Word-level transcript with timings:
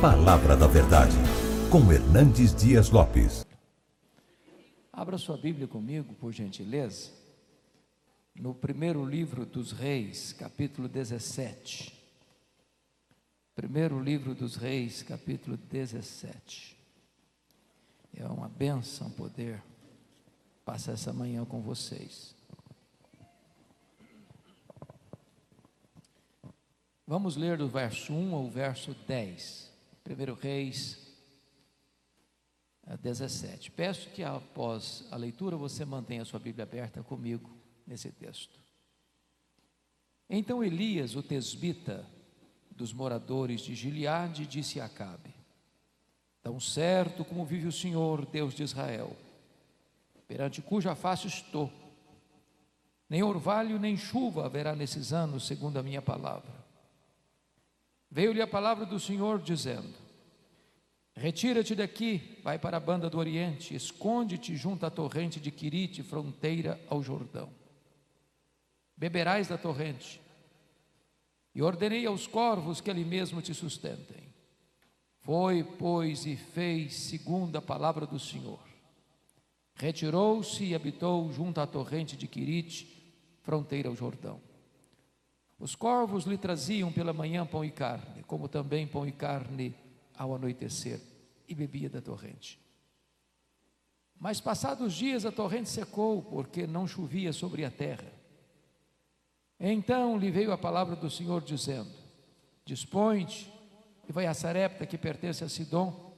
Palavra 0.00 0.54
da 0.54 0.66
Verdade, 0.66 1.16
com 1.72 1.90
Hernandes 1.90 2.54
Dias 2.54 2.90
Lopes. 2.90 3.46
Abra 4.92 5.16
sua 5.16 5.38
Bíblia 5.38 5.66
comigo, 5.66 6.12
por 6.12 6.32
gentileza, 6.32 7.10
no 8.34 8.54
primeiro 8.54 9.06
livro 9.06 9.46
dos 9.46 9.72
Reis, 9.72 10.34
capítulo 10.34 10.86
17. 10.86 11.98
Primeiro 13.54 13.98
livro 13.98 14.34
dos 14.34 14.54
Reis, 14.56 15.02
capítulo 15.02 15.56
17. 15.56 16.76
É 18.14 18.26
uma 18.26 18.50
benção 18.50 19.10
poder 19.10 19.62
passar 20.62 20.92
essa 20.92 21.12
manhã 21.12 21.42
com 21.46 21.62
vocês. 21.62 22.36
Vamos 27.06 27.34
ler 27.34 27.56
do 27.56 27.66
verso 27.66 28.12
1 28.12 28.34
ao 28.34 28.50
verso 28.50 28.94
10. 29.08 29.65
1 30.06 30.34
Reis 30.34 30.98
17. 33.02 33.72
Peço 33.72 34.08
que 34.10 34.22
após 34.22 35.04
a 35.10 35.16
leitura 35.16 35.56
você 35.56 35.84
mantenha 35.84 36.22
a 36.22 36.24
sua 36.24 36.38
Bíblia 36.38 36.62
aberta 36.62 37.02
comigo 37.02 37.50
nesse 37.84 38.12
texto. 38.12 38.60
Então 40.30 40.62
Elias, 40.62 41.16
o 41.16 41.22
tesbita 41.22 42.06
dos 42.70 42.92
moradores 42.92 43.60
de 43.60 43.74
Gileade, 43.74 44.46
disse 44.46 44.80
a 44.80 44.84
Acabe: 44.84 45.34
Tão 46.40 46.60
certo 46.60 47.24
como 47.24 47.44
vive 47.44 47.66
o 47.66 47.72
Senhor, 47.72 48.24
Deus 48.26 48.54
de 48.54 48.62
Israel, 48.62 49.16
perante 50.28 50.62
cuja 50.62 50.94
face 50.94 51.26
estou, 51.26 51.72
nem 53.08 53.24
orvalho 53.24 53.78
nem 53.78 53.96
chuva 53.96 54.46
haverá 54.46 54.76
nesses 54.76 55.12
anos, 55.12 55.46
segundo 55.46 55.78
a 55.78 55.82
minha 55.82 56.02
palavra 56.02 56.65
Veio-lhe 58.16 58.40
a 58.40 58.46
palavra 58.46 58.86
do 58.86 58.98
Senhor 58.98 59.42
dizendo: 59.42 59.92
Retira-te 61.14 61.74
daqui, 61.74 62.40
vai 62.42 62.58
para 62.58 62.78
a 62.78 62.80
banda 62.80 63.10
do 63.10 63.18
Oriente, 63.18 63.74
esconde-te 63.74 64.56
junto 64.56 64.86
à 64.86 64.90
torrente 64.90 65.38
de 65.38 65.50
Quirite, 65.50 66.02
fronteira 66.02 66.80
ao 66.88 67.02
Jordão. 67.02 67.50
Beberás 68.96 69.48
da 69.48 69.58
torrente, 69.58 70.18
e 71.54 71.60
ordenei 71.60 72.06
aos 72.06 72.26
corvos 72.26 72.80
que 72.80 72.90
ali 72.90 73.04
mesmo 73.04 73.42
te 73.42 73.52
sustentem. 73.52 74.32
Foi, 75.20 75.62
pois, 75.62 76.24
e 76.24 76.36
fez 76.36 76.94
segundo 76.94 77.56
a 77.56 77.60
palavra 77.60 78.06
do 78.06 78.18
Senhor. 78.18 78.60
Retirou-se 79.74 80.64
e 80.64 80.74
habitou 80.74 81.30
junto 81.34 81.60
à 81.60 81.66
torrente 81.66 82.16
de 82.16 82.26
Quirite, 82.26 83.12
fronteira 83.42 83.90
ao 83.90 83.94
Jordão. 83.94 84.40
Os 85.58 85.74
corvos 85.74 86.24
lhe 86.24 86.36
traziam 86.36 86.92
pela 86.92 87.12
manhã 87.12 87.46
pão 87.46 87.64
e 87.64 87.70
carne, 87.70 88.22
como 88.24 88.48
também 88.48 88.86
pão 88.86 89.06
e 89.06 89.12
carne 89.12 89.74
ao 90.16 90.34
anoitecer, 90.34 91.00
e 91.48 91.54
bebia 91.54 91.88
da 91.88 92.00
torrente. 92.00 92.60
Mas 94.18 94.40
passados 94.40 94.94
dias 94.94 95.24
a 95.24 95.32
torrente 95.32 95.68
secou, 95.68 96.22
porque 96.22 96.66
não 96.66 96.86
chovia 96.86 97.32
sobre 97.32 97.64
a 97.64 97.70
terra. 97.70 98.12
Então 99.58 100.18
lhe 100.18 100.30
veio 100.30 100.52
a 100.52 100.58
palavra 100.58 100.94
do 100.94 101.10
Senhor 101.10 101.42
dizendo: 101.42 101.90
Dispõe-te 102.64 103.50
e 104.08 104.12
vai 104.12 104.26
a 104.26 104.34
Sarepta, 104.34 104.86
que 104.86 104.98
pertence 104.98 105.42
a 105.42 105.48
Sidom, 105.48 106.14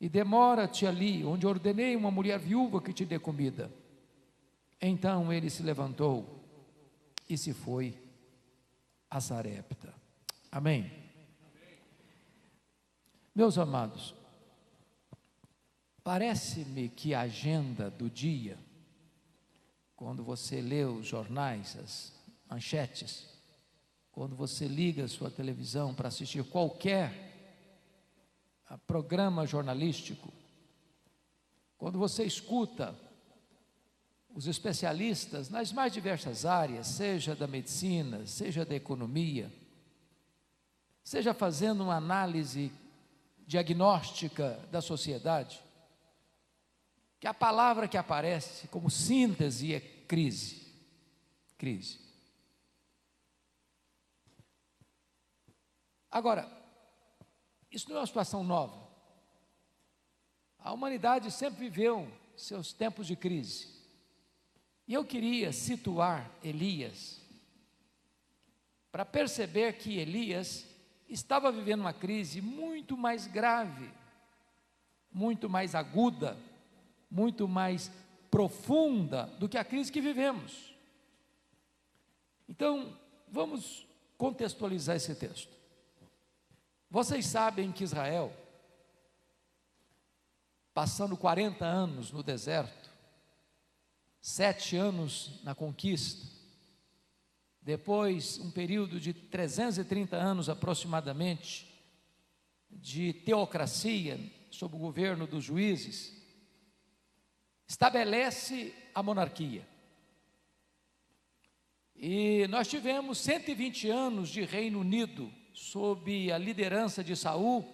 e 0.00 0.08
demora-te 0.08 0.86
ali, 0.86 1.24
onde 1.24 1.46
ordenei 1.46 1.96
uma 1.96 2.10
mulher 2.10 2.38
viúva 2.38 2.80
que 2.80 2.92
te 2.92 3.04
dê 3.04 3.18
comida. 3.18 3.70
Então 4.80 5.32
ele 5.32 5.50
se 5.50 5.62
levantou 5.62 6.44
e 7.28 7.36
se 7.36 7.52
foi 7.52 8.07
a 9.10 9.20
Zarepta. 9.20 9.94
Amém? 10.50 10.90
Meus 13.34 13.56
amados, 13.56 14.14
parece-me 16.02 16.88
que 16.88 17.14
a 17.14 17.20
agenda 17.20 17.90
do 17.90 18.10
dia, 18.10 18.58
quando 19.94 20.24
você 20.24 20.60
lê 20.60 20.84
os 20.84 21.06
jornais, 21.06 21.76
as 21.76 22.12
manchetes, 22.50 23.28
quando 24.10 24.34
você 24.34 24.66
liga 24.66 25.04
a 25.04 25.08
sua 25.08 25.30
televisão 25.30 25.94
para 25.94 26.08
assistir 26.08 26.42
qualquer 26.44 27.28
programa 28.86 29.46
jornalístico, 29.46 30.32
quando 31.76 31.98
você 31.98 32.24
escuta 32.24 32.98
os 34.34 34.46
especialistas 34.46 35.48
nas 35.48 35.72
mais 35.72 35.92
diversas 35.92 36.44
áreas, 36.44 36.86
seja 36.86 37.34
da 37.34 37.46
medicina, 37.46 38.26
seja 38.26 38.64
da 38.64 38.74
economia, 38.74 39.52
seja 41.02 41.34
fazendo 41.34 41.82
uma 41.82 41.96
análise 41.96 42.72
diagnóstica 43.46 44.60
da 44.70 44.80
sociedade, 44.80 45.60
que 47.18 47.26
a 47.26 47.34
palavra 47.34 47.88
que 47.88 47.96
aparece 47.96 48.68
como 48.68 48.90
síntese 48.90 49.74
é 49.74 49.80
crise. 49.80 50.68
Crise. 51.56 51.98
Agora, 56.10 56.48
isso 57.70 57.88
não 57.88 57.96
é 57.96 58.00
uma 58.00 58.06
situação 58.06 58.44
nova. 58.44 58.88
A 60.58 60.72
humanidade 60.72 61.30
sempre 61.30 61.68
viveu 61.68 62.10
seus 62.36 62.72
tempos 62.72 63.06
de 63.06 63.16
crise. 63.16 63.77
E 64.88 64.94
eu 64.94 65.04
queria 65.04 65.52
situar 65.52 66.30
Elias 66.42 67.20
para 68.90 69.04
perceber 69.04 69.74
que 69.74 69.98
Elias 69.98 70.66
estava 71.06 71.52
vivendo 71.52 71.80
uma 71.80 71.92
crise 71.92 72.40
muito 72.40 72.96
mais 72.96 73.26
grave, 73.26 73.92
muito 75.12 75.46
mais 75.46 75.74
aguda, 75.74 76.38
muito 77.10 77.46
mais 77.46 77.92
profunda 78.30 79.26
do 79.38 79.46
que 79.46 79.58
a 79.58 79.64
crise 79.64 79.92
que 79.92 80.00
vivemos. 80.00 80.74
Então, 82.48 82.98
vamos 83.30 83.86
contextualizar 84.16 84.96
esse 84.96 85.14
texto. 85.14 85.52
Vocês 86.90 87.26
sabem 87.26 87.70
que 87.70 87.84
Israel, 87.84 88.32
passando 90.72 91.14
40 91.14 91.62
anos 91.62 92.10
no 92.10 92.22
deserto, 92.22 92.87
sete 94.20 94.76
anos 94.76 95.40
na 95.44 95.54
conquista, 95.54 96.26
depois 97.62 98.38
um 98.38 98.50
período 98.50 98.98
de 98.98 99.12
330 99.12 100.16
anos 100.16 100.48
aproximadamente 100.48 101.68
de 102.70 103.12
teocracia 103.12 104.18
sob 104.50 104.76
o 104.76 104.78
governo 104.78 105.26
dos 105.26 105.44
juízes, 105.44 106.16
estabelece 107.66 108.74
a 108.94 109.02
monarquia. 109.02 109.66
E 111.94 112.46
nós 112.48 112.68
tivemos 112.68 113.18
120 113.18 113.90
anos 113.90 114.28
de 114.30 114.44
Reino 114.44 114.80
Unido 114.80 115.32
sob 115.52 116.32
a 116.32 116.38
liderança 116.38 117.02
de 117.02 117.16
Saul, 117.16 117.64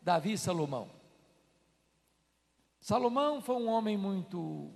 Davi 0.00 0.32
e 0.32 0.38
Salomão. 0.38 0.90
Salomão 2.80 3.40
foi 3.40 3.56
um 3.56 3.68
homem 3.68 3.96
muito 3.96 4.72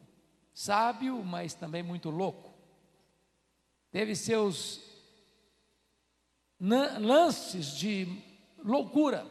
sábio, 0.60 1.24
mas 1.24 1.54
também 1.54 1.82
muito 1.82 2.10
louco. 2.10 2.52
Teve 3.90 4.14
seus 4.14 4.78
lances 6.60 7.78
de 7.78 8.22
loucura, 8.62 9.26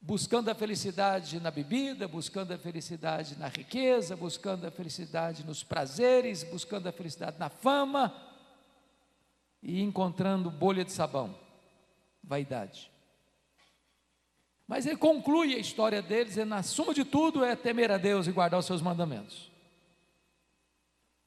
buscando 0.00 0.48
a 0.48 0.54
felicidade 0.54 1.40
na 1.40 1.50
bebida, 1.50 2.06
buscando 2.06 2.52
a 2.52 2.58
felicidade 2.58 3.36
na 3.36 3.48
riqueza, 3.48 4.14
buscando 4.14 4.64
a 4.64 4.70
felicidade 4.70 5.44
nos 5.44 5.64
prazeres, 5.64 6.44
buscando 6.44 6.86
a 6.88 6.92
felicidade 6.92 7.36
na 7.36 7.48
fama 7.48 8.14
e 9.60 9.82
encontrando 9.82 10.52
bolha 10.52 10.84
de 10.84 10.92
sabão, 10.92 11.36
vaidade. 12.22 12.92
Mas 14.68 14.84
ele 14.84 14.98
conclui 14.98 15.54
a 15.54 15.58
história 15.58 16.02
deles, 16.02 16.36
e 16.36 16.44
na 16.44 16.62
suma 16.62 16.92
de 16.92 17.02
tudo 17.02 17.42
é 17.42 17.56
temer 17.56 17.90
a 17.90 17.96
Deus 17.96 18.26
e 18.26 18.32
guardar 18.32 18.60
os 18.60 18.66
seus 18.66 18.82
mandamentos. 18.82 19.50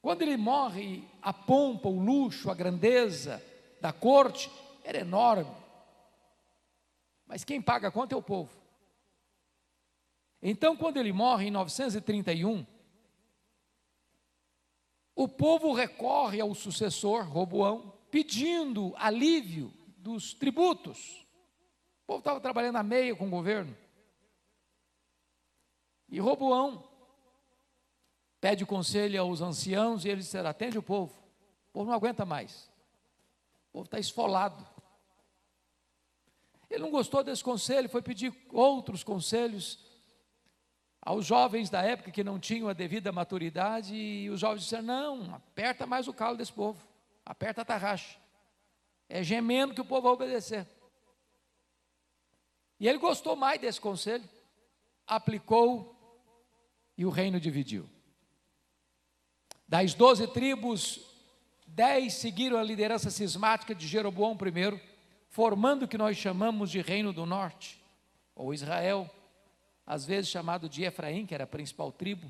Quando 0.00 0.22
ele 0.22 0.36
morre, 0.36 1.04
a 1.20 1.32
pompa, 1.32 1.88
o 1.88 1.98
luxo, 1.98 2.48
a 2.50 2.54
grandeza 2.54 3.42
da 3.80 3.92
corte 3.92 4.48
era 4.84 5.00
enorme. 5.00 5.50
Mas 7.26 7.42
quem 7.42 7.60
paga 7.60 7.88
a 7.88 7.90
conta 7.90 8.14
é 8.14 8.18
o 8.18 8.22
povo. 8.22 8.56
Então, 10.40 10.76
quando 10.76 10.98
ele 10.98 11.12
morre 11.12 11.48
em 11.48 11.50
931, 11.50 12.64
o 15.16 15.26
povo 15.26 15.72
recorre 15.72 16.40
ao 16.40 16.54
sucessor, 16.54 17.28
Roboão, 17.28 17.92
pedindo 18.08 18.94
alívio 18.96 19.72
dos 19.98 20.32
tributos 20.32 21.21
povo 22.06 22.18
estava 22.18 22.40
trabalhando 22.40 22.76
a 22.76 22.82
meio 22.82 23.16
com 23.16 23.26
o 23.26 23.30
governo. 23.30 23.76
E 26.08 26.20
Roboão 26.20 26.84
pede 28.40 28.66
conselho 28.66 29.20
aos 29.20 29.40
anciãos 29.40 30.04
e 30.04 30.08
eles 30.08 30.26
disseram: 30.26 30.50
atende 30.50 30.78
o 30.78 30.82
povo. 30.82 31.12
O 31.70 31.72
povo 31.72 31.90
não 31.90 31.96
aguenta 31.96 32.26
mais. 32.26 32.70
O 33.68 33.72
povo 33.72 33.84
está 33.86 33.98
esfolado. 33.98 34.66
Ele 36.68 36.82
não 36.82 36.90
gostou 36.90 37.22
desse 37.22 37.44
conselho, 37.44 37.88
foi 37.88 38.02
pedir 38.02 38.34
outros 38.50 39.04
conselhos 39.04 39.78
aos 41.00 41.26
jovens 41.26 41.68
da 41.68 41.82
época 41.82 42.10
que 42.10 42.22
não 42.22 42.38
tinham 42.38 42.68
a 42.68 42.72
devida 42.72 43.10
maturidade, 43.10 43.94
e 43.94 44.30
os 44.30 44.40
jovens 44.40 44.62
disseram: 44.62 44.84
Não, 44.84 45.34
aperta 45.34 45.86
mais 45.86 46.06
o 46.08 46.12
calo 46.12 46.36
desse 46.36 46.52
povo, 46.52 46.82
aperta 47.24 47.62
a 47.62 47.64
tarraxa. 47.64 48.18
É 49.08 49.22
gemendo 49.22 49.74
que 49.74 49.80
o 49.80 49.84
povo 49.84 50.02
vai 50.02 50.12
obedecer. 50.12 50.66
E 52.82 52.88
ele 52.88 52.98
gostou 52.98 53.36
mais 53.36 53.60
desse 53.60 53.80
conselho, 53.80 54.28
aplicou 55.06 55.94
e 56.98 57.06
o 57.06 57.10
reino 57.10 57.38
dividiu. 57.38 57.88
Das 59.68 59.94
doze 59.94 60.26
tribos, 60.26 61.00
dez 61.64 62.14
seguiram 62.14 62.58
a 62.58 62.62
liderança 62.64 63.08
cismática 63.08 63.72
de 63.72 63.86
Jeroboão 63.86 64.32
I, 64.32 64.80
formando 65.28 65.84
o 65.84 65.88
que 65.88 65.96
nós 65.96 66.16
chamamos 66.16 66.72
de 66.72 66.80
Reino 66.80 67.12
do 67.12 67.24
Norte, 67.24 67.80
ou 68.34 68.52
Israel, 68.52 69.08
às 69.86 70.04
vezes 70.04 70.28
chamado 70.28 70.68
de 70.68 70.82
Efraim, 70.82 71.24
que 71.24 71.36
era 71.36 71.44
a 71.44 71.46
principal 71.46 71.92
tribo 71.92 72.28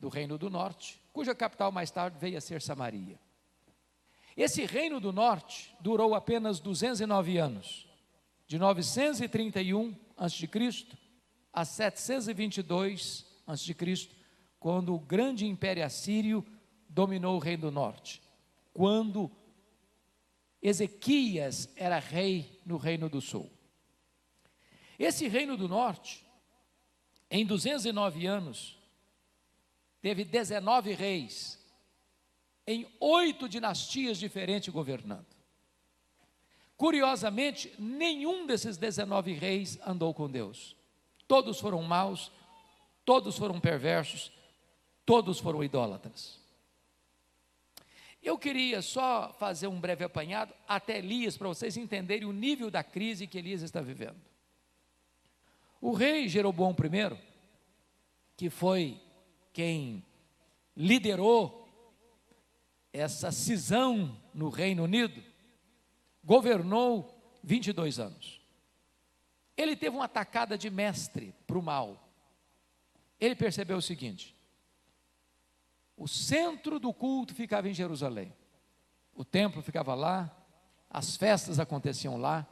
do 0.00 0.08
Reino 0.08 0.38
do 0.38 0.48
Norte, 0.48 0.98
cuja 1.12 1.34
capital 1.34 1.70
mais 1.70 1.90
tarde 1.90 2.16
veio 2.18 2.38
a 2.38 2.40
ser 2.40 2.62
Samaria. 2.62 3.20
Esse 4.34 4.64
Reino 4.64 4.98
do 4.98 5.12
Norte 5.12 5.76
durou 5.78 6.14
apenas 6.14 6.58
209 6.58 7.36
anos, 7.36 7.86
de 8.46 8.58
931 8.58 9.94
a.C. 10.16 10.48
a 11.52 11.64
722 11.64 13.26
a.C., 13.46 14.08
quando 14.58 14.94
o 14.94 14.98
grande 14.98 15.46
império 15.46 15.84
assírio 15.84 16.44
dominou 16.88 17.36
o 17.36 17.38
Reino 17.38 17.62
do 17.62 17.70
Norte. 17.70 18.22
Quando 18.72 19.30
Ezequias 20.62 21.68
era 21.76 21.98
rei 21.98 22.60
no 22.64 22.78
Reino 22.78 23.08
do 23.10 23.20
Sul. 23.20 23.50
Esse 24.98 25.28
Reino 25.28 25.56
do 25.56 25.68
Norte, 25.68 26.24
em 27.30 27.44
209 27.44 28.26
anos, 28.26 28.78
teve 30.00 30.24
19 30.24 30.94
reis, 30.94 31.62
em 32.66 32.86
oito 32.98 33.48
dinastias 33.48 34.18
diferentes 34.18 34.72
governando. 34.72 35.33
Curiosamente, 36.76 37.72
nenhum 37.78 38.46
desses 38.46 38.76
19 38.76 39.32
reis 39.32 39.78
andou 39.86 40.12
com 40.12 40.28
Deus. 40.28 40.76
Todos 41.26 41.60
foram 41.60 41.82
maus, 41.82 42.32
todos 43.04 43.38
foram 43.38 43.60
perversos, 43.60 44.32
todos 45.06 45.38
foram 45.38 45.62
idólatras. 45.62 46.40
Eu 48.22 48.38
queria 48.38 48.80
só 48.80 49.34
fazer 49.38 49.66
um 49.66 49.78
breve 49.78 50.02
apanhado 50.02 50.54
até 50.66 50.98
Elias, 50.98 51.36
para 51.36 51.48
vocês 51.48 51.76
entenderem 51.76 52.26
o 52.26 52.32
nível 52.32 52.70
da 52.70 52.82
crise 52.82 53.26
que 53.26 53.38
Elias 53.38 53.62
está 53.62 53.80
vivendo. 53.80 54.20
O 55.80 55.92
rei 55.92 56.26
Jeroboão 56.26 56.74
I, 56.74 57.18
que 58.36 58.48
foi 58.48 58.98
quem 59.52 60.02
liderou 60.74 61.68
essa 62.92 63.30
cisão 63.30 64.18
no 64.32 64.48
Reino 64.48 64.84
Unido, 64.84 65.22
governou 66.24 67.38
22 67.42 67.98
anos. 67.98 68.40
Ele 69.56 69.76
teve 69.76 69.94
uma 69.94 70.06
atacada 70.06 70.58
de 70.58 70.70
mestre 70.70 71.34
para 71.46 71.58
o 71.58 71.62
mal. 71.62 72.08
Ele 73.20 73.34
percebeu 73.34 73.76
o 73.76 73.82
seguinte: 73.82 74.36
o 75.96 76.08
centro 76.08 76.80
do 76.80 76.92
culto 76.92 77.34
ficava 77.34 77.68
em 77.68 77.74
Jerusalém, 77.74 78.34
o 79.14 79.24
templo 79.24 79.62
ficava 79.62 79.94
lá, 79.94 80.34
as 80.90 81.16
festas 81.16 81.60
aconteciam 81.60 82.16
lá, 82.16 82.46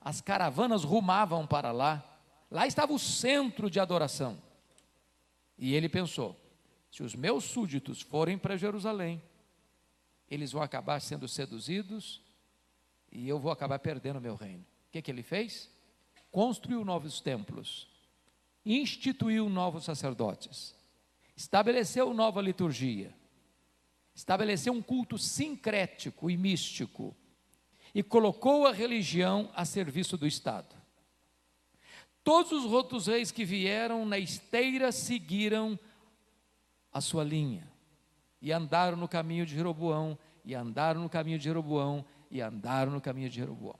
as 0.00 0.20
caravanas 0.20 0.84
rumavam 0.84 1.46
para 1.46 1.72
lá, 1.72 2.16
Lá 2.50 2.66
estava 2.66 2.92
o 2.92 2.98
centro 2.98 3.68
de 3.68 3.80
adoração. 3.80 4.40
E 5.58 5.74
ele 5.74 5.88
pensou: 5.88 6.36
se 6.90 7.02
os 7.02 7.14
meus 7.14 7.44
súditos 7.44 8.00
forem 8.00 8.38
para 8.38 8.56
Jerusalém, 8.56 9.22
eles 10.28 10.52
vão 10.52 10.62
acabar 10.62 11.00
sendo 11.00 11.26
seduzidos 11.28 12.22
e 13.10 13.28
eu 13.28 13.38
vou 13.38 13.50
acabar 13.50 13.78
perdendo 13.78 14.20
meu 14.20 14.34
reino. 14.34 14.64
O 14.88 14.92
que, 14.92 15.02
que 15.02 15.10
ele 15.10 15.22
fez? 15.22 15.70
Construiu 16.30 16.84
novos 16.84 17.20
templos, 17.20 17.88
instituiu 18.64 19.48
novos 19.48 19.84
sacerdotes, 19.84 20.74
estabeleceu 21.36 22.12
nova 22.12 22.40
liturgia, 22.40 23.14
estabeleceu 24.14 24.72
um 24.72 24.82
culto 24.82 25.18
sincrético 25.18 26.30
e 26.30 26.36
místico 26.36 27.16
e 27.94 28.02
colocou 28.02 28.66
a 28.66 28.72
religião 28.72 29.50
a 29.54 29.64
serviço 29.64 30.16
do 30.16 30.26
Estado. 30.26 30.74
Todos 32.22 32.52
os 32.52 32.72
outros 32.72 33.06
reis 33.06 33.30
que 33.30 33.44
vieram 33.44 34.04
na 34.04 34.18
esteira 34.18 34.90
seguiram 34.90 35.78
a 36.92 37.00
sua 37.00 37.22
linha 37.22 37.70
e 38.40 38.52
andaram 38.52 38.96
no 38.96 39.08
caminho 39.08 39.46
de 39.46 39.54
Jeroboão, 39.54 40.18
e 40.44 40.54
andaram 40.54 41.00
no 41.02 41.08
caminho 41.08 41.38
de 41.38 41.44
Jeroboão, 41.44 42.04
e 42.30 42.40
andaram 42.40 42.92
no 42.92 43.00
caminho 43.00 43.28
de 43.28 43.36
Jeroboão. 43.36 43.78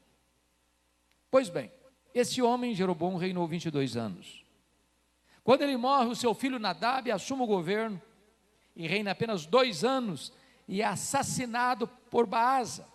Pois 1.30 1.48
bem, 1.48 1.70
esse 2.14 2.40
homem, 2.40 2.74
Jeroboão, 2.74 3.16
reinou 3.16 3.46
22 3.46 3.96
anos. 3.96 4.44
Quando 5.44 5.62
ele 5.62 5.76
morre, 5.76 6.08
o 6.08 6.16
seu 6.16 6.34
filho 6.34 6.58
Nadab 6.58 7.10
assume 7.10 7.42
o 7.42 7.46
governo 7.46 8.00
e 8.74 8.86
reina 8.86 9.12
apenas 9.12 9.46
dois 9.46 9.84
anos 9.84 10.32
e 10.66 10.82
é 10.82 10.84
assassinado 10.84 11.86
por 12.10 12.26
Baasa. 12.26 12.86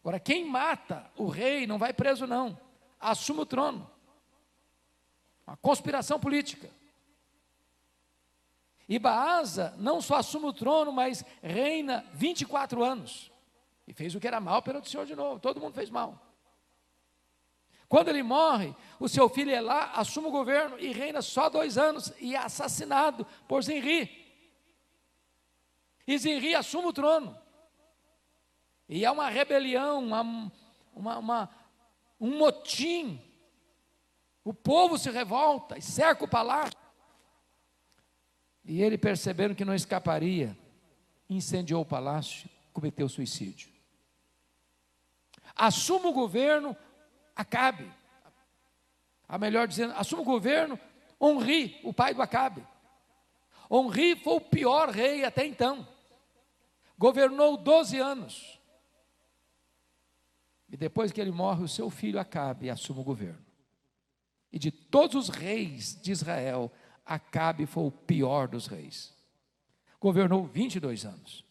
Agora, 0.00 0.20
quem 0.20 0.44
mata 0.44 1.10
o 1.16 1.26
rei 1.26 1.66
não 1.66 1.78
vai 1.78 1.92
preso, 1.92 2.26
não, 2.26 2.58
assume 3.00 3.40
o 3.40 3.46
trono 3.46 3.90
uma 5.46 5.56
conspiração 5.56 6.18
política. 6.18 6.68
E 8.88 8.98
Baasa 8.98 9.74
não 9.78 10.00
só 10.00 10.16
assume 10.16 10.46
o 10.46 10.52
trono, 10.52 10.92
mas 10.92 11.24
reina 11.42 12.04
24 12.12 12.82
anos. 12.82 13.30
E 13.86 13.92
fez 13.92 14.14
o 14.14 14.20
que 14.20 14.26
era 14.26 14.40
mal 14.40 14.62
perante 14.62 14.88
o 14.88 14.90
Senhor 14.90 15.06
de 15.06 15.14
novo. 15.14 15.40
Todo 15.40 15.60
mundo 15.60 15.74
fez 15.74 15.90
mal. 15.90 16.20
Quando 17.88 18.08
ele 18.08 18.22
morre, 18.22 18.74
o 18.98 19.08
seu 19.08 19.28
filho 19.28 19.52
é 19.52 19.60
lá, 19.60 19.92
assume 19.92 20.26
o 20.26 20.32
governo 20.32 20.78
e 20.78 20.92
reina 20.92 21.22
só 21.22 21.48
dois 21.48 21.78
anos 21.78 22.12
e 22.18 22.34
é 22.34 22.38
assassinado 22.38 23.24
por 23.46 23.62
Zenri. 23.62 24.10
E 26.06 26.18
Zenri 26.18 26.54
assume 26.54 26.88
o 26.88 26.92
trono. 26.92 27.38
E 28.88 29.04
há 29.04 29.12
uma 29.12 29.28
rebelião, 29.28 30.02
uma, 30.02 30.50
uma, 30.94 31.18
uma, 31.18 31.50
um 32.20 32.38
motim 32.38 33.22
o 34.46 34.54
povo 34.54 34.96
se 34.96 35.10
revolta 35.10 35.76
e 35.76 35.82
cerca 35.82 36.24
o 36.24 36.28
palácio. 36.28 36.78
E 38.64 38.80
ele, 38.80 38.96
percebendo 38.96 39.56
que 39.56 39.64
não 39.64 39.74
escaparia, 39.74 40.56
incendiou 41.28 41.82
o 41.82 41.84
palácio, 41.84 42.48
cometeu 42.72 43.08
suicídio. 43.08 43.68
Assuma 45.56 46.08
o 46.08 46.12
governo, 46.12 46.76
Acabe. 47.34 47.90
A 49.26 49.38
melhor 49.38 49.66
dizendo, 49.66 49.94
assuma 49.96 50.22
o 50.22 50.24
governo, 50.24 50.78
Honri, 51.20 51.80
o 51.82 51.92
pai 51.92 52.14
do 52.14 52.22
Acabe. 52.22 52.66
Honri 53.70 54.14
foi 54.16 54.34
o 54.34 54.40
pior 54.40 54.90
rei 54.90 55.24
até 55.24 55.44
então. 55.44 55.86
Governou 56.98 57.56
12 57.56 57.98
anos. 57.98 58.60
E 60.68 60.76
depois 60.76 61.12
que 61.12 61.20
ele 61.20 61.30
morre, 61.30 61.64
o 61.64 61.68
seu 61.68 61.90
filho 61.90 62.20
Acabe 62.20 62.70
assume 62.70 63.00
o 63.00 63.04
governo. 63.04 63.44
E 64.52 64.58
de 64.58 64.70
todos 64.70 65.14
os 65.16 65.28
reis 65.28 66.00
de 66.00 66.12
Israel, 66.12 66.70
Acabe 67.04 67.66
foi 67.66 67.84
o 67.84 67.90
pior 67.90 68.48
dos 68.48 68.66
reis. 68.66 69.14
Governou 70.00 70.44
22 70.44 71.04
anos. 71.04 71.45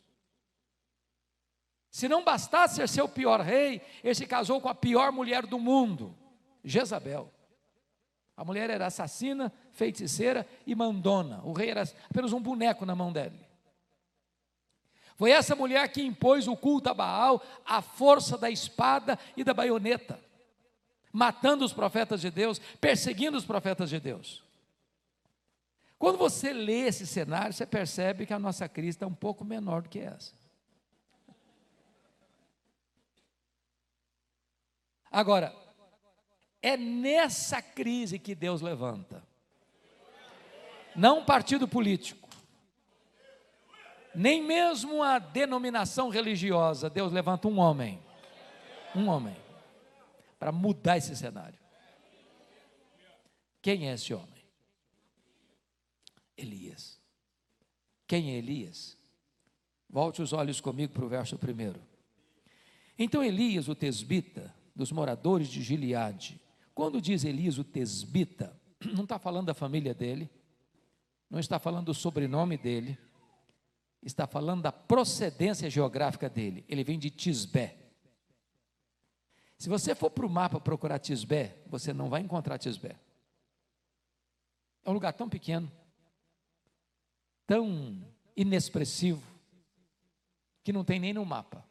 Se 1.95 2.09
não 2.09 2.25
bastasse 2.25 2.75
ser 2.75 2.89
seu 2.89 3.07
pior 3.07 3.39
rei, 3.39 3.81
ele 4.03 4.13
se 4.13 4.27
casou 4.27 4.59
com 4.59 4.67
a 4.67 4.75
pior 4.75 5.13
mulher 5.13 5.45
do 5.45 5.57
mundo, 5.57 6.13
Jezabel. 6.61 7.31
A 8.35 8.43
mulher 8.43 8.69
era 8.69 8.87
assassina, 8.87 9.49
feiticeira 9.71 10.45
e 10.67 10.75
mandona. 10.75 11.39
O 11.45 11.53
rei 11.53 11.69
era 11.69 11.89
apenas 12.09 12.33
um 12.33 12.41
boneco 12.41 12.85
na 12.85 12.93
mão 12.93 13.13
dele. 13.13 13.39
Foi 15.15 15.31
essa 15.31 15.55
mulher 15.55 15.87
que 15.87 16.03
impôs 16.03 16.49
o 16.49 16.57
culto 16.57 16.89
a 16.89 16.93
Baal, 16.93 17.41
a 17.65 17.81
força 17.81 18.37
da 18.37 18.49
espada 18.49 19.17
e 19.37 19.41
da 19.41 19.53
baioneta 19.53 20.19
matando 21.13 21.63
os 21.63 21.71
profetas 21.71 22.19
de 22.19 22.29
Deus, 22.29 22.59
perseguindo 22.81 23.37
os 23.37 23.45
profetas 23.45 23.89
de 23.89 24.01
Deus. 24.01 24.43
Quando 25.97 26.17
você 26.17 26.51
lê 26.51 26.87
esse 26.87 27.07
cenário, 27.07 27.53
você 27.53 27.65
percebe 27.65 28.25
que 28.25 28.33
a 28.33 28.39
nossa 28.39 28.67
crise 28.67 28.97
está 28.97 29.07
um 29.07 29.13
pouco 29.13 29.45
menor 29.45 29.83
do 29.83 29.87
que 29.87 29.99
essa. 29.99 30.33
Agora, 35.15 35.55
é 36.61 36.75
nessa 36.75 37.61
crise 37.61 38.19
que 38.19 38.35
Deus 38.35 38.61
levanta. 38.61 39.25
Não 40.93 41.19
um 41.19 41.25
partido 41.25 41.69
político, 41.69 42.27
nem 44.13 44.43
mesmo 44.43 45.01
a 45.01 45.17
denominação 45.17 46.09
religiosa. 46.09 46.89
Deus 46.89 47.13
levanta 47.13 47.47
um 47.47 47.59
homem. 47.59 47.97
Um 48.93 49.07
homem 49.07 49.37
para 50.37 50.51
mudar 50.51 50.97
esse 50.97 51.15
cenário. 51.15 51.57
Quem 53.61 53.89
é 53.89 53.93
esse 53.93 54.13
homem? 54.13 54.45
Elias. 56.35 56.99
Quem 58.05 58.31
é 58.31 58.37
Elias? 58.37 58.97
Volte 59.89 60.21
os 60.21 60.33
olhos 60.33 60.59
comigo 60.59 60.91
para 60.91 61.05
o 61.05 61.09
verso 61.09 61.37
primeiro. 61.37 61.81
Então 62.99 63.23
Elias, 63.23 63.69
o 63.69 63.75
tesbita, 63.75 64.53
dos 64.75 64.91
moradores 64.91 65.47
de 65.47 65.61
Gileade, 65.61 66.39
quando 66.73 67.01
diz 67.01 67.23
Elias 67.23 67.57
o 67.57 67.63
tesbita, 67.63 68.59
não 68.93 69.03
está 69.03 69.17
falando 69.17 69.47
da 69.47 69.53
família 69.53 69.93
dele, 69.93 70.29
não 71.29 71.39
está 71.39 71.57
falando 71.57 71.85
do 71.85 71.93
sobrenome 71.93 72.57
dele, 72.57 72.97
está 74.01 74.27
falando 74.27 74.61
da 74.61 74.71
procedência 74.71 75.69
geográfica 75.69 76.29
dele. 76.29 76.63
Ele 76.67 76.83
vem 76.83 76.99
de 76.99 77.09
Tisbé. 77.09 77.77
Se 79.57 79.69
você 79.69 79.95
for 79.95 80.11
para 80.11 80.25
o 80.25 80.29
mapa 80.29 80.59
procurar 80.59 80.99
Tisbé, 80.99 81.57
você 81.65 81.93
não 81.93 82.09
vai 82.09 82.21
encontrar 82.21 82.57
Tisbé. 82.57 82.99
É 84.83 84.89
um 84.89 84.93
lugar 84.93 85.13
tão 85.13 85.27
pequeno, 85.27 85.71
tão 87.47 88.05
inexpressivo, 88.35 89.23
que 90.63 90.71
não 90.71 90.83
tem 90.83 90.99
nem 90.99 91.13
no 91.13 91.25
mapa. 91.25 91.64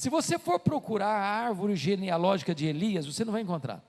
Se 0.00 0.08
você 0.08 0.38
for 0.38 0.58
procurar 0.58 1.10
a 1.10 1.44
árvore 1.44 1.76
genealógica 1.76 2.54
de 2.54 2.64
Elias, 2.64 3.04
você 3.04 3.22
não 3.22 3.34
vai 3.34 3.42
encontrar. 3.42 3.84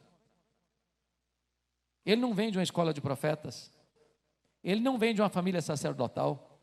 Ele 2.06 2.20
não 2.20 2.34
vem 2.34 2.52
de 2.52 2.58
uma 2.58 2.64
escola 2.64 2.94
de 2.94 3.00
profetas, 3.00 3.72
ele 4.62 4.82
não 4.82 4.98
vem 4.98 5.16
de 5.16 5.22
uma 5.22 5.30
família 5.30 5.62
sacerdotal, 5.62 6.60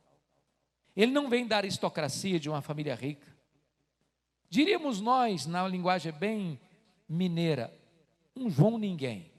ele 0.95 1.13
não 1.13 1.31
vem 1.31 1.47
da 1.47 1.57
aristocracia 1.57 2.39
de 2.39 2.51
uma 2.51 2.61
família 2.61 2.95
rica. 2.95 3.27
Diríamos 4.51 5.01
nós, 5.01 5.47
na 5.47 5.67
linguagem 5.67 6.13
bem 6.13 6.61
mineira, 7.09 7.75
um 8.37 8.51
João 8.51 8.77
ninguém, 8.77 9.33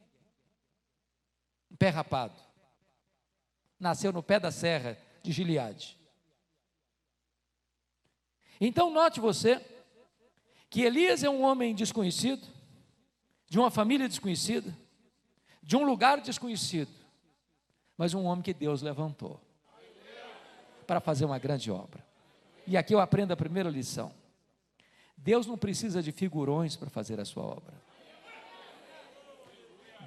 um 1.69 1.75
pé 1.75 1.89
rapado, 1.89 2.41
nasceu 3.79 4.11
no 4.11 4.23
pé 4.23 4.39
da 4.39 4.49
serra 4.49 4.97
de 5.21 5.31
Gileade. 5.31 5.95
Então 8.59 8.89
note 8.89 9.19
você 9.19 9.63
que 10.69 10.81
Elias 10.81 11.23
é 11.23 11.29
um 11.29 11.43
homem 11.43 11.73
desconhecido, 11.73 12.47
de 13.47 13.57
uma 13.57 13.71
família 13.71 14.07
desconhecida, 14.07 14.75
de 15.63 15.75
um 15.75 15.83
lugar 15.83 16.21
desconhecido, 16.21 16.91
mas 17.97 18.13
um 18.13 18.23
homem 18.25 18.43
que 18.43 18.53
Deus 18.53 18.81
levantou 18.81 19.39
para 20.85 20.99
fazer 20.99 21.25
uma 21.25 21.39
grande 21.39 21.71
obra. 21.71 22.05
E 22.65 22.77
aqui 22.77 22.93
eu 22.93 22.99
aprendo 22.99 23.31
a 23.31 23.37
primeira 23.37 23.69
lição: 23.69 24.13
Deus 25.17 25.47
não 25.47 25.57
precisa 25.57 26.01
de 26.01 26.11
figurões 26.11 26.75
para 26.75 26.89
fazer 26.89 27.19
a 27.19 27.25
sua 27.25 27.43
obra. 27.43 27.73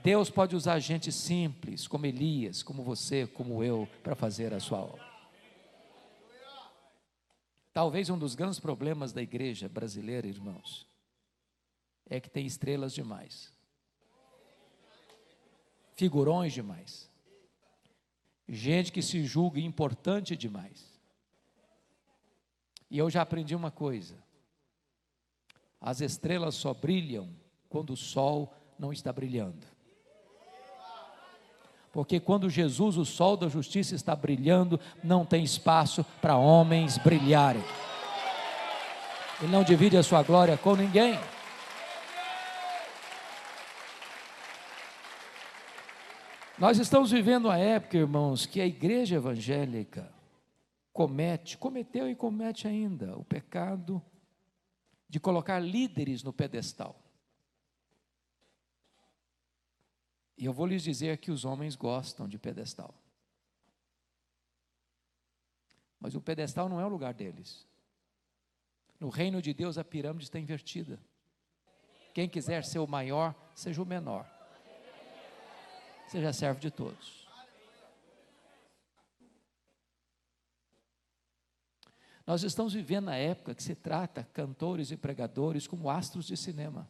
Deus 0.03 0.31
pode 0.31 0.57
usar 0.57 0.79
gente 0.81 1.13
simples, 1.13 1.87
como 1.87 2.07
Elias, 2.07 2.63
como 2.63 2.83
você, 2.83 3.27
como 3.27 3.63
eu, 3.63 3.89
para 4.03 4.17
fazer 4.17 4.53
a 4.53 4.59
sua 4.59 4.79
obra. 4.79 5.12
Talvez 7.73 8.11
um 8.11 8.19
dos 8.19 8.35
grandes 8.35 8.61
problemas 8.61 9.13
da 9.13 9.23
igreja 9.23 9.69
brasileira, 9.69 10.27
irmãos, 10.27 10.87
é 12.07 12.21
que 12.21 12.29
tem 12.29 12.45
estrelas 12.45 12.93
demais, 12.93 13.53
figurões 15.95 16.53
demais, 16.53 17.11
gente 18.47 18.93
que 18.93 19.01
se 19.01 19.25
julga 19.25 19.59
importante 19.59 20.37
demais. 20.37 20.93
E 22.91 22.99
eu 22.99 23.09
já 23.09 23.23
aprendi 23.23 23.55
uma 23.55 23.71
coisa: 23.71 24.23
as 25.81 26.03
estrelas 26.03 26.55
só 26.55 26.75
brilham 26.75 27.35
quando 27.71 27.95
o 27.95 27.97
sol 27.97 28.55
não 28.79 28.93
está 28.93 29.11
brilhando. 29.11 29.67
Porque 31.93 32.19
quando 32.19 32.49
Jesus, 32.49 32.97
o 32.97 33.05
sol 33.05 33.37
da 33.37 33.49
justiça, 33.49 33.95
está 33.95 34.17
brilhando, 34.17 34.81
não 35.05 35.27
tem 35.27 35.45
espaço 35.45 36.03
para 36.23 36.39
homens 36.39 36.97
brilharem. 36.97 37.63
Ele 39.43 39.53
não 39.53 39.63
divide 39.63 39.99
a 39.99 40.03
sua 40.03 40.23
glória 40.23 40.57
com 40.57 40.75
ninguém. 40.75 41.19
Nós 46.59 46.79
estamos 46.79 47.11
vivendo 47.11 47.47
uma 47.47 47.59
época, 47.59 47.99
irmãos, 47.99 48.47
que 48.47 48.61
a 48.61 48.67
igreja 48.67 49.17
evangélica 49.17 50.11
comete, 50.93 51.59
cometeu 51.59 52.09
e 52.09 52.15
comete 52.15 52.69
ainda 52.69 53.17
o 53.19 53.25
pecado 53.25 54.01
de 55.09 55.19
colocar 55.19 55.59
líderes 55.59 56.23
no 56.23 56.33
pedestal. 56.33 57.02
E 60.37 60.45
eu 60.45 60.53
vou 60.53 60.67
lhes 60.67 60.83
dizer 60.83 61.19
que 61.19 61.31
os 61.31 61.45
homens 61.45 61.77
gostam 61.77 62.29
de 62.29 62.39
pedestal. 62.39 62.95
Mas 66.01 66.15
o 66.15 66.21
pedestal 66.21 66.69
não 66.69 66.81
é 66.81 66.85
o 66.85 66.89
lugar 66.89 67.15
deles. 67.15 67.67
No 68.99 69.09
reino 69.09 69.41
de 69.41 69.55
Deus 69.55 69.79
a 69.79 69.85
pirâmide 69.85 70.25
está 70.25 70.39
invertida. 70.39 70.99
Quem 72.13 72.29
quiser 72.29 72.65
ser 72.65 72.79
o 72.79 72.87
maior, 72.87 73.35
seja 73.55 73.83
o 73.83 73.87
menor. 73.87 74.29
Seja 76.09 76.33
servo 76.33 76.61
de 76.61 76.71
todos. 76.71 77.23
Nós 82.27 82.43
estamos 82.43 82.73
vivendo 82.73 83.07
na 83.07 83.17
época 83.17 83.55
que 83.55 83.63
se 83.63 83.75
trata 83.75 84.25
cantores 84.33 84.91
e 84.91 84.97
pregadores 84.97 85.67
como 85.67 85.91
astros 85.91 86.27
de 86.27 86.37
cinema. 86.37 86.89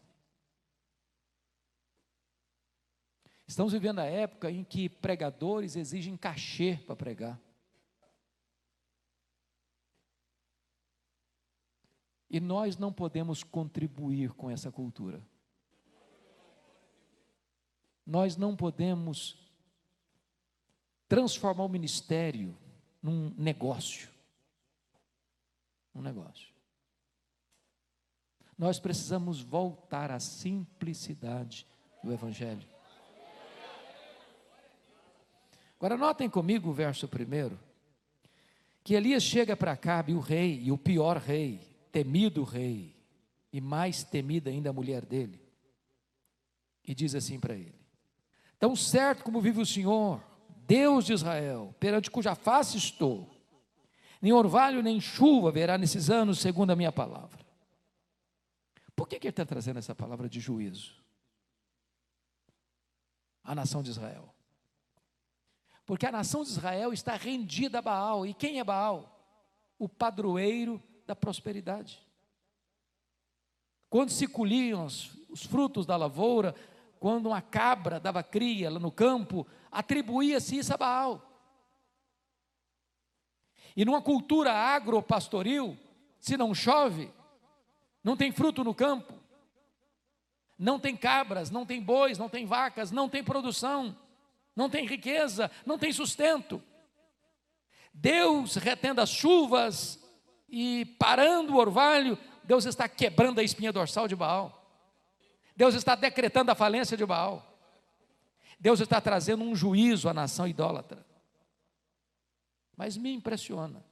Estamos 3.47 3.73
vivendo 3.73 3.99
a 3.99 4.05
época 4.05 4.51
em 4.51 4.65
que 4.65 4.89
pregadores 4.89 5.77
exigem 5.77 6.17
cachê 6.17 6.79
para 6.87 6.97
pregar. 6.97 7.41
E 12.31 12.41
nós 12.41 12.79
não 12.79 12.91
podemos 12.91 13.45
contribuir 13.45 14.33
com 14.33 14.51
essa 14.51 14.73
cultura. 14.73 15.23
Nós 18.07 18.37
não 18.37 18.57
podemos 18.57 19.37
transformar 21.07 21.65
o 21.65 21.69
ministério 21.69 22.57
num 23.03 23.35
negócio. 23.37 24.09
Um 25.95 26.01
negócio. 26.01 26.51
Nós 28.57 28.81
precisamos 28.81 29.43
voltar 29.43 30.11
à 30.11 30.19
simplicidade 30.19 31.67
do 32.03 32.11
Evangelho. 32.11 32.67
Agora 35.83 35.97
notem 35.97 36.31
comigo 36.31 36.71
o 36.71 36.73
verso 36.73 37.09
primeiro, 37.09 37.59
que 38.85 38.95
Elias 38.95 39.25
chega 39.25 39.57
para 39.57 39.73
Acabe, 39.73 40.15
o 40.15 40.21
rei, 40.21 40.61
e 40.63 40.71
o 40.71 40.79
pior 40.79 41.17
rei, 41.17 41.59
temido 41.91 42.45
rei, 42.45 42.95
e 43.53 43.61
mais 43.61 44.05
temida 44.05 44.49
ainda 44.49 44.71
a 44.71 44.73
mulher 44.73 45.05
dele, 45.05 45.41
e 46.87 46.95
diz 46.95 47.17
assim 47.17 47.41
para 47.41 47.55
ele: 47.55 47.75
Tão 48.61 48.77
certo 48.77 49.25
como 49.25 49.41
vive 49.41 49.61
o 49.61 49.67
Senhor, 49.67 50.23
Deus 50.69 51.05
de 51.05 51.15
Israel, 51.15 51.75
perante 51.81 52.13
cuja 52.13 52.37
face 52.37 52.79
estou, 52.79 53.29
nem 54.21 54.33
orvalho 54.33 54.85
nem 54.85 55.01
chuva 55.01 55.49
haverá 55.49 55.77
nesses 55.77 56.11
anos, 56.11 56.39
segundo 56.39 56.71
a 56.71 56.77
minha 56.77 56.93
palavra. 56.93 57.45
Por 58.95 59.09
que, 59.09 59.19
que 59.19 59.27
ele 59.27 59.33
está 59.33 59.45
trazendo 59.45 59.81
essa 59.81 59.97
palavra 59.97 60.29
de 60.29 60.39
juízo? 60.39 60.95
A 63.43 63.53
nação 63.53 63.83
de 63.83 63.91
Israel. 63.91 64.32
Porque 65.93 66.07
a 66.07 66.11
nação 66.11 66.43
de 66.43 66.49
Israel 66.49 66.91
está 66.91 67.17
rendida 67.17 67.81
a 67.81 67.83
Baal. 67.83 68.25
E 68.25 68.33
quem 68.33 68.59
é 68.59 68.65
Baal? 68.65 69.15
O 69.79 69.87
padroeiro 69.87 70.83
da 71.07 71.15
prosperidade. 71.15 72.03
Quando 73.91 74.09
se 74.09 74.27
colhiam 74.27 74.87
os, 74.87 75.15
os 75.29 75.45
frutos 75.45 75.85
da 75.85 75.95
lavoura, 75.95 76.55
quando 76.99 77.27
uma 77.27 77.43
cabra 77.43 78.01
dava 78.01 78.23
cria 78.23 78.71
lá 78.71 78.79
no 78.79 78.91
campo, 78.91 79.47
atribuía-se 79.71 80.57
isso 80.57 80.73
a 80.73 80.79
Baal. 80.79 81.31
E 83.77 83.85
numa 83.85 84.01
cultura 84.01 84.51
agropastoril, 84.51 85.77
se 86.19 86.39
não 86.39 86.55
chove, 86.55 87.13
não 88.03 88.17
tem 88.17 88.33
fruto 88.33 88.65
no 88.65 88.75
campo, 88.75 89.13
não 90.59 90.81
tem 90.81 90.97
cabras, 90.97 91.51
não 91.51 91.67
tem 91.67 91.83
bois, 91.83 92.17
não 92.17 92.31
tem 92.31 92.47
vacas, 92.47 92.91
não 92.91 93.11
tem 93.11 93.23
produção 93.23 93.95
não 94.55 94.69
tem 94.69 94.87
riqueza, 94.87 95.51
não 95.65 95.79
tem 95.79 95.93
sustento. 95.93 96.63
Deus 97.93 98.57
retendo 98.57 99.01
as 99.01 99.11
chuvas 99.11 100.03
e 100.49 100.85
parando 100.99 101.55
o 101.55 101.59
orvalho, 101.59 102.19
Deus 102.45 102.65
está 102.65 102.89
quebrando 102.89 103.39
a 103.39 103.43
espinha 103.43 103.73
dorsal 103.73 104.09
de 104.09 104.17
Baal. 104.17 104.59
Deus 105.55 105.75
está 105.75 105.95
decretando 105.95 106.51
a 106.51 106.55
falência 106.55 106.97
de 106.97 107.05
Baal. 107.05 107.49
Deus 108.59 108.81
está 108.81 109.01
trazendo 109.01 109.43
um 109.45 109.55
juízo 109.55 110.09
à 110.09 110.15
nação 110.15 110.47
idólatra. 110.47 111.05
Mas 112.77 112.97
me 112.97 113.13
impressiona 113.13 113.85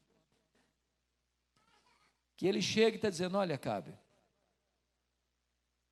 que 2.36 2.46
ele 2.46 2.62
chega 2.62 2.92
e 2.92 2.96
está 2.96 3.10
dizendo: 3.10 3.36
Olha, 3.36 3.58
Cabe, 3.58 3.92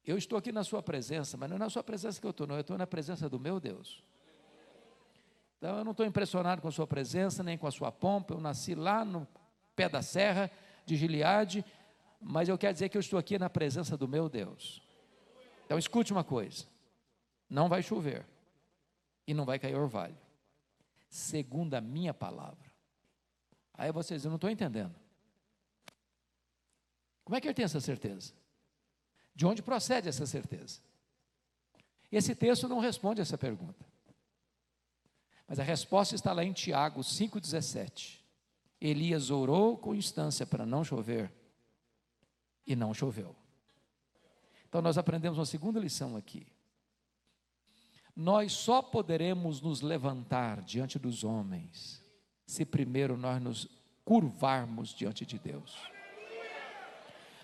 Eu 0.04 0.16
estou 0.16 0.38
aqui 0.38 0.50
na 0.50 0.64
sua 0.64 0.82
presença, 0.82 1.36
mas 1.36 1.50
não 1.50 1.56
é 1.56 1.58
na 1.58 1.68
sua 1.68 1.82
presença 1.82 2.20
que 2.20 2.26
eu 2.26 2.30
estou, 2.30 2.46
não, 2.46 2.54
eu 2.54 2.62
estou 2.62 2.78
na 2.78 2.86
presença 2.86 3.28
do 3.28 3.38
meu 3.38 3.60
Deus. 3.60 4.02
Então 5.58 5.78
eu 5.78 5.84
não 5.84 5.90
estou 5.90 6.06
impressionado 6.06 6.62
com 6.62 6.68
a 6.68 6.72
sua 6.72 6.86
presença, 6.86 7.42
nem 7.42 7.58
com 7.58 7.66
a 7.66 7.70
sua 7.70 7.90
pompa. 7.90 8.32
Eu 8.32 8.40
nasci 8.40 8.74
lá 8.74 9.04
no 9.04 9.26
pé 9.74 9.88
da 9.88 10.02
serra 10.02 10.50
de 10.86 10.96
Gileade, 10.96 11.64
mas 12.20 12.48
eu 12.48 12.56
quero 12.56 12.72
dizer 12.72 12.88
que 12.88 12.96
eu 12.96 13.00
estou 13.00 13.18
aqui 13.18 13.38
na 13.38 13.50
presença 13.50 13.96
do 13.96 14.06
meu 14.06 14.28
Deus. 14.28 14.80
Então 15.66 15.76
escute 15.76 16.12
uma 16.12 16.24
coisa: 16.24 16.64
não 17.50 17.68
vai 17.68 17.82
chover 17.82 18.24
e 19.26 19.34
não 19.34 19.44
vai 19.44 19.58
cair 19.58 19.74
orvalho, 19.74 20.16
segundo 21.10 21.74
a 21.74 21.80
minha 21.80 22.14
palavra. 22.14 22.68
Aí 23.74 23.92
vocês, 23.92 24.24
eu 24.24 24.30
não 24.30 24.36
estou 24.36 24.50
entendendo. 24.50 24.94
Como 27.24 27.36
é 27.36 27.40
que 27.40 27.46
ele 27.46 27.54
tem 27.54 27.64
essa 27.64 27.80
certeza? 27.80 28.32
De 29.34 29.44
onde 29.44 29.62
procede 29.62 30.08
essa 30.08 30.24
certeza? 30.24 30.80
Esse 32.10 32.34
texto 32.34 32.66
não 32.66 32.78
responde 32.78 33.20
essa 33.20 33.36
pergunta. 33.36 33.84
Mas 35.48 35.58
a 35.58 35.62
resposta 35.62 36.14
está 36.14 36.32
lá 36.32 36.44
em 36.44 36.52
Tiago 36.52 37.00
5,17. 37.00 38.18
Elias 38.80 39.30
orou 39.30 39.76
com 39.76 39.94
instância 39.94 40.46
para 40.46 40.66
não 40.66 40.84
chover, 40.84 41.32
e 42.68 42.76
não 42.76 42.92
choveu. 42.92 43.34
Então 44.68 44.82
nós 44.82 44.98
aprendemos 44.98 45.38
uma 45.38 45.46
segunda 45.46 45.80
lição 45.80 46.16
aqui. 46.16 46.46
Nós 48.14 48.52
só 48.52 48.82
poderemos 48.82 49.62
nos 49.62 49.80
levantar 49.80 50.60
diante 50.60 50.98
dos 50.98 51.24
homens 51.24 52.04
se 52.46 52.64
primeiro 52.64 53.16
nós 53.16 53.40
nos 53.42 53.68
curvarmos 54.04 54.90
diante 54.90 55.24
de 55.24 55.38
Deus. 55.38 55.76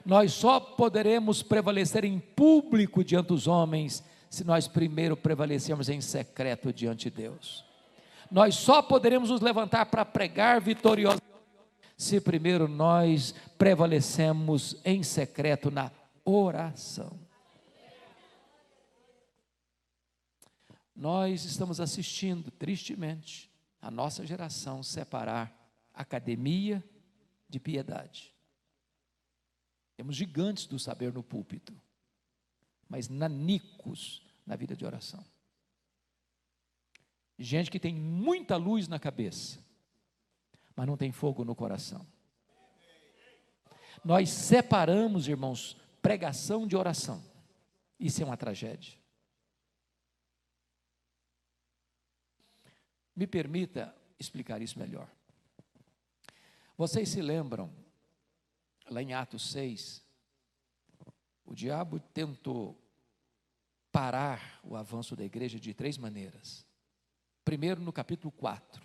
Nós 0.04 0.32
só 0.32 0.60
poderemos 0.60 1.42
prevalecer 1.42 2.04
em 2.04 2.18
público 2.18 3.02
diante 3.02 3.28
dos 3.28 3.46
homens 3.46 4.04
se 4.28 4.44
nós 4.44 4.68
primeiro 4.68 5.16
prevalecermos 5.16 5.88
em 5.88 6.00
secreto 6.00 6.72
diante 6.72 7.08
de 7.08 7.16
Deus. 7.16 7.63
Nós 8.34 8.56
só 8.56 8.82
poderemos 8.82 9.30
nos 9.30 9.40
levantar 9.40 9.86
para 9.86 10.04
pregar 10.04 10.60
vitoriosos 10.60 11.22
se 11.96 12.20
primeiro 12.20 12.66
nós 12.66 13.32
prevalecemos 13.56 14.74
em 14.84 15.04
secreto 15.04 15.70
na 15.70 15.92
oração. 16.24 17.16
Nós 20.96 21.44
estamos 21.44 21.78
assistindo, 21.78 22.50
tristemente, 22.50 23.48
a 23.80 23.88
nossa 23.88 24.26
geração 24.26 24.82
separar 24.82 25.56
academia 25.94 26.82
de 27.48 27.60
piedade. 27.60 28.34
Temos 29.96 30.16
gigantes 30.16 30.66
do 30.66 30.76
saber 30.76 31.12
no 31.12 31.22
púlpito, 31.22 31.72
mas 32.88 33.08
nanicos 33.08 34.26
na 34.44 34.56
vida 34.56 34.74
de 34.74 34.84
oração. 34.84 35.24
Gente 37.38 37.70
que 37.70 37.80
tem 37.80 37.94
muita 37.94 38.56
luz 38.56 38.86
na 38.86 38.98
cabeça, 38.98 39.58
mas 40.76 40.86
não 40.86 40.96
tem 40.96 41.10
fogo 41.10 41.44
no 41.44 41.54
coração. 41.54 42.06
Nós 44.04 44.28
separamos, 44.28 45.26
irmãos, 45.26 45.76
pregação 46.00 46.66
de 46.66 46.76
oração. 46.76 47.24
Isso 47.98 48.22
é 48.22 48.24
uma 48.24 48.36
tragédia. 48.36 48.98
Me 53.16 53.26
permita 53.26 53.94
explicar 54.18 54.60
isso 54.60 54.78
melhor. 54.78 55.08
Vocês 56.76 57.08
se 57.08 57.22
lembram, 57.22 57.72
lá 58.90 59.00
em 59.00 59.14
Atos 59.14 59.50
6, 59.52 60.04
o 61.44 61.54
diabo 61.54 62.00
tentou 62.00 62.80
parar 63.92 64.60
o 64.64 64.74
avanço 64.74 65.14
da 65.14 65.24
igreja 65.24 65.58
de 65.58 65.72
três 65.72 65.96
maneiras. 65.96 66.66
Primeiro, 67.44 67.80
no 67.80 67.92
capítulo 67.92 68.32
4, 68.32 68.82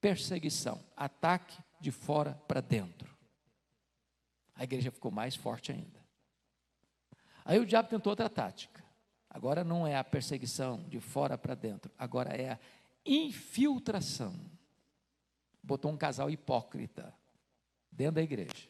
perseguição, 0.00 0.82
ataque 0.96 1.58
de 1.80 1.90
fora 1.90 2.34
para 2.48 2.60
dentro. 2.60 3.16
A 4.54 4.64
igreja 4.64 4.90
ficou 4.90 5.10
mais 5.10 5.36
forte 5.36 5.70
ainda. 5.70 6.04
Aí 7.44 7.58
o 7.58 7.66
diabo 7.66 7.88
tentou 7.88 8.10
outra 8.10 8.28
tática. 8.28 8.84
Agora 9.30 9.62
não 9.62 9.86
é 9.86 9.96
a 9.96 10.02
perseguição 10.02 10.82
de 10.88 11.00
fora 11.00 11.36
para 11.36 11.54
dentro, 11.54 11.92
agora 11.98 12.30
é 12.30 12.52
a 12.52 12.58
infiltração. 13.04 14.34
Botou 15.62 15.92
um 15.92 15.96
casal 15.96 16.30
hipócrita 16.30 17.14
dentro 17.92 18.14
da 18.14 18.22
igreja 18.22 18.68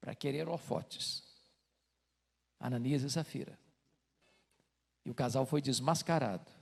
para 0.00 0.14
querer 0.14 0.46
holofotes. 0.46 1.22
Ananias 2.58 3.02
e 3.02 3.10
Safira. 3.10 3.58
E 5.04 5.10
o 5.10 5.14
casal 5.14 5.46
foi 5.46 5.62
desmascarado. 5.62 6.59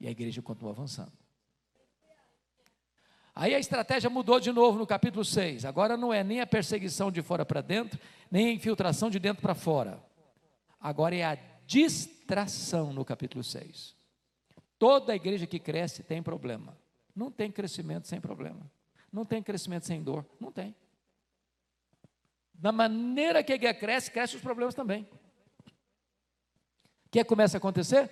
E 0.00 0.06
a 0.06 0.10
igreja 0.10 0.40
continuou 0.40 0.72
avançando. 0.72 1.12
Aí 3.34 3.54
a 3.54 3.58
estratégia 3.58 4.10
mudou 4.10 4.40
de 4.40 4.50
novo 4.50 4.78
no 4.78 4.86
capítulo 4.86 5.24
6. 5.24 5.64
Agora 5.64 5.96
não 5.96 6.12
é 6.12 6.24
nem 6.24 6.40
a 6.40 6.46
perseguição 6.46 7.08
de 7.08 7.22
fora 7.22 7.44
para 7.44 7.60
dentro, 7.60 7.98
nem 8.28 8.48
a 8.48 8.52
infiltração 8.52 9.08
de 9.08 9.20
dentro 9.20 9.40
para 9.40 9.54
fora. 9.54 10.02
Agora 10.80 11.14
é 11.14 11.22
a 11.22 11.38
distração 11.64 12.92
no 12.92 13.04
capítulo 13.04 13.44
6. 13.44 13.94
Toda 14.76 15.14
igreja 15.14 15.46
que 15.46 15.60
cresce 15.60 16.02
tem 16.02 16.20
problema. 16.20 16.76
Não 17.14 17.30
tem 17.30 17.50
crescimento 17.50 18.08
sem 18.08 18.20
problema. 18.20 18.68
Não 19.12 19.24
tem 19.24 19.40
crescimento 19.40 19.86
sem 19.86 20.02
dor. 20.02 20.26
Não 20.40 20.50
tem. 20.50 20.74
Da 22.52 22.72
maneira 22.72 23.44
que 23.44 23.52
a 23.52 23.54
igreja 23.54 23.74
cresce, 23.74 24.10
crescem 24.10 24.36
os 24.36 24.42
problemas 24.42 24.74
também. 24.74 25.08
O 27.06 27.10
que 27.10 27.22
começa 27.24 27.56
a 27.56 27.58
acontecer? 27.58 28.10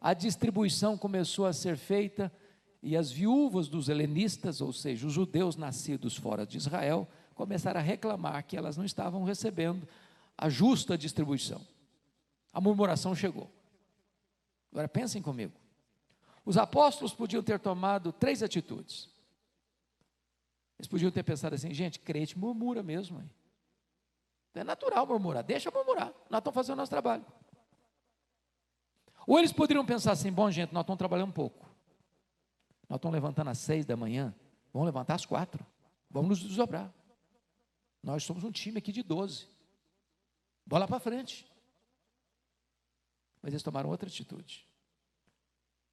A 0.00 0.14
distribuição 0.14 0.96
começou 0.96 1.46
a 1.46 1.52
ser 1.52 1.76
feita 1.76 2.32
e 2.82 2.96
as 2.96 3.10
viúvas 3.10 3.68
dos 3.68 3.88
helenistas, 3.88 4.60
ou 4.60 4.72
seja, 4.72 5.06
os 5.06 5.12
judeus 5.12 5.56
nascidos 5.56 6.16
fora 6.16 6.46
de 6.46 6.56
Israel, 6.56 7.08
começaram 7.34 7.80
a 7.80 7.82
reclamar 7.82 8.44
que 8.44 8.56
elas 8.56 8.76
não 8.76 8.84
estavam 8.84 9.24
recebendo 9.24 9.88
a 10.36 10.48
justa 10.48 10.96
distribuição. 10.96 11.60
A 12.52 12.60
murmuração 12.60 13.14
chegou. 13.14 13.50
Agora 14.70 14.88
pensem 14.88 15.20
comigo. 15.20 15.52
Os 16.44 16.56
apóstolos 16.56 17.12
podiam 17.12 17.42
ter 17.42 17.58
tomado 17.58 18.12
três 18.12 18.42
atitudes. 18.42 19.08
Eles 20.78 20.86
podiam 20.86 21.10
ter 21.10 21.24
pensado 21.24 21.54
assim, 21.54 21.74
gente, 21.74 21.98
crente 21.98 22.38
murmura 22.38 22.82
mesmo. 22.82 23.20
Hein? 23.20 23.30
É 24.54 24.64
natural 24.64 25.06
murmurar, 25.06 25.44
deixa 25.44 25.70
murmurar, 25.70 26.12
nós 26.30 26.38
estamos 26.38 26.54
fazendo 26.54 26.74
o 26.74 26.76
nosso 26.78 26.90
trabalho. 26.90 27.24
Ou 29.28 29.38
eles 29.38 29.52
poderiam 29.52 29.84
pensar 29.84 30.12
assim, 30.12 30.32
bom 30.32 30.50
gente, 30.50 30.72
nós 30.72 30.80
estamos 30.80 30.96
trabalhando 30.96 31.28
um 31.28 31.32
pouco. 31.32 31.68
Nós 32.88 32.96
estamos 32.96 33.12
levantando 33.12 33.50
às 33.50 33.58
seis 33.58 33.84
da 33.84 33.94
manhã, 33.94 34.34
vamos 34.72 34.86
levantar 34.86 35.16
às 35.16 35.26
quatro, 35.26 35.66
vamos 36.10 36.30
nos 36.30 36.40
desdobrar. 36.40 36.90
Nós 38.02 38.24
somos 38.24 38.42
um 38.42 38.50
time 38.50 38.78
aqui 38.78 38.90
de 38.90 39.02
doze. 39.02 39.46
Bola 40.64 40.88
para 40.88 40.98
frente. 40.98 41.46
Mas 43.42 43.52
eles 43.52 43.62
tomaram 43.62 43.90
outra 43.90 44.08
atitude 44.08 44.66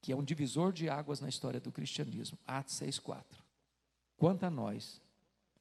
que 0.02 0.12
é 0.14 0.16
um 0.16 0.24
divisor 0.24 0.72
de 0.72 0.88
águas 0.88 1.20
na 1.20 1.28
história 1.28 1.60
do 1.60 1.72
cristianismo. 1.72 2.38
Atos 2.48 2.76
6,4. 2.76 3.24
Quanto 4.16 4.46
a 4.46 4.50
nós, 4.50 5.02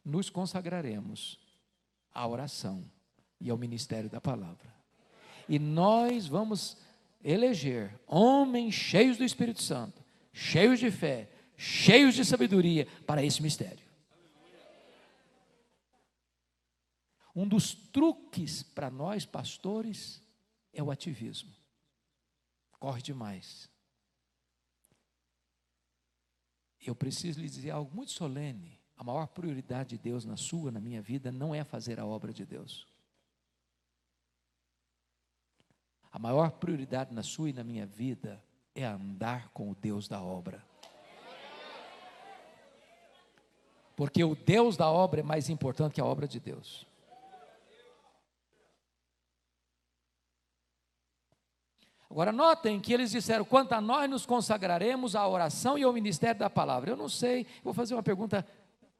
nos 0.04 0.30
consagraremos 0.30 1.40
à 2.12 2.28
oração 2.28 2.84
e 3.40 3.50
ao 3.50 3.56
ministério 3.56 4.10
da 4.10 4.20
palavra. 4.20 4.72
E 5.48 5.58
nós 5.58 6.26
vamos 6.26 6.76
eleger 7.24 7.98
homens 8.06 8.74
cheios 8.74 9.16
do 9.16 9.24
Espírito 9.24 9.62
Santo, 9.62 10.04
cheios 10.32 10.78
de 10.78 10.90
fé, 10.90 11.30
cheios 11.56 12.14
de 12.14 12.24
sabedoria 12.24 12.86
para 13.06 13.24
esse 13.24 13.42
mistério. 13.42 13.84
Um 17.34 17.48
dos 17.48 17.74
truques 17.74 18.62
para 18.62 18.90
nós 18.90 19.26
pastores 19.26 20.22
é 20.72 20.82
o 20.82 20.90
ativismo. 20.90 21.52
Corre 22.78 23.02
demais. 23.02 23.68
eu 26.86 26.94
preciso 26.94 27.40
lhe 27.40 27.48
dizer 27.48 27.70
algo 27.70 27.94
muito 27.94 28.12
solene. 28.12 28.78
A 28.96 29.02
maior 29.02 29.26
prioridade 29.26 29.90
de 29.90 29.98
Deus 29.98 30.24
na 30.24 30.36
sua, 30.36 30.70
na 30.70 30.80
minha 30.80 31.02
vida, 31.02 31.32
não 31.32 31.54
é 31.54 31.64
fazer 31.64 31.98
a 31.98 32.06
obra 32.06 32.32
de 32.32 32.44
Deus. 32.46 32.86
A 36.14 36.18
maior 36.20 36.52
prioridade 36.52 37.12
na 37.12 37.24
sua 37.24 37.50
e 37.50 37.52
na 37.52 37.64
minha 37.64 37.84
vida 37.84 38.40
é 38.72 38.84
andar 38.84 39.48
com 39.48 39.68
o 39.68 39.74
Deus 39.74 40.06
da 40.06 40.22
obra. 40.22 40.64
Porque 43.96 44.22
o 44.22 44.36
Deus 44.36 44.76
da 44.76 44.88
obra 44.88 45.18
é 45.18 45.22
mais 45.24 45.50
importante 45.50 45.94
que 45.94 46.00
a 46.00 46.04
obra 46.04 46.28
de 46.28 46.38
Deus. 46.38 46.86
Agora 52.08 52.30
notem 52.30 52.78
que 52.78 52.92
eles 52.92 53.10
disseram: 53.10 53.44
quanto 53.44 53.72
a 53.72 53.80
nós 53.80 54.08
nos 54.08 54.24
consagraremos 54.24 55.16
à 55.16 55.26
oração 55.26 55.76
e 55.76 55.82
ao 55.82 55.92
ministério 55.92 56.38
da 56.38 56.48
palavra. 56.48 56.90
Eu 56.90 56.96
não 56.96 57.08
sei, 57.08 57.44
vou 57.64 57.74
fazer 57.74 57.92
uma 57.92 58.04
pergunta 58.04 58.46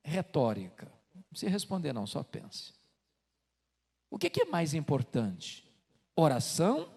retórica. 0.03 0.90
Não 1.14 1.22
precisa 1.31 1.53
responder, 1.53 1.92
não, 1.92 2.09
só 2.09 2.24
pense. 2.24 2.74
O 4.11 4.18
que, 4.18 4.29
que 4.29 4.42
é 4.42 4.46
mais 4.46 4.74
importante? 4.74 5.64
Oração 6.16 6.92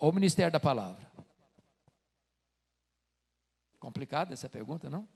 ou 0.00 0.12
ministério 0.12 0.50
da 0.50 0.58
palavra? 0.58 1.08
Complicada 3.78 4.32
essa 4.32 4.48
pergunta, 4.48 4.88
não? 4.88 5.06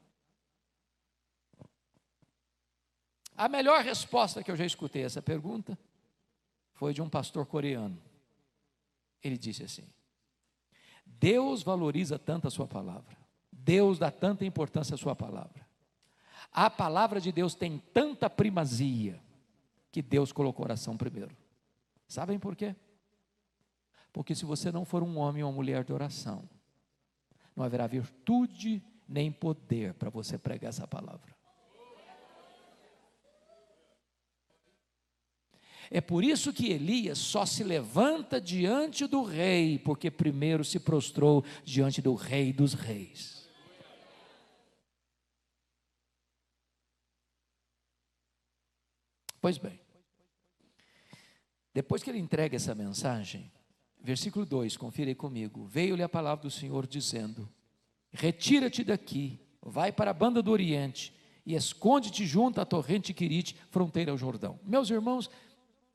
A 3.37 3.49
melhor 3.49 3.83
resposta 3.83 4.45
que 4.45 4.51
eu 4.51 4.57
já 4.57 4.65
escutei 4.65 5.03
a 5.03 5.07
essa 5.07 5.23
pergunta 5.23 5.77
foi 6.75 6.93
de 6.93 7.03
um 7.03 7.09
pastor 7.09 7.47
coreano. 7.47 8.01
Ele 9.23 9.37
disse 9.37 9.65
assim: 9.65 9.89
Deus 11.05 11.63
valoriza 11.63 12.19
tanto 12.19 12.47
a 12.47 12.51
sua 12.51 12.69
palavra, 12.69 13.17
Deus 13.51 13.99
dá 13.99 14.11
tanta 14.11 14.45
importância 14.45 14.95
à 14.95 14.99
sua 14.99 15.17
palavra. 15.17 15.67
A 16.53 16.71
palavra 16.71 17.21
de 17.21 17.33
Deus 17.33 17.55
tem 17.55 17.79
tanta 17.93 18.31
primazia 18.31 19.21
que 19.91 20.01
Deus 20.01 20.31
colocou 20.31 20.65
oração 20.65 20.97
primeiro. 20.97 21.37
Sabem 22.07 22.39
por 22.39 22.55
quê? 22.55 22.77
Porque 24.15 24.33
se 24.33 24.45
você 24.45 24.71
não 24.71 24.85
for 24.85 25.03
um 25.03 25.19
homem 25.19 25.43
ou 25.43 25.51
uma 25.51 25.57
mulher 25.57 25.83
de 25.83 25.93
oração, 25.93 26.49
não 27.57 27.65
haverá 27.65 27.85
virtude 27.89 28.81
nem 29.09 29.33
poder 29.33 29.93
para 29.95 30.09
você 30.09 30.39
pregar 30.39 30.69
essa 30.69 30.87
palavra. 30.87 31.35
É 35.91 36.01
por 36.01 36.23
isso 36.23 36.53
que 36.53 36.71
Elias 36.71 37.19
só 37.19 37.45
se 37.45 37.65
levanta 37.65 38.41
diante 38.41 39.05
do 39.09 39.25
rei, 39.25 39.81
porque 39.81 40.13
primeiro 40.13 40.65
se 40.65 40.79
prostrou 40.79 41.45
diante 41.65 42.01
do 42.01 42.15
rei 42.15 42.53
dos 42.53 42.73
reis. 42.73 43.51
Pois 49.41 49.59
bem, 49.59 49.81
depois 51.75 52.01
que 52.01 52.11
ele 52.11 52.21
entrega 52.21 52.55
essa 52.55 52.77
mensagem, 52.77 53.53
versículo 54.05 54.45
2, 54.45 54.77
confira 54.77 55.11
aí 55.11 55.15
comigo. 55.15 55.65
Veio-lhe 55.65 56.03
a 56.03 56.09
palavra 56.09 56.43
do 56.43 56.51
Senhor 56.51 56.87
dizendo: 56.87 57.49
Retira-te 58.13 58.85
daqui, 58.85 59.41
vai 59.63 59.91
para 59.91 60.11
a 60.11 60.15
banda 60.15 60.43
do 60.43 60.51
Oriente 60.51 61.13
e 61.47 61.55
esconde-te 61.55 62.27
junto 62.27 62.61
à 62.61 62.67
torrente 62.67 63.15
Quirite, 63.15 63.57
fronteira 63.71 64.13
ao 64.13 64.19
Jordão. 64.19 64.61
Meus 64.63 64.91
irmãos, 64.91 65.31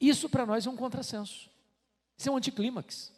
isso 0.02 0.28
para 0.28 0.46
nós 0.46 0.66
é 0.66 0.70
um 0.70 0.76
contrassenso. 0.76 1.50
Isso 2.18 2.28
é 2.28 2.32
um 2.32 2.38
anticlímax. 2.38 3.14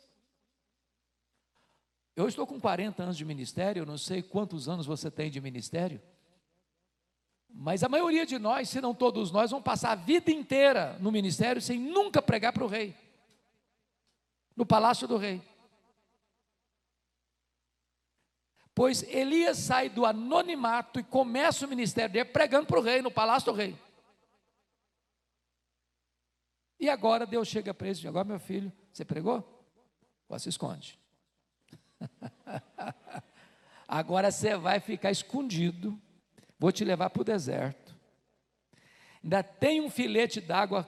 Eu 2.15 2.27
estou 2.27 2.45
com 2.45 2.59
40 2.59 3.01
anos 3.01 3.17
de 3.17 3.23
ministério, 3.23 3.81
eu 3.81 3.85
não 3.85 3.97
sei 3.97 4.21
quantos 4.21 4.67
anos 4.67 4.85
você 4.85 5.09
tem 5.09 5.31
de 5.31 5.39
ministério, 5.39 6.01
mas 7.49 7.83
a 7.83 7.89
maioria 7.89 8.25
de 8.25 8.37
nós, 8.37 8.69
se 8.69 8.81
não 8.81 8.93
todos 8.93 9.31
nós, 9.31 9.51
vão 9.51 9.61
passar 9.61 9.91
a 9.91 9.95
vida 9.95 10.31
inteira 10.31 10.97
no 10.99 11.11
ministério 11.11 11.61
sem 11.61 11.79
nunca 11.79 12.21
pregar 12.21 12.53
para 12.53 12.63
o 12.63 12.67
rei, 12.67 12.93
no 14.55 14.65
palácio 14.65 15.07
do 15.07 15.17
rei. 15.17 15.41
Pois 18.73 19.03
Elias 19.03 19.57
sai 19.57 19.89
do 19.89 20.05
anonimato 20.05 20.99
e 20.99 21.03
começa 21.03 21.65
o 21.65 21.69
ministério 21.69 22.13
dele 22.13 22.25
pregando 22.25 22.65
para 22.65 22.79
o 22.79 22.83
rei, 22.83 23.01
no 23.01 23.11
palácio 23.11 23.51
do 23.51 23.57
rei. 23.57 23.77
E 26.79 26.89
agora 26.89 27.27
Deus 27.27 27.47
chega 27.47 27.75
ele 27.79 27.99
e 28.01 28.07
Agora, 28.07 28.25
meu 28.25 28.39
filho, 28.39 28.71
você 28.91 29.05
pregou? 29.05 29.37
Agora 30.25 30.39
se 30.39 30.49
esconde. 30.49 30.99
agora 33.87 34.31
você 34.31 34.57
vai 34.57 34.79
ficar 34.79 35.11
escondido. 35.11 36.01
Vou 36.57 36.71
te 36.71 36.83
levar 36.83 37.09
para 37.09 37.21
o 37.21 37.25
deserto. 37.25 37.95
Ainda 39.23 39.43
tem 39.43 39.81
um 39.81 39.89
filete 39.91 40.41
d'água 40.41 40.87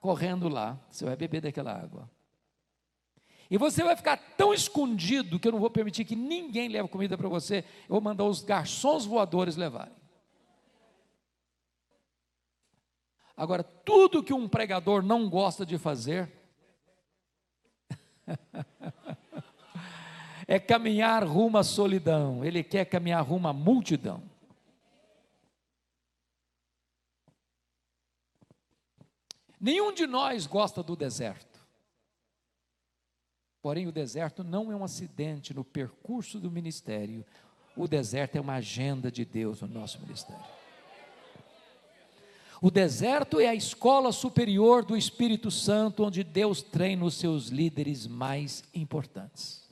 correndo 0.00 0.48
lá. 0.48 0.78
Você 0.90 1.04
vai 1.04 1.16
beber 1.16 1.42
daquela 1.42 1.78
água. 1.78 2.03
E 3.54 3.56
você 3.56 3.84
vai 3.84 3.94
ficar 3.94 4.16
tão 4.36 4.52
escondido 4.52 5.38
que 5.38 5.46
eu 5.46 5.52
não 5.52 5.60
vou 5.60 5.70
permitir 5.70 6.04
que 6.04 6.16
ninguém 6.16 6.68
leve 6.68 6.88
comida 6.88 7.16
para 7.16 7.28
você. 7.28 7.58
Eu 7.82 7.90
vou 7.90 8.00
mandar 8.00 8.24
os 8.24 8.42
garçons 8.42 9.06
voadores 9.06 9.54
levarem. 9.54 9.94
Agora, 13.36 13.62
tudo 13.62 14.24
que 14.24 14.32
um 14.32 14.48
pregador 14.48 15.04
não 15.04 15.30
gosta 15.30 15.64
de 15.64 15.78
fazer 15.78 16.32
é 20.48 20.58
caminhar 20.58 21.22
rumo 21.22 21.56
à 21.56 21.62
solidão, 21.62 22.44
ele 22.44 22.64
quer 22.64 22.84
caminhar 22.86 23.24
rumo 23.24 23.46
à 23.46 23.52
multidão. 23.52 24.20
Nenhum 29.60 29.92
de 29.92 30.08
nós 30.08 30.44
gosta 30.44 30.82
do 30.82 30.96
deserto. 30.96 31.53
Porém, 33.64 33.86
o 33.86 33.92
deserto 33.92 34.44
não 34.44 34.70
é 34.70 34.76
um 34.76 34.84
acidente 34.84 35.54
no 35.54 35.64
percurso 35.64 36.38
do 36.38 36.50
ministério. 36.50 37.24
O 37.74 37.88
deserto 37.88 38.36
é 38.36 38.40
uma 38.42 38.56
agenda 38.56 39.10
de 39.10 39.24
Deus 39.24 39.62
no 39.62 39.68
nosso 39.68 39.98
ministério. 40.02 40.44
O 42.60 42.70
deserto 42.70 43.40
é 43.40 43.48
a 43.48 43.54
escola 43.54 44.12
superior 44.12 44.84
do 44.84 44.94
Espírito 44.94 45.50
Santo, 45.50 46.04
onde 46.04 46.22
Deus 46.22 46.60
treina 46.60 47.06
os 47.06 47.14
seus 47.14 47.46
líderes 47.46 48.06
mais 48.06 48.62
importantes. 48.74 49.66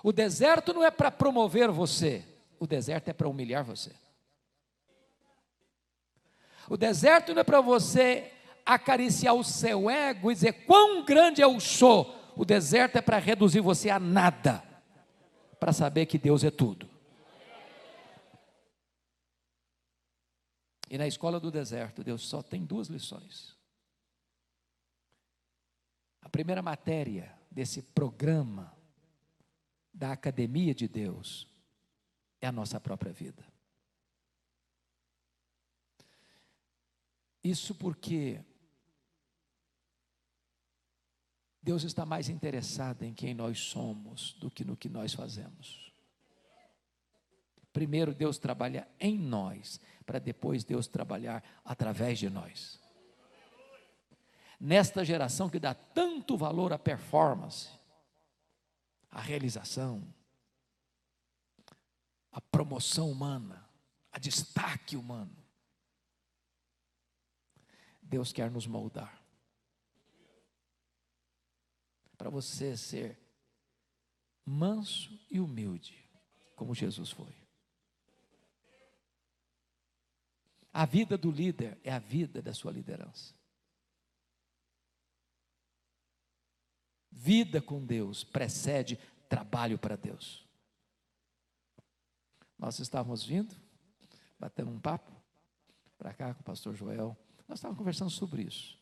O 0.00 0.12
deserto 0.12 0.72
não 0.72 0.84
é 0.84 0.92
para 0.92 1.10
promover 1.10 1.72
você, 1.72 2.24
o 2.60 2.68
deserto 2.68 3.08
é 3.08 3.12
para 3.12 3.26
humilhar 3.26 3.64
você. 3.64 3.90
O 6.70 6.76
deserto 6.76 7.34
não 7.34 7.40
é 7.40 7.44
para 7.44 7.60
você 7.60 8.30
acariciar 8.66 9.34
o 9.34 9.44
seu 9.44 9.88
ego 9.88 10.30
e 10.30 10.34
dizer 10.34 10.64
quão 10.66 11.04
grande 11.04 11.40
eu 11.40 11.58
sou. 11.60 12.14
O 12.36 12.44
deserto 12.44 12.96
é 12.96 13.00
para 13.00 13.18
reduzir 13.18 13.60
você 13.60 13.88
a 13.88 14.00
nada, 14.00 14.62
para 15.60 15.72
saber 15.72 16.06
que 16.06 16.18
Deus 16.18 16.42
é 16.42 16.50
tudo. 16.50 16.90
E 20.90 20.98
na 20.98 21.06
escola 21.06 21.40
do 21.40 21.50
deserto, 21.50 22.04
Deus 22.04 22.26
só 22.26 22.42
tem 22.42 22.64
duas 22.64 22.88
lições. 22.88 23.56
A 26.20 26.28
primeira 26.28 26.60
matéria 26.60 27.32
desse 27.50 27.82
programa 27.82 28.76
da 29.94 30.12
Academia 30.12 30.74
de 30.74 30.86
Deus 30.86 31.48
é 32.40 32.46
a 32.46 32.52
nossa 32.52 32.78
própria 32.78 33.12
vida. 33.12 33.44
Isso 37.42 37.74
porque 37.74 38.44
Deus 41.66 41.82
está 41.82 42.06
mais 42.06 42.28
interessado 42.28 43.02
em 43.02 43.12
quem 43.12 43.34
nós 43.34 43.58
somos 43.58 44.34
do 44.34 44.48
que 44.48 44.64
no 44.64 44.76
que 44.76 44.88
nós 44.88 45.12
fazemos. 45.12 45.92
Primeiro 47.72 48.14
Deus 48.14 48.38
trabalha 48.38 48.86
em 49.00 49.18
nós, 49.18 49.80
para 50.06 50.20
depois 50.20 50.62
Deus 50.62 50.86
trabalhar 50.86 51.42
através 51.64 52.20
de 52.20 52.30
nós. 52.30 52.80
Nesta 54.60 55.04
geração 55.04 55.50
que 55.50 55.58
dá 55.58 55.74
tanto 55.74 56.36
valor 56.36 56.72
à 56.72 56.78
performance, 56.78 57.68
à 59.10 59.20
realização, 59.20 60.06
à 62.30 62.40
promoção 62.40 63.10
humana, 63.10 63.68
a 64.12 64.20
destaque 64.20 64.96
humano, 64.96 65.36
Deus 68.00 68.32
quer 68.32 68.52
nos 68.52 68.68
moldar. 68.68 69.25
Para 72.26 72.32
você 72.32 72.76
ser 72.76 73.16
manso 74.44 75.16
e 75.30 75.38
humilde, 75.38 75.96
como 76.56 76.74
Jesus 76.74 77.08
foi. 77.08 77.32
A 80.72 80.84
vida 80.84 81.16
do 81.16 81.30
líder 81.30 81.78
é 81.84 81.92
a 81.92 82.00
vida 82.00 82.42
da 82.42 82.52
sua 82.52 82.72
liderança. 82.72 83.32
Vida 87.12 87.62
com 87.62 87.86
Deus 87.86 88.24
precede 88.24 88.98
trabalho 89.28 89.78
para 89.78 89.94
Deus. 89.94 90.44
Nós 92.58 92.80
estávamos 92.80 93.24
vindo, 93.24 93.54
batendo 94.36 94.72
um 94.72 94.80
papo 94.80 95.12
para 95.96 96.12
cá 96.12 96.34
com 96.34 96.40
o 96.40 96.44
pastor 96.44 96.74
Joel. 96.74 97.16
Nós 97.46 97.60
estávamos 97.60 97.78
conversando 97.78 98.10
sobre 98.10 98.42
isso. 98.42 98.76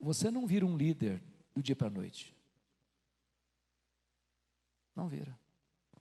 Você 0.00 0.30
não 0.30 0.46
vira 0.46 0.64
um 0.64 0.76
líder 0.76 1.22
do 1.54 1.62
dia 1.62 1.76
para 1.76 1.88
a 1.88 1.90
noite. 1.90 2.34
Não 4.96 5.08
vira. 5.08 5.38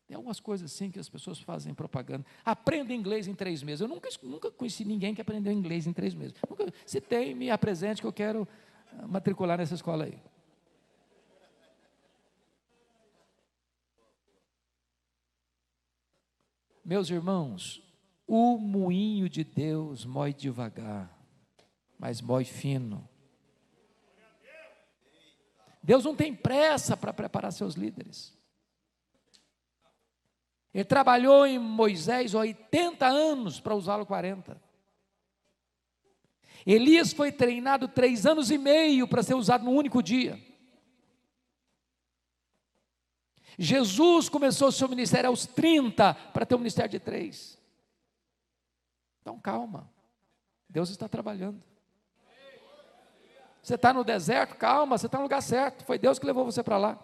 Tem 0.08 0.16
algumas 0.16 0.40
coisas 0.40 0.72
assim 0.74 0.90
que 0.90 1.00
as 1.00 1.08
pessoas 1.08 1.40
fazem 1.40 1.74
propaganda. 1.74 2.26
Aprenda 2.44 2.94
inglês 2.94 3.28
em 3.28 3.36
três 3.36 3.62
meses. 3.62 3.82
Eu 3.82 3.88
nunca, 3.88 4.10
nunca 4.24 4.50
conheci 4.50 4.84
ninguém 4.84 5.14
que 5.14 5.22
aprendeu 5.22 5.54
inglês 5.54 5.86
em 5.86 5.94
três 5.94 6.16
meses. 6.16 6.34
Nunca, 6.50 6.74
se 6.86 7.00
tem, 7.00 7.36
me 7.36 7.52
apresente 7.52 8.02
que 8.02 8.08
eu 8.08 8.14
quero 8.14 8.48
ah, 8.94 9.08
matricular 9.08 9.58
nessa 9.58 9.76
escola 9.76 10.06
aí. 10.06 10.20
Meus 16.84 17.08
irmãos, 17.12 17.84
o 18.26 18.58
moinho 18.58 19.30
de 19.30 19.44
Deus 19.44 20.06
mói 20.06 20.34
devagar. 20.34 21.16
mas 22.00 22.20
mói 22.20 22.46
fino. 22.46 23.08
Deus 25.82 26.04
não 26.04 26.16
tem 26.16 26.36
pressa 26.36 26.98
para 26.98 27.14
preparar 27.14 27.52
seus 27.52 27.76
líderes. 27.76 28.38
Ele 30.74 30.86
trabalhou 30.86 31.46
em 31.46 31.58
Moisés 31.58 32.34
80 32.34 33.08
anos 33.08 33.60
para 33.60 33.76
usá-lo 33.76 34.06
40. 34.06 34.62
Elias 36.66 37.14
foi 37.14 37.32
treinado 37.32 37.88
três 37.88 38.26
anos 38.26 38.52
e 38.52 38.58
meio 38.58 39.08
para 39.08 39.24
ser 39.24 39.34
usado 39.34 39.64
num 39.64 39.76
único 39.76 40.04
dia. 40.04 40.40
Jesus 43.58 44.30
começou 44.30 44.72
seu 44.72 44.88
ministério 44.88 45.30
aos 45.30 45.46
30 45.46 46.14
para 46.14 46.46
ter 46.46 46.56
um 46.56 46.60
ministério 46.60 46.92
de 46.92 47.00
três. 47.00 47.58
Então 49.22 49.40
calma, 49.40 49.92
Deus 50.70 50.90
está 50.90 51.10
trabalhando. 51.10 51.69
Você 53.70 53.76
está 53.76 53.94
no 53.94 54.04
deserto, 54.04 54.56
calma, 54.56 54.98
você 54.98 55.06
está 55.06 55.20
no 55.20 55.26
lugar 55.26 55.44
certo. 55.44 55.86
Foi 55.86 56.00
Deus 56.00 56.18
que 56.18 56.26
levou 56.26 56.44
você 56.44 56.64
para 56.64 56.76
lá. 56.76 57.00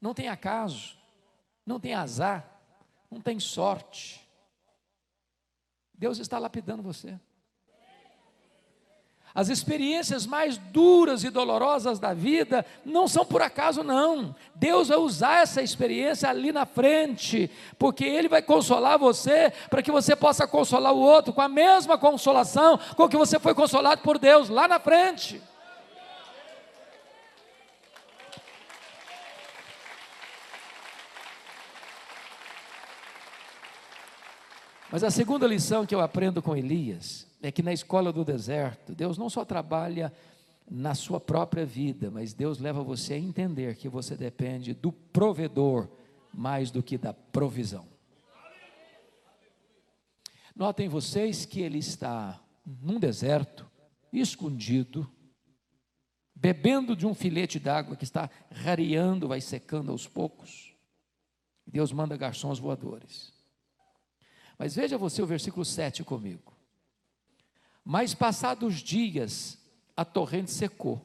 Não 0.00 0.14
tem 0.14 0.30
acaso, 0.30 0.96
não 1.66 1.78
tem 1.78 1.92
azar, 1.92 2.42
não 3.10 3.20
tem 3.20 3.38
sorte. 3.38 4.26
Deus 5.92 6.16
está 6.16 6.38
lapidando 6.38 6.82
você. 6.82 7.20
As 9.34 9.48
experiências 9.48 10.26
mais 10.26 10.56
duras 10.56 11.24
e 11.24 11.30
dolorosas 11.30 11.98
da 11.98 12.14
vida 12.14 12.64
não 12.84 13.08
são 13.08 13.24
por 13.24 13.42
acaso, 13.42 13.82
não. 13.82 14.32
Deus 14.54 14.88
vai 14.88 14.98
usar 14.98 15.42
essa 15.42 15.60
experiência 15.60 16.30
ali 16.30 16.52
na 16.52 16.64
frente, 16.64 17.50
porque 17.76 18.04
Ele 18.04 18.28
vai 18.28 18.42
consolar 18.42 18.96
você, 18.96 19.52
para 19.68 19.82
que 19.82 19.90
você 19.90 20.14
possa 20.14 20.46
consolar 20.46 20.92
o 20.92 21.00
outro 21.00 21.32
com 21.32 21.40
a 21.40 21.48
mesma 21.48 21.98
consolação 21.98 22.78
com 22.96 23.08
que 23.08 23.16
você 23.16 23.40
foi 23.40 23.54
consolado 23.54 24.02
por 24.02 24.18
Deus 24.18 24.48
lá 24.48 24.68
na 24.68 24.78
frente. 24.78 25.42
Mas 34.94 35.02
a 35.02 35.10
segunda 35.10 35.44
lição 35.44 35.84
que 35.84 35.92
eu 35.92 36.00
aprendo 36.00 36.40
com 36.40 36.56
Elias 36.56 37.26
é 37.42 37.50
que 37.50 37.64
na 37.64 37.72
escola 37.72 38.12
do 38.12 38.24
deserto, 38.24 38.94
Deus 38.94 39.18
não 39.18 39.28
só 39.28 39.44
trabalha 39.44 40.12
na 40.70 40.94
sua 40.94 41.18
própria 41.18 41.66
vida, 41.66 42.12
mas 42.12 42.32
Deus 42.32 42.60
leva 42.60 42.80
você 42.80 43.14
a 43.14 43.18
entender 43.18 43.74
que 43.74 43.88
você 43.88 44.16
depende 44.16 44.72
do 44.72 44.92
provedor 44.92 45.88
mais 46.32 46.70
do 46.70 46.80
que 46.80 46.96
da 46.96 47.12
provisão. 47.12 47.88
Notem 50.54 50.88
vocês 50.88 51.44
que 51.44 51.60
ele 51.60 51.78
está 51.78 52.40
num 52.64 53.00
deserto, 53.00 53.68
escondido, 54.12 55.10
bebendo 56.36 56.94
de 56.94 57.04
um 57.04 57.14
filete 57.14 57.58
d'água 57.58 57.96
que 57.96 58.04
está 58.04 58.30
rareando, 58.48 59.26
vai 59.26 59.40
secando 59.40 59.90
aos 59.90 60.06
poucos. 60.06 60.72
Deus 61.66 61.90
manda 61.90 62.16
garçons 62.16 62.60
voadores. 62.60 63.33
Mas 64.58 64.74
veja 64.74 64.96
você 64.96 65.20
o 65.20 65.26
versículo 65.26 65.64
7 65.64 66.04
comigo. 66.04 66.52
Mas 67.84 68.14
passados 68.14 68.76
dias, 68.76 69.58
a 69.96 70.04
torrente 70.04 70.50
secou, 70.50 71.02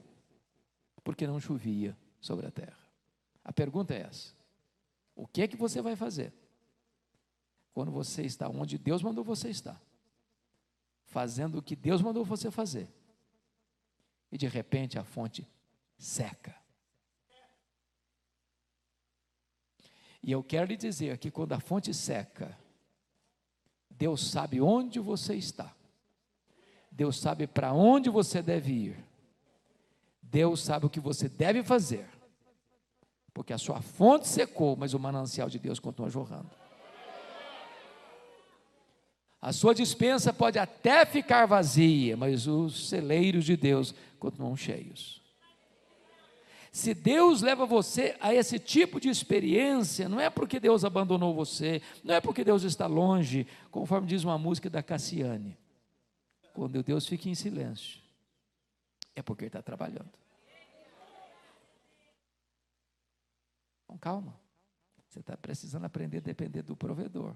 porque 1.03 1.27
não 1.27 1.39
chovia 1.39 1.97
sobre 2.21 2.45
a 2.45 2.51
terra. 2.51 2.79
A 3.43 3.51
pergunta 3.51 3.93
é 3.93 4.01
essa: 4.01 4.33
o 5.15 5.27
que 5.27 5.41
é 5.41 5.47
que 5.47 5.57
você 5.57 5.81
vai 5.81 5.95
fazer 5.95 6.33
quando 7.73 7.91
você 7.91 8.23
está 8.23 8.47
onde 8.47 8.77
Deus 8.77 9.01
mandou 9.01 9.23
você 9.23 9.49
estar? 9.49 9.81
Fazendo 11.05 11.57
o 11.57 11.61
que 11.63 11.75
Deus 11.75 12.01
mandou 12.01 12.23
você 12.23 12.51
fazer. 12.51 12.87
E 14.31 14.37
de 14.37 14.47
repente 14.47 14.99
a 14.99 15.03
fonte 15.03 15.47
seca. 15.97 16.55
E 20.21 20.31
eu 20.31 20.43
quero 20.43 20.67
lhe 20.67 20.77
dizer 20.77 21.17
que 21.17 21.31
quando 21.31 21.53
a 21.53 21.59
fonte 21.59 21.93
seca, 21.93 22.57
Deus 23.99 24.31
sabe 24.31 24.61
onde 24.61 24.97
você 24.97 25.35
está. 25.35 25.75
Deus 26.89 27.19
sabe 27.19 27.45
para 27.45 27.73
onde 27.73 28.09
você 28.09 28.41
deve 28.41 28.71
ir. 28.71 29.05
Deus 30.21 30.61
sabe 30.61 30.85
o 30.85 30.89
que 30.89 31.01
você 31.01 31.27
deve 31.27 31.61
fazer. 31.63 32.07
Porque 33.33 33.51
a 33.51 33.57
sua 33.57 33.81
fonte 33.81 34.25
secou, 34.25 34.77
mas 34.77 34.93
o 34.93 34.99
manancial 34.99 35.49
de 35.49 35.59
Deus 35.59 35.79
continua 35.79 36.09
jorrando. 36.09 36.49
A 39.41 39.51
sua 39.51 39.75
dispensa 39.75 40.31
pode 40.31 40.57
até 40.57 41.05
ficar 41.05 41.45
vazia, 41.45 42.15
mas 42.15 42.47
os 42.47 42.87
celeiros 42.87 43.43
de 43.43 43.57
Deus 43.57 43.93
continuam 44.17 44.55
cheios. 44.55 45.18
Se 46.71 46.93
Deus 46.93 47.41
leva 47.41 47.65
você 47.65 48.15
a 48.19 48.33
esse 48.33 48.59
tipo 48.59 48.99
de 48.99 49.09
experiência, 49.09 50.07
não 50.07 50.19
é 50.19 50.29
porque 50.29 50.59
Deus 50.59 50.85
abandonou 50.85 51.33
você, 51.33 51.81
não 52.03 52.13
é 52.13 52.21
porque 52.21 52.43
Deus 52.43 52.63
está 52.63 52.85
longe, 52.85 53.47
conforme 53.71 54.07
diz 54.07 54.23
uma 54.23 54.37
música 54.37 54.69
da 54.69 54.83
Cassiane. 54.83 55.57
Quando 56.53 56.83
Deus 56.83 57.07
fica 57.07 57.27
em 57.27 57.35
silêncio, 57.35 58.01
é 59.15 59.21
porque 59.21 59.45
Ele 59.45 59.49
está 59.49 59.61
trabalhando. 59.61 60.11
Com 63.87 63.97
calma. 63.97 64.39
Você 65.07 65.21
está 65.21 65.35
precisando 65.35 65.85
aprender 65.85 66.17
a 66.17 66.21
depender 66.21 66.61
do 66.61 66.75
provedor, 66.75 67.35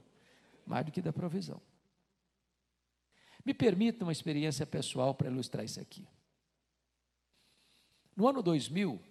mais 0.66 0.86
do 0.86 0.92
que 0.92 1.02
da 1.02 1.12
provisão. 1.12 1.60
Me 3.44 3.54
permita 3.54 4.06
uma 4.06 4.12
experiência 4.12 4.66
pessoal 4.66 5.16
para 5.16 5.30
ilustrar 5.30 5.66
isso 5.66 5.82
aqui. 5.82 6.08
No 8.16 8.28
ano 8.28 8.44
2000, 8.44 9.02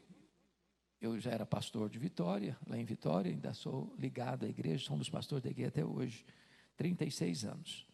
eu 1.02 1.18
já 1.18 1.32
era 1.32 1.44
pastor 1.44 1.90
de 1.90 1.98
Vitória, 1.98 2.56
lá 2.64 2.78
em 2.78 2.84
Vitória, 2.84 3.28
ainda 3.28 3.52
sou 3.52 3.92
ligado 3.98 4.46
à 4.46 4.48
igreja, 4.48 4.84
somos 4.84 5.10
pastores 5.10 5.42
da 5.42 5.50
igreja 5.50 5.68
até 5.68 5.84
hoje, 5.84 6.24
36 6.76 7.44
anos. 7.44 7.88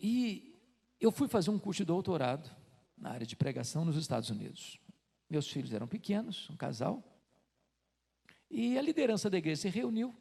E 0.00 0.60
eu 1.00 1.12
fui 1.12 1.28
fazer 1.28 1.50
um 1.50 1.58
curso 1.58 1.82
de 1.82 1.84
doutorado 1.84 2.50
na 2.98 3.10
área 3.10 3.24
de 3.24 3.36
pregação 3.36 3.84
nos 3.84 3.96
Estados 3.96 4.28
Unidos. 4.28 4.80
Meus 5.30 5.48
filhos 5.48 5.72
eram 5.72 5.86
pequenos, 5.86 6.50
um 6.50 6.56
casal, 6.56 7.00
e 8.50 8.76
a 8.76 8.82
liderança 8.82 9.30
da 9.30 9.38
igreja 9.38 9.62
se 9.62 9.68
reuniu 9.68 10.12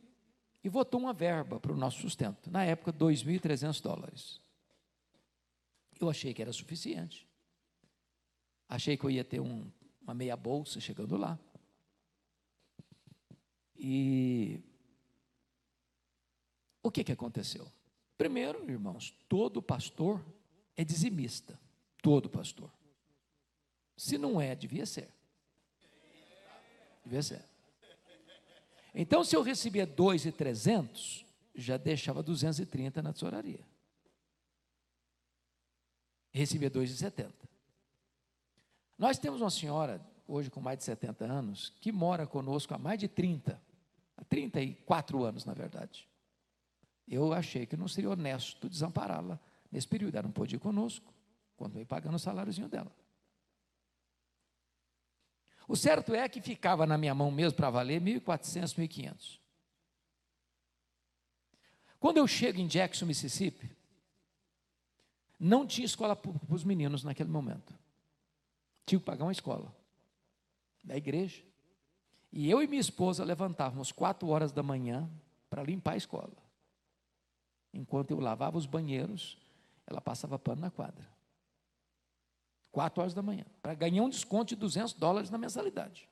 e 0.64 0.70
votou 0.70 1.00
uma 1.00 1.14
verba 1.14 1.60
para 1.60 1.74
o 1.74 1.78
nosso 1.78 2.02
sustento, 2.02 2.52
na 2.52 2.64
época, 2.64 2.94
2.300 2.94 3.82
dólares. 3.82 4.40
Eu 6.00 6.08
achei 6.08 6.36
que 6.36 6.42
era 6.44 6.54
suficiente. 6.54 7.28
Achei 8.70 8.96
que 8.96 9.04
eu 9.06 9.10
ia 9.10 9.24
ter 9.24 9.40
um 9.40 9.72
uma 10.06 10.14
meia 10.14 10.38
bolsa 10.38 10.80
chegando 10.80 11.18
lá. 11.18 11.38
E 13.76 14.62
o 16.82 16.92
que, 16.92 17.04
que 17.04 17.12
aconteceu? 17.12 17.70
Primeiro, 18.18 18.70
irmãos, 18.70 19.12
todo 19.28 19.62
pastor 19.62 20.24
é 20.78 20.84
dizimista. 20.84 21.60
Todo 22.02 22.30
pastor. 22.30 22.72
Se 23.98 24.18
não 24.18 24.40
é, 24.40 24.56
devia 24.56 24.86
ser. 24.86 25.10
Devia 27.04 27.24
ser. 27.24 27.44
Então, 28.94 29.24
se 29.24 29.36
eu 29.36 29.42
recebia 29.42 29.86
2,300, 29.86 31.26
já 31.56 31.78
deixava 31.78 32.22
230 32.22 33.02
na 33.02 33.12
tesouraria. 33.12 33.66
Recebia 36.32 36.70
2,70. 36.70 37.34
Nós 38.98 39.18
temos 39.18 39.42
uma 39.42 39.50
senhora, 39.50 40.02
hoje 40.28 40.50
com 40.50 40.62
mais 40.62 40.78
de 40.78 40.86
70 40.86 41.26
anos, 41.26 41.74
que 41.82 41.92
mora 41.92 42.26
conosco 42.26 42.74
há 42.74 42.78
mais 42.78 43.00
de 43.00 43.08
30, 43.08 43.62
há 44.18 44.24
34 44.24 45.24
anos, 45.24 45.46
na 45.46 45.54
verdade. 45.54 46.08
Eu 47.08 47.34
achei 47.34 47.66
que 47.66 47.78
não 47.78 47.88
seria 47.88 48.10
honesto 48.10 48.70
desampará-la 48.70 49.40
nesse 49.72 49.88
período. 49.88 50.16
Ela 50.16 50.24
não 50.24 50.32
pôde 50.32 50.56
ir 50.56 50.60
conosco, 50.60 51.14
quando 51.56 51.74
veio 51.74 51.86
pagando 51.86 52.16
o 52.16 52.20
saláriozinho 52.20 52.70
dela. 52.70 52.92
O 55.68 55.76
certo 55.76 56.14
é 56.14 56.28
que 56.30 56.42
ficava 56.42 56.86
na 56.86 56.98
minha 56.98 57.14
mão 57.14 57.32
mesmo 57.32 57.58
para 57.58 57.70
valer 57.70 58.02
1.400, 58.02 58.76
1.500. 58.76 59.40
Quando 62.00 62.18
eu 62.18 62.28
chego 62.28 62.60
em 62.60 62.68
Jackson, 62.68 63.06
Mississippi, 63.06 63.70
não 65.40 65.66
tinha 65.66 65.86
escola 65.86 66.16
para 66.16 66.32
os 66.50 66.64
meninos 66.64 67.04
naquele 67.04 67.30
momento. 67.30 67.74
Tinha 68.86 69.00
que 69.00 69.06
pagar 69.06 69.26
uma 69.26 69.32
escola 69.32 69.76
da 70.84 70.96
igreja. 70.96 71.44
E 72.32 72.50
eu 72.50 72.62
e 72.62 72.68
minha 72.68 72.82
esposa 72.82 73.24
levantávamos 73.24 73.92
quatro 73.92 74.28
horas 74.28 74.52
da 74.52 74.62
manhã 74.62 75.10
para 75.50 75.64
limpar 75.64 75.94
a 75.94 75.98
escola. 75.98 76.34
Enquanto 77.74 78.12
eu 78.12 78.20
lavava 78.20 78.58
os 78.58 78.66
banheiros, 78.66 79.38
ela 79.88 80.02
passava 80.02 80.38
pano 80.38 80.62
na 80.62 80.72
quadra. 80.72 81.08
Quatro 82.72 83.02
horas 83.02 83.14
da 83.14 83.22
manhã, 83.22 83.46
para 83.62 83.74
ganhar 83.74 84.04
um 84.04 84.10
desconto 84.10 84.50
de 84.50 84.56
200 84.56 84.94
dólares 84.94 85.30
na 85.30 85.38
mensalidade. 85.38 86.10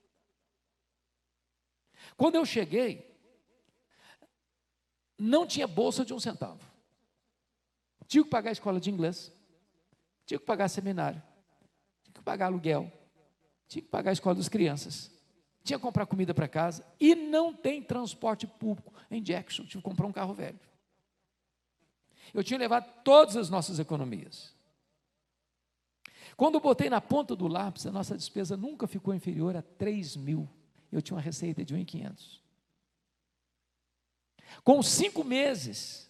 Quando 2.16 2.36
eu 2.36 2.46
cheguei, 2.46 3.14
não 5.18 5.46
tinha 5.46 5.68
bolsa 5.68 6.06
de 6.06 6.14
um 6.14 6.20
centavo. 6.20 6.66
Tinha 8.08 8.24
que 8.24 8.30
pagar 8.30 8.50
a 8.50 8.54
escola 8.54 8.80
de 8.80 8.90
inglês, 8.90 9.32
tinha 10.26 10.40
que 10.40 10.46
pagar 10.46 10.70
seminário, 10.70 11.22
que 12.24 12.26
pagar 12.26 12.46
aluguel, 12.46 12.92
tinha 13.68 13.82
que 13.82 13.90
pagar 13.90 14.12
a 14.12 14.14
escola 14.14 14.36
das 14.36 14.48
crianças, 14.48 15.12
tinha 15.64 15.78
que 15.78 15.84
comprar 15.84 16.06
comida 16.06 16.34
para 16.34 16.48
casa 16.48 16.86
e 17.00 17.14
não 17.14 17.54
tem 17.54 17.82
transporte 17.82 18.48
público 18.48 18.94
em 19.12 19.22
Jackson. 19.22 19.64
Tive 19.64 19.82
que 19.82 19.90
comprar 19.90 20.08
um 20.08 20.12
carro 20.12 20.34
velho. 20.34 20.60
Eu 22.34 22.44
tinha 22.44 22.58
levado 22.58 22.90
todas 23.04 23.36
as 23.36 23.50
nossas 23.50 23.80
economias. 23.80 24.54
Quando 26.36 26.56
eu 26.56 26.62
botei 26.62 26.90
na 26.90 27.00
ponta 27.00 27.36
do 27.36 27.48
lápis, 27.48 27.86
a 27.86 27.92
nossa 27.92 28.18
despesa 28.18 28.58
nunca 28.58 28.88
ficou 28.88 29.14
inferior 29.14 29.56
a 29.56 29.62
3 29.62 30.16
mil. 30.16 30.50
Eu 30.92 31.02
tinha 31.02 31.16
uma 31.16 31.22
receita 31.22 31.64
de 31.64 31.76
1.500. 31.76 32.40
Com 34.64 34.82
cinco 34.82 35.24
meses, 35.24 36.10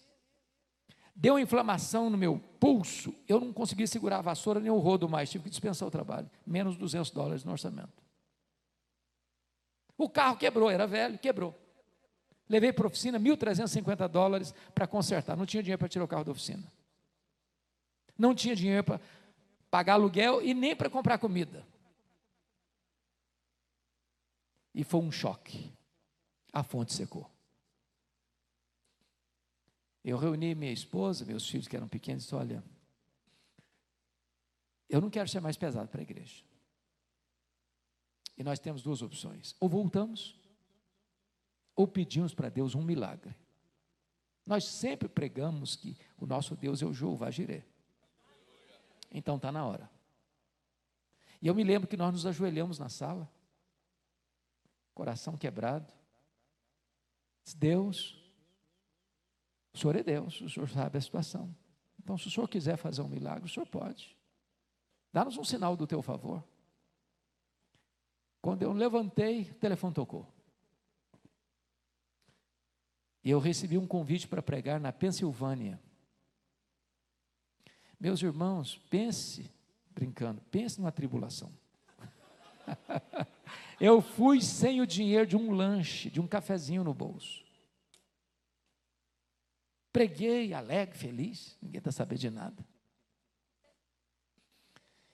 deu 1.14 1.38
inflamação 1.38 2.10
no 2.10 2.18
meu 2.18 2.40
pulso, 2.58 3.14
eu 3.28 3.40
não 3.40 3.52
conseguia 3.52 3.86
segurar 3.86 4.18
a 4.18 4.22
vassoura 4.22 4.58
nem 4.58 4.70
o 4.70 4.78
rodo 4.78 5.08
mais, 5.08 5.30
tive 5.30 5.44
que 5.44 5.50
dispensar 5.50 5.86
o 5.86 5.90
trabalho. 5.90 6.28
Menos 6.46 6.76
200 6.76 7.10
dólares 7.10 7.44
no 7.44 7.52
orçamento. 7.52 8.02
O 9.96 10.08
carro 10.08 10.36
quebrou, 10.36 10.70
era 10.70 10.86
velho, 10.86 11.18
quebrou. 11.18 11.54
Levei 12.48 12.72
para 12.72 12.84
a 12.84 12.88
oficina 12.88 13.18
1.350 13.18 14.08
dólares 14.08 14.54
para 14.74 14.86
consertar. 14.86 15.36
Não 15.36 15.46
tinha 15.46 15.62
dinheiro 15.62 15.78
para 15.78 15.88
tirar 15.88 16.04
o 16.04 16.08
carro 16.08 16.24
da 16.24 16.32
oficina. 16.32 16.64
Não 18.18 18.34
tinha 18.34 18.54
dinheiro 18.54 18.84
para 18.84 19.00
pagar 19.70 19.94
aluguel 19.94 20.42
e 20.42 20.52
nem 20.52 20.76
para 20.76 20.90
comprar 20.90 21.18
comida. 21.18 21.66
E 24.74 24.84
foi 24.84 25.00
um 25.00 25.10
choque. 25.10 25.72
A 26.52 26.62
fonte 26.62 26.92
secou. 26.92 27.33
Eu 30.04 30.18
reuni 30.18 30.54
minha 30.54 30.72
esposa, 30.72 31.24
meus 31.24 31.48
filhos 31.48 31.66
que 31.66 31.74
eram 31.74 31.88
pequenos, 31.88 32.22
e 32.22 32.26
disse: 32.26 32.34
Olha, 32.34 32.62
eu 34.88 35.00
não 35.00 35.08
quero 35.08 35.28
ser 35.28 35.40
mais 35.40 35.56
pesado 35.56 35.88
para 35.88 36.00
a 36.00 36.02
igreja. 36.02 36.44
E 38.36 38.44
nós 38.44 38.58
temos 38.58 38.82
duas 38.82 39.00
opções: 39.00 39.56
ou 39.58 39.68
voltamos, 39.68 40.38
ou 41.74 41.88
pedimos 41.88 42.34
para 42.34 42.50
Deus 42.50 42.74
um 42.74 42.82
milagre. 42.82 43.34
Nós 44.46 44.66
sempre 44.66 45.08
pregamos 45.08 45.74
que 45.74 45.96
o 46.18 46.26
nosso 46.26 46.54
Deus 46.54 46.82
é 46.82 46.86
o 46.86 46.92
Jeová 46.92 47.30
Jireh. 47.30 47.64
Então 49.10 49.36
está 49.36 49.50
na 49.50 49.64
hora. 49.64 49.90
E 51.40 51.46
eu 51.46 51.54
me 51.54 51.64
lembro 51.64 51.88
que 51.88 51.96
nós 51.96 52.12
nos 52.12 52.26
ajoelhamos 52.26 52.78
na 52.78 52.88
sala, 52.88 53.30
coração 54.92 55.36
quebrado. 55.36 55.92
Deus, 57.56 58.23
o 59.74 59.78
Senhor 59.78 59.96
é 59.96 60.02
Deus, 60.02 60.40
o 60.40 60.48
Senhor 60.48 60.68
sabe 60.68 60.96
a 60.96 61.00
situação. 61.00 61.54
Então, 62.00 62.16
se 62.16 62.28
o 62.28 62.30
Senhor 62.30 62.48
quiser 62.48 62.76
fazer 62.76 63.02
um 63.02 63.08
milagre, 63.08 63.44
o 63.44 63.52
Senhor 63.52 63.66
pode. 63.66 64.16
Dá-nos 65.12 65.36
um 65.36 65.44
sinal 65.44 65.76
do 65.76 65.86
teu 65.86 66.00
favor. 66.00 66.44
Quando 68.40 68.62
eu 68.62 68.72
levantei, 68.72 69.42
o 69.50 69.54
telefone 69.54 69.94
tocou. 69.94 70.32
E 73.24 73.30
eu 73.30 73.40
recebi 73.40 73.76
um 73.76 73.86
convite 73.86 74.28
para 74.28 74.42
pregar 74.42 74.78
na 74.78 74.92
Pensilvânia. 74.92 75.80
Meus 77.98 78.22
irmãos, 78.22 78.76
pense, 78.90 79.50
brincando, 79.92 80.40
pense 80.50 80.78
numa 80.78 80.92
tribulação. 80.92 81.50
eu 83.80 84.02
fui 84.02 84.40
sem 84.42 84.80
o 84.80 84.86
dinheiro 84.86 85.26
de 85.26 85.36
um 85.36 85.52
lanche, 85.52 86.10
de 86.10 86.20
um 86.20 86.28
cafezinho 86.28 86.84
no 86.84 86.92
bolso. 86.92 87.43
Preguei 89.94 90.52
alegre, 90.52 90.98
feliz, 90.98 91.56
ninguém 91.62 91.78
está 91.78 91.92
sabendo 91.92 92.18
de 92.18 92.28
nada. 92.28 92.66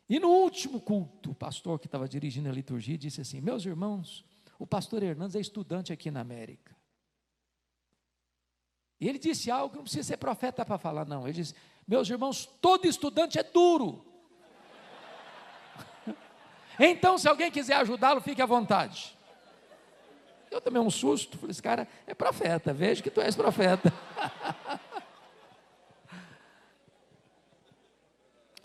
E 0.08 0.18
no 0.18 0.30
último 0.30 0.80
culto, 0.80 1.32
o 1.32 1.34
pastor 1.34 1.78
que 1.78 1.86
estava 1.86 2.08
dirigindo 2.08 2.48
a 2.48 2.52
liturgia 2.52 2.96
disse 2.96 3.20
assim: 3.20 3.42
Meus 3.42 3.66
irmãos, 3.66 4.24
o 4.58 4.66
pastor 4.66 5.02
Hernandes 5.02 5.36
é 5.36 5.40
estudante 5.40 5.92
aqui 5.92 6.10
na 6.10 6.20
América. 6.20 6.74
E 8.98 9.06
ele 9.06 9.18
disse 9.18 9.50
algo 9.50 9.68
que 9.68 9.76
não 9.76 9.82
precisa 9.82 10.02
ser 10.02 10.16
profeta 10.16 10.64
para 10.64 10.78
falar, 10.78 11.04
não. 11.04 11.28
Ele 11.28 11.34
disse: 11.34 11.54
meus 11.86 12.08
irmãos, 12.08 12.46
todo 12.46 12.86
estudante 12.86 13.38
é 13.38 13.42
duro. 13.42 14.06
Então, 16.82 17.18
se 17.18 17.28
alguém 17.28 17.50
quiser 17.50 17.74
ajudá-lo, 17.74 18.22
fique 18.22 18.40
à 18.40 18.46
vontade. 18.46 19.14
Eu 20.50 20.60
também 20.60 20.82
um 20.82 20.90
susto, 20.90 21.38
falei, 21.38 21.52
esse 21.52 21.62
cara 21.62 21.86
é 22.06 22.14
profeta, 22.14 22.72
vejo 22.72 23.02
que 23.02 23.10
tu 23.10 23.20
és 23.20 23.36
profeta. 23.36 23.92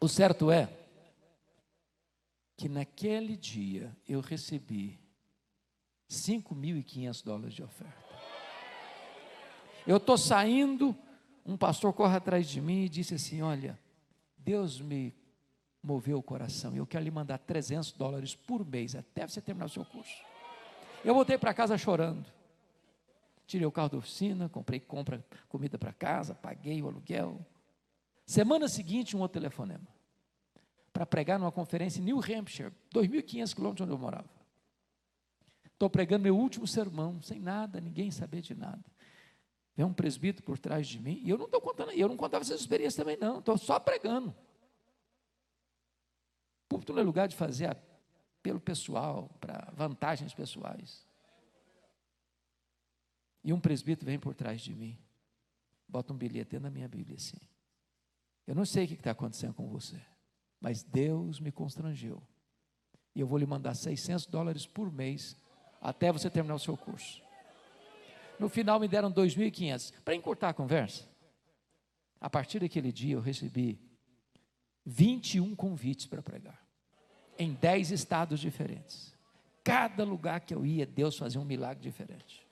o 0.01 0.07
certo 0.07 0.49
é 0.49 0.67
que 2.57 2.67
naquele 2.67 3.37
dia 3.37 3.95
eu 4.07 4.19
recebi 4.19 4.99
5.500 6.09 7.23
dólares 7.23 7.53
de 7.53 7.61
oferta. 7.63 8.05
Eu 9.85 9.97
estou 9.97 10.17
saindo 10.17 10.97
um 11.45 11.55
pastor 11.55 11.93
corre 11.93 12.17
atrás 12.17 12.49
de 12.49 12.59
mim 12.59 12.85
e 12.85 12.89
disse 12.89 13.13
assim: 13.13 13.41
Olha, 13.41 13.79
Deus 14.35 14.81
me 14.81 15.13
moveu 15.83 16.17
o 16.17 16.23
coração, 16.23 16.75
eu 16.75 16.87
quero 16.87 17.03
lhe 17.03 17.11
mandar 17.11 17.37
300 17.37 17.91
dólares 17.91 18.35
por 18.35 18.65
mês 18.65 18.95
até 18.95 19.27
você 19.27 19.39
terminar 19.39 19.67
o 19.67 19.69
seu 19.69 19.85
curso. 19.85 20.23
Eu 21.05 21.13
voltei 21.13 21.37
para 21.37 21.53
casa 21.53 21.77
chorando. 21.77 22.25
Tirei 23.45 23.67
o 23.67 23.71
carro 23.71 23.89
da 23.89 23.97
oficina, 23.97 24.49
comprei 24.49 24.79
compra, 24.79 25.23
comida 25.47 25.77
para 25.77 25.93
casa, 25.93 26.33
paguei 26.33 26.81
o 26.81 26.87
aluguel. 26.87 27.45
Semana 28.25 28.67
seguinte, 28.67 29.15
um 29.15 29.21
outro 29.21 29.39
telefonema. 29.39 29.87
Para 30.91 31.05
pregar 31.05 31.37
numa 31.37 31.51
conferência 31.51 31.99
em 31.99 32.03
New 32.03 32.17
Hampshire, 32.17 32.73
2.500 32.91 33.53
quilômetros 33.53 33.85
onde 33.85 33.93
eu 33.93 33.99
morava. 33.99 34.27
Estou 35.71 35.91
pregando 35.91 36.23
meu 36.23 36.35
último 36.35 36.65
sermão, 36.65 37.21
sem 37.21 37.39
nada, 37.39 37.79
ninguém 37.79 38.09
saber 38.09 38.41
de 38.41 38.55
nada. 38.55 38.83
Vem 39.75 39.85
um 39.85 39.93
presbítero 39.93 40.43
por 40.43 40.57
trás 40.57 40.87
de 40.87 40.99
mim, 40.99 41.21
e 41.23 41.29
eu 41.29 41.37
não 41.37 41.45
estou 41.45 41.61
contando, 41.61 41.91
eu 41.91 42.07
não 42.07 42.17
contava 42.17 42.43
essas 42.43 42.61
experiências 42.61 42.95
também, 42.95 43.15
não, 43.15 43.37
estou 43.37 43.59
só 43.59 43.79
pregando. 43.79 44.29
O 46.63 46.69
púlpito 46.69 46.93
não 46.93 47.01
é 47.01 47.05
lugar 47.05 47.27
de 47.27 47.35
fazer 47.35 47.77
apelo 48.45 48.59
pessoal, 48.59 49.27
para 49.41 49.71
vantagens 49.75 50.31
pessoais. 50.31 51.03
E 53.43 53.51
um 53.51 53.59
presbítero 53.59 54.05
vem 54.05 54.19
por 54.19 54.35
trás 54.35 54.61
de 54.61 54.73
mim, 54.75 54.97
bota 55.87 56.13
um 56.13 56.15
bilhete 56.15 56.51
dentro 56.51 56.65
da 56.65 56.69
minha 56.69 56.87
Bíblia 56.87 57.17
assim. 57.17 57.39
Eu 58.45 58.53
não 58.53 58.65
sei 58.65 58.85
o 58.85 58.87
que 58.87 58.93
está 58.93 59.11
acontecendo 59.11 59.55
com 59.55 59.67
você, 59.67 59.99
mas 60.61 60.83
Deus 60.83 61.39
me 61.39 61.51
constrangeu. 61.51 62.21
E 63.15 63.19
eu 63.19 63.25
vou 63.25 63.39
lhe 63.39 63.47
mandar 63.47 63.73
600 63.73 64.27
dólares 64.27 64.67
por 64.67 64.91
mês 64.91 65.35
até 65.81 66.11
você 66.11 66.29
terminar 66.29 66.55
o 66.55 66.59
seu 66.59 66.77
curso. 66.77 67.23
No 68.39 68.47
final 68.47 68.79
me 68.79 68.87
deram 68.87 69.11
2.500. 69.11 69.91
Para 70.03 70.13
encurtar 70.13 70.49
a 70.49 70.53
conversa, 70.53 71.07
a 72.21 72.29
partir 72.29 72.59
daquele 72.59 72.91
dia 72.91 73.15
eu 73.15 73.21
recebi 73.21 73.79
21 74.85 75.55
convites 75.55 76.05
para 76.05 76.21
pregar, 76.21 76.64
em 77.37 77.53
10 77.53 77.91
estados 77.91 78.39
diferentes. 78.39 79.13
Cada 79.63 80.03
lugar 80.03 80.41
que 80.41 80.53
eu 80.53 80.65
ia, 80.65 80.85
Deus 80.85 81.17
fazia 81.17 81.41
um 81.41 81.45
milagre 81.45 81.81
diferente. 81.81 82.45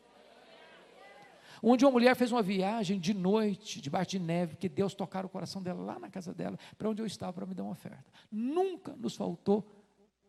Onde 1.61 1.85
uma 1.85 1.91
mulher 1.91 2.15
fez 2.15 2.31
uma 2.31 2.41
viagem 2.41 2.99
de 2.99 3.13
noite, 3.13 3.79
debaixo 3.79 4.11
de 4.11 4.19
neve, 4.19 4.57
que 4.57 4.67
Deus 4.67 4.93
tocara 4.93 5.25
o 5.25 5.29
coração 5.29 5.63
dela 5.63 5.81
lá 5.81 5.97
na 5.97 6.09
casa 6.09 6.33
dela, 6.33 6.59
para 6.77 6.89
onde 6.89 7.01
eu 7.01 7.05
estava 7.05 7.31
para 7.31 7.45
me 7.45 7.53
dar 7.53 7.63
uma 7.63 7.71
oferta. 7.71 8.03
Nunca 8.29 8.93
nos 8.97 9.15
faltou 9.15 9.65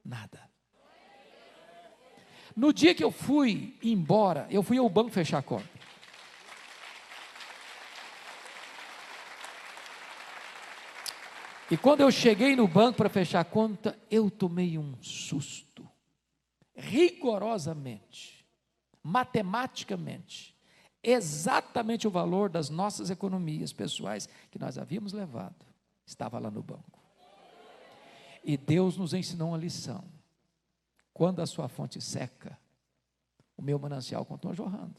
nada. 0.05 0.41
No 2.55 2.73
dia 2.73 2.95
que 2.95 3.03
eu 3.03 3.11
fui 3.11 3.77
embora, 3.83 4.47
eu 4.49 4.63
fui 4.63 4.79
ao 4.79 4.89
banco 4.89 5.11
fechar 5.11 5.39
a 5.39 5.43
conta. 5.43 5.69
E 11.71 11.77
quando 11.77 12.03
eu 12.03 12.11
cheguei 12.11 12.55
no 12.55 12.69
banco 12.69 12.99
para 12.99 13.09
fechar 13.09 13.41
a 13.41 13.45
conta, 13.45 13.99
eu 14.11 14.31
tomei 14.31 14.77
um 14.79 14.95
susto. 15.03 15.89
Rigorosamente, 16.75 18.45
matematicamente, 19.03 20.55
exatamente 21.03 22.07
o 22.07 22.11
valor 22.11 22.51
das 22.51 22.69
nossas 22.69 23.11
economias 23.11 23.73
pessoais 23.73 24.29
que 24.51 24.59
nós 24.59 24.77
havíamos 24.77 25.13
levado 25.13 25.65
estava 26.07 26.39
lá 26.39 26.51
no 26.51 26.63
banco. 26.63 27.01
E 28.45 28.57
Deus 28.57 28.99
nos 28.99 29.15
ensinou 29.15 29.49
uma 29.49 29.59
lição. 29.59 30.05
Quando 31.15 31.41
a 31.41 31.47
sua 31.47 31.69
fonte 31.69 32.01
seca, 32.01 32.59
o 33.57 33.63
meu 33.63 33.79
manancial 33.79 34.25
continua 34.25 34.55
jorrando. 34.55 34.97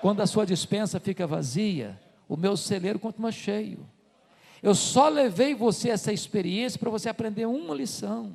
Quando 0.00 0.20
a 0.20 0.26
sua 0.26 0.46
dispensa 0.46 0.98
fica 0.98 1.26
vazia, 1.26 2.00
o 2.26 2.36
meu 2.36 2.56
celeiro 2.56 2.98
continua 2.98 3.30
cheio. 3.30 3.86
Eu 4.62 4.74
só 4.74 5.08
levei 5.08 5.54
você 5.54 5.90
essa 5.90 6.12
experiência 6.12 6.78
para 6.78 6.90
você 6.90 7.08
aprender 7.08 7.46
uma 7.46 7.74
lição. 7.74 8.34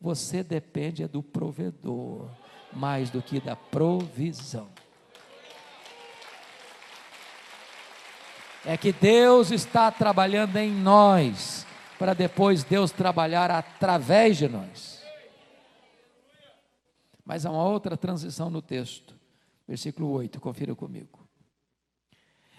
Você 0.00 0.42
depende 0.42 1.06
do 1.06 1.22
provedor 1.22 2.30
mais 2.72 3.10
do 3.10 3.22
que 3.22 3.40
da 3.40 3.56
provisão. 3.56 4.68
É 8.64 8.76
que 8.76 8.92
Deus 8.92 9.50
está 9.50 9.90
trabalhando 9.90 10.56
em 10.56 10.70
nós, 10.70 11.66
para 11.98 12.14
depois 12.14 12.62
Deus 12.62 12.90
trabalhar 12.90 13.50
através 13.50 14.36
de 14.36 14.48
nós. 14.48 15.02
Mas 17.24 17.46
há 17.46 17.50
uma 17.50 17.64
outra 17.64 17.96
transição 17.96 18.50
no 18.50 18.60
texto, 18.60 19.14
versículo 19.66 20.10
8, 20.10 20.40
confira 20.40 20.74
comigo. 20.74 21.26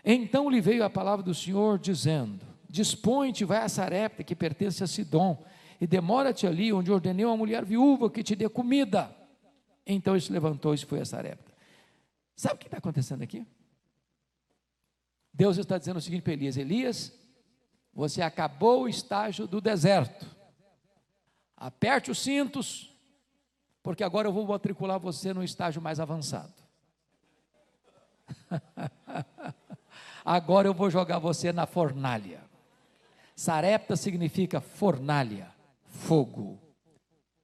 Então 0.03 0.49
lhe 0.49 0.59
veio 0.59 0.83
a 0.83 0.89
palavra 0.89 1.23
do 1.23 1.35
Senhor, 1.35 1.77
dizendo: 1.77 2.50
Dispõe-te, 2.71 3.43
vai 3.43 3.57
a 3.57 3.67
Sarepta, 3.67 4.23
que 4.23 4.33
pertence 4.33 4.81
a 4.81 4.87
Sidom, 4.87 5.43
e 5.79 5.85
demora-te 5.85 6.47
ali, 6.47 6.71
onde 6.71 6.89
ordenei 6.89 7.25
uma 7.25 7.35
mulher 7.35 7.65
viúva 7.65 8.09
que 8.09 8.23
te 8.23 8.33
dê 8.33 8.47
comida. 8.47 9.13
Então 9.85 10.13
ele 10.13 10.21
se 10.21 10.31
levantou 10.31 10.73
e 10.73 10.77
foi 10.77 11.01
a 11.01 11.05
Sarepta. 11.05 11.51
Sabe 12.33 12.55
o 12.55 12.57
que 12.59 12.67
está 12.67 12.77
acontecendo 12.77 13.23
aqui? 13.23 13.45
Deus 15.33 15.57
está 15.57 15.77
dizendo 15.77 15.97
o 15.97 16.01
seguinte 16.01 16.21
para 16.21 16.31
Elias: 16.31 16.55
Elias, 16.55 17.13
você 17.93 18.21
acabou 18.21 18.83
o 18.83 18.87
estágio 18.87 19.45
do 19.45 19.59
deserto. 19.59 20.25
Aperte 21.57 22.09
os 22.09 22.19
cintos, 22.19 22.95
porque 23.83 24.01
agora 24.01 24.29
eu 24.29 24.33
vou 24.33 24.47
matricular 24.47 24.97
você 24.97 25.33
no 25.33 25.43
estágio 25.43 25.81
mais 25.81 25.99
avançado. 25.99 26.53
agora 30.23 30.69
eu 30.69 30.73
vou 30.73 30.89
jogar 30.89 31.19
você 31.19 31.51
na 31.51 31.65
fornalha. 31.65 32.49
Sarepta 33.41 33.95
significa 33.95 34.61
fornalha, 34.61 35.51
fogo, 35.83 36.61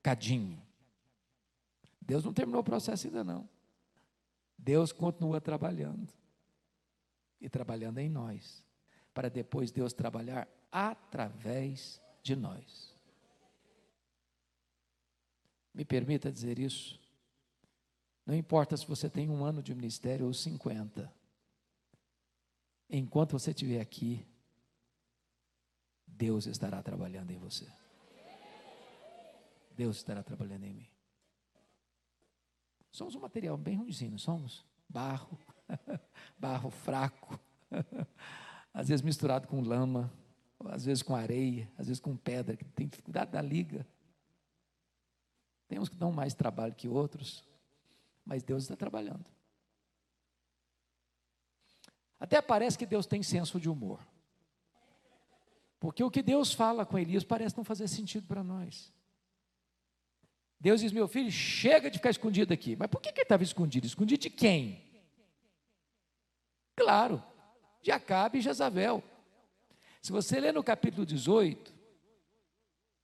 cadinho. 0.03 0.61
Deus 1.99 2.23
não 2.23 2.31
terminou 2.31 2.61
o 2.61 2.63
processo 2.63 3.07
ainda 3.07 3.23
não. 3.23 3.49
Deus 4.55 4.91
continua 4.91 5.41
trabalhando 5.41 6.07
e 7.41 7.49
trabalhando 7.49 7.97
em 7.97 8.07
nós, 8.07 8.63
para 9.11 9.27
depois 9.27 9.71
Deus 9.71 9.91
trabalhar 9.91 10.47
através 10.71 11.99
de 12.21 12.35
nós. 12.35 12.95
Me 15.73 15.83
permita 15.83 16.31
dizer 16.31 16.59
isso. 16.59 16.99
Não 18.23 18.35
importa 18.35 18.77
se 18.77 18.85
você 18.85 19.09
tem 19.09 19.31
um 19.31 19.43
ano 19.43 19.63
de 19.63 19.73
ministério 19.73 20.27
ou 20.27 20.33
50. 20.33 21.11
Enquanto 22.87 23.31
você 23.31 23.49
estiver 23.49 23.81
aqui, 23.81 24.23
Deus 26.18 26.47
estará 26.47 26.82
trabalhando 26.82 27.30
em 27.30 27.38
você. 27.38 27.68
Deus 29.76 29.97
estará 29.97 30.24
trabalhando 30.24 30.63
em 30.63 30.74
mim. 30.74 30.89
Somos 32.91 33.13
um 33.13 33.20
material 33.20 33.55
bem 33.55 33.78
ruimzinho, 33.78 34.11
não 34.11 34.18
somos? 34.18 34.65
Barro, 34.89 35.38
barro 36.36 36.72
fraco, 36.72 37.39
às 38.74 38.88
vezes 38.88 39.03
misturado 39.03 39.47
com 39.47 39.61
lama, 39.61 40.11
às 40.65 40.86
vezes 40.86 41.03
com 41.03 41.15
areia, 41.15 41.72
às 41.78 41.86
vezes 41.86 41.99
com 41.99 42.18
pedra, 42.18 42.57
que 42.57 42.65
tem 42.65 42.88
dificuldade 42.88 43.32
da 43.32 43.41
liga. 43.41 43.88
Tem 45.68 45.78
uns 45.78 45.89
que 45.89 45.95
dão 45.95 46.11
mais 46.11 46.34
trabalho 46.34 46.74
que 46.74 46.88
outros, 46.88 47.47
mas 48.26 48.41
Deus 48.41 48.63
está 48.63 48.76
trabalhando. 48.76 49.26
Até 52.20 52.41
parece 52.41 52.76
que 52.76 52.88
Deus 52.88 53.05
tem 53.05 53.22
senso 53.22 53.59
de 53.59 53.70
humor. 53.70 53.99
Porque 55.80 56.03
o 56.03 56.09
que 56.09 56.23
Deus 56.23 56.53
fala 56.53 56.86
com 56.86 56.97
Elias 56.97 57.23
parece 57.23 57.55
não 57.55 57.63
fazer 57.63 57.88
sentido 57.88 58.25
para 58.28 58.43
nós. 58.43 58.91
Deus 60.59 60.82
diz: 60.82 60.91
Meu 60.91 61.07
filho, 61.07 61.32
chega 61.32 61.89
de 61.89 61.97
ficar 61.97 62.09
escondido 62.09 62.53
aqui. 62.53 62.75
Mas 62.75 62.89
por 62.89 62.99
que, 62.99 63.11
que 63.11 63.19
ele 63.19 63.25
estava 63.25 63.43
escondido? 63.43 63.86
Escondido 63.86 64.21
de 64.21 64.30
quem? 64.30 64.84
Claro, 66.75 67.23
de 67.82 67.91
Acabe 67.91 68.39
e 68.39 68.41
Jezabel. 68.41 69.03
Se 70.01 70.11
você 70.11 70.39
ler 70.39 70.53
no 70.53 70.63
capítulo 70.63 71.05
18, 71.05 71.73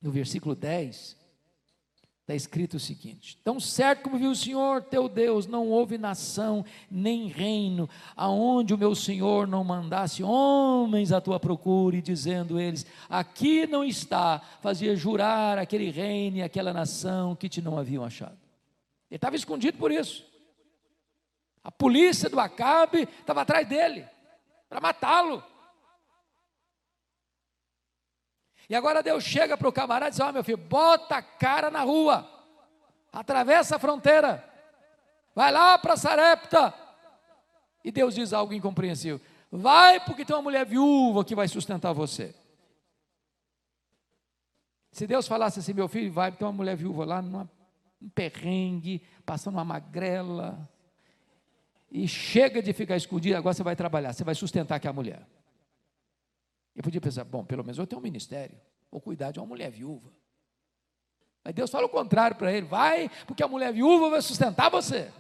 no 0.02 0.12
versículo 0.12 0.56
10, 0.56 1.18
Está 2.34 2.36
escrito 2.36 2.78
o 2.78 2.80
seguinte: 2.80 3.38
Tão 3.44 3.60
certo 3.60 4.02
como 4.02 4.18
viu 4.18 4.32
o 4.32 4.36
Senhor 4.36 4.82
teu 4.82 5.08
Deus, 5.08 5.46
não 5.46 5.70
houve 5.70 6.00
nação 6.00 6.66
nem 6.90 7.28
reino, 7.28 7.88
aonde 8.16 8.74
o 8.74 8.78
meu 8.78 8.96
Senhor 8.96 9.48
não 9.48 9.64
mandasse 9.64 10.24
homens 10.24 11.12
à 11.12 11.22
tua 11.22 11.40
procura, 11.40 11.96
e 11.96 12.02
dizendo 12.02 12.60
eles: 12.60 12.88
Aqui 13.08 13.68
não 13.68 13.84
está, 13.84 14.40
fazia 14.62 14.96
jurar 14.96 15.60
aquele 15.60 15.92
reino 15.92 16.38
e 16.38 16.42
aquela 16.42 16.74
nação 16.74 17.36
que 17.36 17.48
te 17.48 17.62
não 17.62 17.78
haviam 17.78 18.04
achado. 18.04 18.38
Ele 19.12 19.18
estava 19.18 19.36
escondido 19.36 19.78
por 19.78 19.92
isso. 19.92 20.26
A 21.64 21.72
polícia 21.72 22.32
do 22.32 22.40
Acabe 22.40 23.08
estava 23.20 23.44
atrás 23.44 23.68
dele, 23.68 24.06
para 24.68 24.82
matá-lo. 24.82 25.44
E 28.70 28.76
agora 28.76 29.04
Deus 29.04 29.24
chega 29.24 29.58
para 29.58 29.68
o 29.68 29.74
camarada 29.74 30.10
e 30.10 30.12
diz: 30.12 30.20
Ó, 30.20 30.30
oh, 30.30 30.32
meu 30.32 30.44
filho, 30.44 30.58
bota 30.58 31.18
a 31.18 31.22
cara 31.22 31.70
na 31.70 31.82
rua, 31.82 32.28
atravessa 33.12 33.76
a 33.76 33.80
fronteira, 33.80 34.44
vai 35.36 35.52
lá 35.52 35.78
para 35.78 35.98
Sarepta. 35.98 36.74
E 37.84 37.92
Deus 37.92 38.16
diz 38.16 38.34
algo 38.34 38.54
incompreensível: 38.54 39.20
Vai, 39.52 40.00
porque 40.00 40.26
tem 40.26 40.36
uma 40.36 40.42
mulher 40.42 40.66
viúva 40.66 41.24
que 41.24 41.36
vai 41.36 41.48
sustentar 41.48 41.94
você. 41.94 42.34
Se 44.92 45.08
Deus 45.08 45.28
falasse 45.28 45.60
assim, 45.60 45.74
meu 45.74 45.88
filho, 45.88 46.12
vai, 46.12 46.32
tem 46.32 46.46
uma 46.46 46.54
mulher 46.54 46.76
viúva 46.76 47.04
lá 47.04 47.20
num 47.20 47.48
perrengue, 48.14 49.02
passando 49.26 49.56
uma 49.56 49.66
magrela, 49.66 50.70
e 51.92 52.08
chega 52.08 52.62
de 52.62 52.74
ficar 52.74 52.96
escondido, 52.96 53.36
agora 53.36 53.54
você 53.54 53.64
vai 53.64 53.76
trabalhar, 53.76 54.14
você 54.14 54.24
vai 54.24 54.36
sustentar 54.36 54.76
aquela 54.76 54.94
mulher. 54.94 55.28
Eu 56.76 56.82
podia 56.84 57.00
pensar, 57.00 57.24
bom, 57.24 57.46
pelo 57.46 57.64
menos 57.64 57.78
eu 57.78 57.86
tenho 57.86 58.00
um 58.00 58.04
ministério, 58.04 58.60
vou 58.92 59.00
cuidar 59.00 59.32
de 59.32 59.40
uma 59.40 59.46
mulher 59.46 59.70
viúva. 59.70 60.12
Mas 61.44 61.54
Deus 61.54 61.70
fala 61.70 61.86
o 61.86 61.90
contrário 61.90 62.38
para 62.38 62.52
ele: 62.52 62.66
vai, 62.66 63.10
porque 63.28 63.44
a 63.44 63.48
mulher 63.48 63.74
viúva 63.74 64.10
vai 64.10 64.22
sustentar 64.22 64.70
você. 64.70 65.12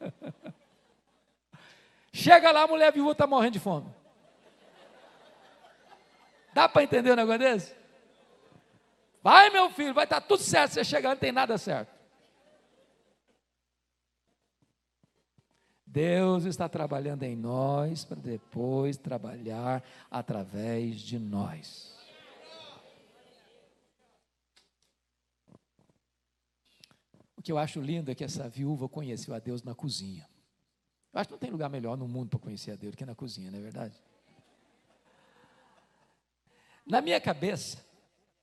Chega 2.12 2.50
lá, 2.50 2.62
a 2.62 2.68
mulher 2.68 2.92
viúva 2.92 3.12
está 3.12 3.26
morrendo 3.26 3.54
de 3.54 3.60
fome. 3.60 3.92
Dá 6.52 6.68
para 6.68 6.82
entender 6.82 7.12
um 7.12 7.16
negócio 7.16 7.40
desse? 7.40 7.74
Vai, 9.22 9.48
meu 9.50 9.70
filho, 9.70 9.94
vai 9.94 10.04
estar 10.04 10.20
tá 10.20 10.26
tudo 10.26 10.42
certo. 10.42 10.72
Você 10.72 10.84
chegar, 10.84 11.10
não 11.10 11.16
tem 11.16 11.32
nada 11.32 11.56
certo. 11.56 11.93
Deus 15.94 16.44
está 16.44 16.68
trabalhando 16.68 17.22
em 17.22 17.36
nós 17.36 18.04
para 18.04 18.20
depois 18.20 18.96
trabalhar 18.96 19.80
através 20.10 21.00
de 21.00 21.20
nós. 21.20 21.96
O 27.36 27.40
que 27.40 27.52
eu 27.52 27.58
acho 27.58 27.80
lindo 27.80 28.10
é 28.10 28.14
que 28.14 28.24
essa 28.24 28.48
viúva 28.48 28.88
conheceu 28.88 29.32
a 29.34 29.38
Deus 29.38 29.62
na 29.62 29.72
cozinha. 29.72 30.28
Eu 31.12 31.20
acho 31.20 31.28
que 31.28 31.34
não 31.34 31.38
tem 31.38 31.50
lugar 31.52 31.70
melhor 31.70 31.96
no 31.96 32.08
mundo 32.08 32.28
para 32.28 32.40
conhecer 32.40 32.72
a 32.72 32.76
Deus 32.76 32.96
que 32.96 33.06
na 33.06 33.14
cozinha, 33.14 33.52
não 33.52 33.60
é 33.60 33.62
verdade? 33.62 33.94
Na 36.84 37.00
minha 37.00 37.20
cabeça, 37.20 37.86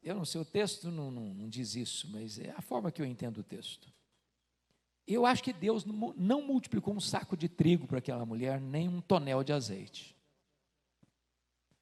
eu 0.01 0.15
não 0.15 0.23
sei, 0.23 0.39
o 0.39 0.45
texto 0.45 0.89
não, 0.89 1.11
não, 1.11 1.33
não 1.33 1.49
diz 1.49 1.75
isso, 1.75 2.09
mas 2.13 2.39
é 2.39 2.51
a 2.51 2.61
forma 2.61 2.89
que 2.93 3.01
eu 3.01 3.05
entendo 3.05 3.39
o 3.39 3.43
texto. 3.43 3.91
Eu 5.13 5.25
acho 5.25 5.43
que 5.43 5.51
Deus 5.51 5.85
não 5.85 6.41
multiplicou 6.41 6.93
um 6.93 6.99
saco 6.99 7.35
de 7.35 7.49
trigo 7.49 7.87
para 7.87 7.97
aquela 7.97 8.25
mulher, 8.25 8.61
nem 8.61 8.87
um 8.87 9.01
tonel 9.01 9.43
de 9.43 9.51
azeite. 9.51 10.15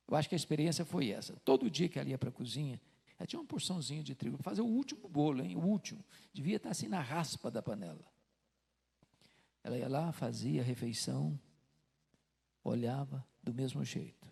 Eu 0.08 0.16
acho 0.16 0.28
que 0.28 0.36
a 0.36 0.38
experiência 0.38 0.84
foi 0.84 1.10
essa. 1.10 1.36
Todo 1.46 1.70
dia 1.70 1.88
que 1.88 2.00
ela 2.00 2.10
ia 2.10 2.18
para 2.18 2.30
a 2.30 2.32
cozinha, 2.32 2.82
ela 3.18 3.28
tinha 3.28 3.40
uma 3.40 3.46
porçãozinha 3.46 4.02
de 4.02 4.16
trigo 4.16 4.38
para 4.38 4.44
fazer 4.44 4.62
o 4.62 4.66
último 4.66 5.08
bolo, 5.08 5.44
hein? 5.44 5.56
O 5.56 5.60
último. 5.60 6.04
Devia 6.34 6.56
estar 6.56 6.70
assim 6.70 6.88
na 6.88 7.02
raspa 7.02 7.52
da 7.52 7.62
panela. 7.62 8.04
Ela 9.64 9.78
ia 9.78 9.88
lá, 9.88 10.12
fazia 10.12 10.62
a 10.62 10.64
refeição, 10.64 11.40
olhava 12.64 13.24
do 13.44 13.54
mesmo 13.54 13.84
jeito. 13.84 14.28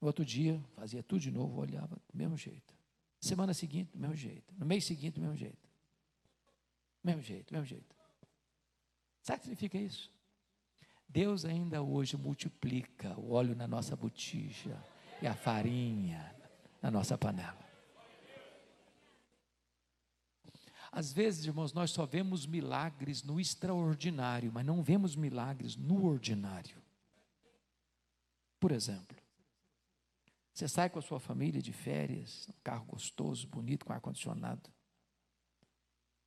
No 0.00 0.06
outro 0.06 0.24
dia, 0.24 0.62
fazia 0.74 1.02
tudo 1.02 1.20
de 1.20 1.30
novo, 1.30 1.60
olhava 1.60 1.96
do 1.96 2.16
mesmo 2.16 2.36
jeito. 2.36 2.74
Semana 3.20 3.52
seguinte, 3.52 3.90
do 3.92 3.98
mesmo 3.98 4.14
jeito. 4.14 4.54
No 4.56 4.64
mês 4.64 4.84
seguinte, 4.84 5.14
do 5.14 5.20
mesmo 5.20 5.36
jeito. 5.36 5.63
Mesmo 7.04 7.20
jeito, 7.20 7.52
mesmo 7.52 7.66
jeito. 7.66 7.94
Sabe 9.22 9.36
o 9.36 9.40
que 9.40 9.44
significa 9.44 9.78
isso? 9.78 10.10
Deus 11.06 11.44
ainda 11.44 11.82
hoje 11.82 12.16
multiplica 12.16 13.18
o 13.20 13.32
óleo 13.32 13.54
na 13.54 13.68
nossa 13.68 13.94
botija 13.94 14.82
e 15.22 15.26
a 15.26 15.34
farinha 15.34 16.34
na 16.82 16.90
nossa 16.90 17.16
panela. 17.16 17.62
Às 20.90 21.12
vezes, 21.12 21.44
irmãos, 21.44 21.72
nós 21.72 21.90
só 21.90 22.06
vemos 22.06 22.46
milagres 22.46 23.22
no 23.22 23.40
extraordinário, 23.40 24.50
mas 24.52 24.64
não 24.64 24.82
vemos 24.82 25.14
milagres 25.14 25.76
no 25.76 26.06
ordinário. 26.06 26.76
Por 28.60 28.72
exemplo, 28.72 29.16
você 30.52 30.68
sai 30.68 30.88
com 30.88 31.00
a 31.00 31.02
sua 31.02 31.18
família 31.18 31.60
de 31.60 31.72
férias, 31.72 32.48
um 32.48 32.54
carro 32.62 32.84
gostoso, 32.86 33.48
bonito, 33.48 33.84
com 33.84 33.92
ar-condicionado. 33.92 34.70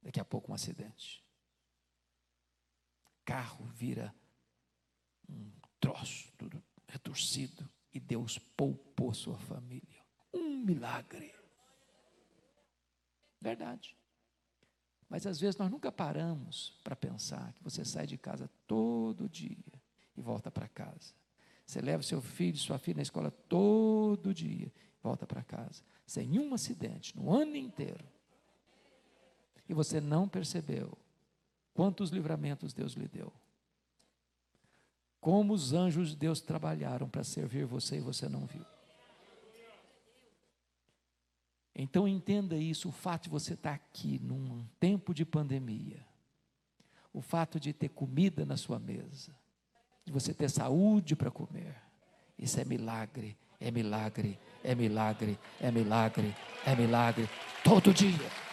Daqui 0.01 0.19
a 0.19 0.25
pouco 0.25 0.51
um 0.51 0.55
acidente. 0.55 1.23
Carro 3.25 3.65
vira 3.65 4.15
um 5.29 5.51
troço, 5.79 6.31
tudo 6.37 6.63
retorcido, 6.87 7.69
e 7.93 7.99
Deus 7.99 8.37
poupou 8.37 9.13
sua 9.13 9.37
família. 9.37 10.05
Um 10.33 10.63
milagre. 10.63 11.33
Verdade. 13.41 13.97
Mas 15.09 15.25
às 15.25 15.39
vezes 15.39 15.57
nós 15.57 15.69
nunca 15.69 15.91
paramos 15.91 16.79
para 16.83 16.95
pensar 16.95 17.53
que 17.53 17.63
você 17.63 17.85
sai 17.85 18.05
de 18.05 18.17
casa 18.17 18.49
todo 18.65 19.29
dia 19.29 19.57
e 20.15 20.21
volta 20.21 20.51
para 20.51 20.67
casa. 20.67 21.13
Você 21.65 21.81
leva 21.81 22.01
seu 22.03 22.21
filho, 22.21 22.57
sua 22.57 22.77
filha 22.77 22.97
na 22.97 23.01
escola 23.01 23.29
todo 23.29 24.33
dia, 24.33 24.71
volta 25.01 25.27
para 25.27 25.43
casa, 25.43 25.83
sem 26.05 26.27
nenhum 26.27 26.53
acidente, 26.53 27.15
no 27.15 27.31
ano 27.33 27.55
inteiro. 27.55 28.05
E 29.67 29.73
você 29.73 29.99
não 29.99 30.27
percebeu 30.27 30.97
quantos 31.73 32.09
livramentos 32.09 32.73
Deus 32.73 32.93
lhe 32.93 33.07
deu. 33.07 33.31
Como 35.19 35.53
os 35.53 35.73
anjos 35.73 36.09
de 36.09 36.15
Deus 36.15 36.39
trabalharam 36.41 37.09
para 37.09 37.23
servir 37.23 37.65
você 37.65 37.97
e 37.97 38.01
você 38.01 38.29
não 38.29 38.45
viu. 38.45 38.65
Então 41.75 42.07
entenda 42.07 42.57
isso, 42.57 42.89
o 42.89 42.91
fato 42.91 43.25
de 43.25 43.29
você 43.29 43.53
estar 43.53 43.73
aqui 43.73 44.19
num 44.23 44.65
tempo 44.79 45.13
de 45.13 45.23
pandemia, 45.23 46.03
o 47.13 47.21
fato 47.21 47.59
de 47.59 47.71
ter 47.71 47.89
comida 47.89 48.45
na 48.45 48.57
sua 48.57 48.79
mesa, 48.79 49.31
de 50.03 50.11
você 50.11 50.33
ter 50.33 50.49
saúde 50.49 51.15
para 51.15 51.29
comer, 51.29 51.75
isso 52.39 52.59
é 52.59 52.65
milagre, 52.65 53.37
é 53.59 53.69
milagre, 53.69 54.39
é 54.63 54.73
milagre, 54.73 55.37
é 55.61 55.69
milagre, 55.69 56.35
é 56.65 56.75
milagre, 56.75 57.29
todo 57.63 57.93
dia. 57.93 58.46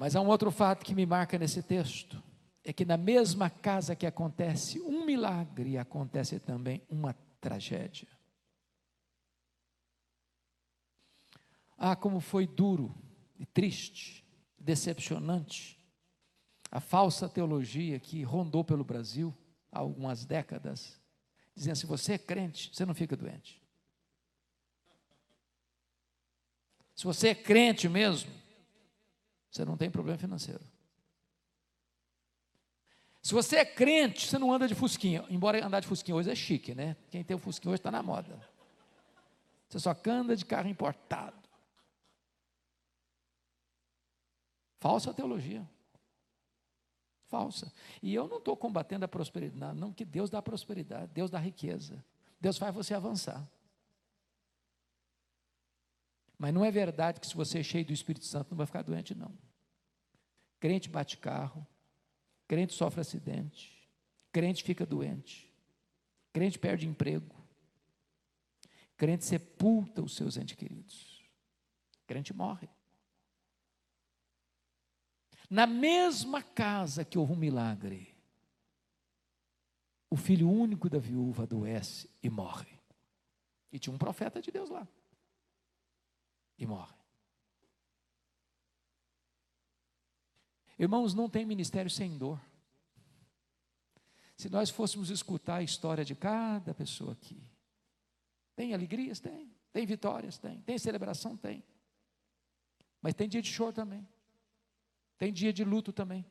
Mas 0.00 0.16
há 0.16 0.20
um 0.22 0.28
outro 0.28 0.50
fato 0.50 0.82
que 0.82 0.94
me 0.94 1.04
marca 1.04 1.38
nesse 1.38 1.62
texto 1.62 2.22
é 2.64 2.72
que 2.72 2.86
na 2.86 2.96
mesma 2.96 3.50
casa 3.50 3.94
que 3.94 4.06
acontece 4.06 4.80
um 4.80 5.04
milagre, 5.04 5.76
acontece 5.76 6.40
também 6.40 6.80
uma 6.88 7.12
tragédia. 7.38 8.08
Ah, 11.76 11.94
como 11.94 12.18
foi 12.18 12.46
duro 12.46 12.94
e 13.38 13.44
triste, 13.44 14.24
decepcionante 14.58 15.78
a 16.70 16.80
falsa 16.80 17.28
teologia 17.28 18.00
que 18.00 18.22
rondou 18.22 18.64
pelo 18.64 18.82
Brasil 18.82 19.36
há 19.70 19.80
algumas 19.80 20.24
décadas, 20.24 20.98
dizendo: 21.54 21.76
se 21.76 21.84
você 21.84 22.14
é 22.14 22.18
crente, 22.18 22.70
você 22.72 22.86
não 22.86 22.94
fica 22.94 23.14
doente. 23.14 23.62
Se 26.96 27.04
você 27.04 27.28
é 27.28 27.34
crente 27.34 27.86
mesmo, 27.86 28.39
você 29.50 29.64
não 29.64 29.76
tem 29.76 29.90
problema 29.90 30.18
financeiro. 30.18 30.64
Se 33.22 33.34
você 33.34 33.56
é 33.56 33.64
crente, 33.64 34.26
você 34.26 34.38
não 34.38 34.52
anda 34.52 34.66
de 34.66 34.74
fusquinha. 34.74 35.24
Embora 35.28 35.64
andar 35.64 35.80
de 35.80 35.86
fusquinha 35.86 36.14
hoje 36.14 36.30
é 36.30 36.34
chique, 36.34 36.74
né? 36.74 36.96
Quem 37.10 37.22
tem 37.22 37.36
o 37.36 37.38
fusquinha 37.38 37.72
hoje 37.72 37.80
está 37.80 37.90
na 37.90 38.02
moda. 38.02 38.40
Você 39.68 39.78
só 39.78 39.94
anda 40.06 40.34
de 40.34 40.44
carro 40.44 40.68
importado. 40.68 41.36
Falsa 44.80 45.12
teologia. 45.12 45.68
Falsa. 47.28 47.72
E 48.02 48.14
eu 48.14 48.26
não 48.26 48.38
estou 48.38 48.56
combatendo 48.56 49.04
a 49.04 49.08
prosperidade, 49.08 49.78
não, 49.78 49.92
que 49.92 50.04
Deus 50.04 50.30
dá 50.30 50.40
prosperidade, 50.40 51.12
Deus 51.12 51.30
dá 51.30 51.38
riqueza. 51.38 52.02
Deus 52.40 52.56
faz 52.56 52.74
você 52.74 52.94
avançar. 52.94 53.46
Mas 56.40 56.52
não 56.52 56.64
é 56.64 56.72
verdade 56.72 57.20
que 57.20 57.26
se 57.28 57.36
você 57.36 57.60
é 57.60 57.62
cheio 57.62 57.84
do 57.84 57.92
Espírito 57.92 58.24
Santo 58.24 58.50
não 58.50 58.56
vai 58.56 58.66
ficar 58.66 58.82
doente, 58.82 59.14
não. 59.14 59.32
Crente 60.58 60.88
bate 60.88 61.16
carro, 61.18 61.64
Crente 62.50 62.74
sofre 62.74 63.00
acidente, 63.00 63.88
crente 64.32 64.64
fica 64.64 64.84
doente, 64.84 65.48
crente 66.32 66.58
perde 66.58 66.84
emprego, 66.84 67.32
crente 68.96 69.24
sepulta 69.24 70.02
os 70.02 70.16
seus 70.16 70.36
entes 70.36 70.56
queridos, 70.56 71.22
crente 72.08 72.34
morre. 72.34 72.68
Na 75.48 75.64
mesma 75.64 76.42
casa 76.42 77.04
que 77.04 77.16
houve 77.16 77.34
um 77.34 77.36
milagre, 77.36 78.12
o 80.10 80.16
filho 80.16 80.50
único 80.50 80.90
da 80.90 80.98
viúva 80.98 81.44
adoece 81.44 82.10
e 82.20 82.28
morre. 82.28 82.80
E 83.70 83.78
tinha 83.78 83.94
um 83.94 83.98
profeta 83.98 84.42
de 84.42 84.50
Deus 84.50 84.68
lá. 84.70 84.88
E 86.60 86.66
morre. 86.66 86.94
Irmãos, 90.78 91.14
não 91.14 91.28
tem 91.28 91.44
ministério 91.44 91.90
sem 91.90 92.16
dor. 92.16 92.40
Se 94.36 94.48
nós 94.48 94.70
fôssemos 94.70 95.10
escutar 95.10 95.56
a 95.56 95.62
história 95.62 96.04
de 96.04 96.14
cada 96.14 96.74
pessoa 96.74 97.12
aqui, 97.12 97.42
tem 98.54 98.74
alegrias? 98.74 99.20
Tem. 99.20 99.50
Tem 99.72 99.86
vitórias? 99.86 100.38
Tem. 100.38 100.60
Tem 100.60 100.78
celebração? 100.78 101.36
Tem. 101.36 101.64
Mas 103.00 103.14
tem 103.14 103.28
dia 103.28 103.40
de 103.40 103.50
choro 103.50 103.72
também. 103.72 104.06
Tem 105.16 105.32
dia 105.32 105.52
de 105.52 105.64
luto 105.64 105.92
também. 105.92 106.26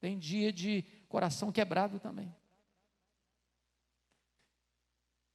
Tem 0.00 0.18
dia 0.18 0.52
de 0.52 0.82
coração 1.08 1.50
quebrado 1.50 1.98
também. 1.98 2.34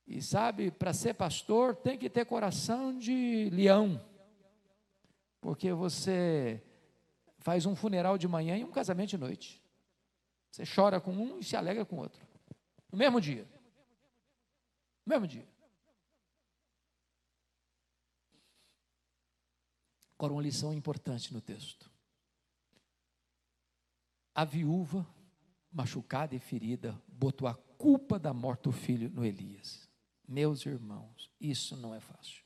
E 0.08 0.22
sabe, 0.22 0.72
para 0.72 0.94
ser 0.94 1.14
pastor 1.16 1.76
tem 1.76 1.98
que 1.98 2.10
ter 2.10 2.26
coração 2.26 2.98
de 2.98 3.50
leão. 3.52 4.02
Porque 5.42 5.74
você 5.74 6.64
faz 7.40 7.66
um 7.66 7.76
funeral 7.76 8.18
de 8.18 8.28
manhã 8.28 8.58
e 8.58 8.64
um 8.64 8.72
casamento 8.72 9.10
de 9.10 9.18
noite. 9.18 9.62
Você 10.50 10.64
chora 10.66 11.02
com 11.02 11.12
um 11.12 11.40
e 11.40 11.44
se 11.44 11.58
alegra 11.58 11.86
com 11.86 11.98
o 11.98 12.00
outro. 12.00 12.26
No 12.90 12.98
mesmo 12.98 13.20
dia. 13.20 13.46
No 15.06 15.10
mesmo 15.10 15.28
dia. 15.28 15.48
Agora, 20.18 20.34
uma 20.34 20.42
lição 20.42 20.74
importante 20.74 21.34
no 21.34 21.42
texto. 21.42 21.92
A 24.34 24.44
viúva, 24.46 25.06
machucada 25.72 26.34
e 26.34 26.40
ferida, 26.40 27.00
botou 27.08 27.48
a 27.48 27.54
culpa 27.54 28.18
da 28.18 28.34
morte 28.34 28.64
do 28.64 28.72
filho 28.72 29.10
no 29.10 29.24
Elias. 29.24 29.87
Meus 30.28 30.66
irmãos, 30.66 31.32
isso 31.40 31.78
não 31.78 31.96
é 31.96 32.02
fácil. 32.02 32.44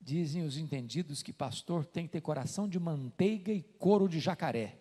Dizem 0.00 0.42
os 0.42 0.56
entendidos 0.56 1.22
que 1.22 1.32
pastor 1.32 1.84
tem 1.84 2.06
que 2.06 2.12
ter 2.12 2.20
coração 2.20 2.68
de 2.68 2.80
manteiga 2.80 3.52
e 3.52 3.62
couro 3.62 4.08
de 4.08 4.18
jacaré. 4.18 4.80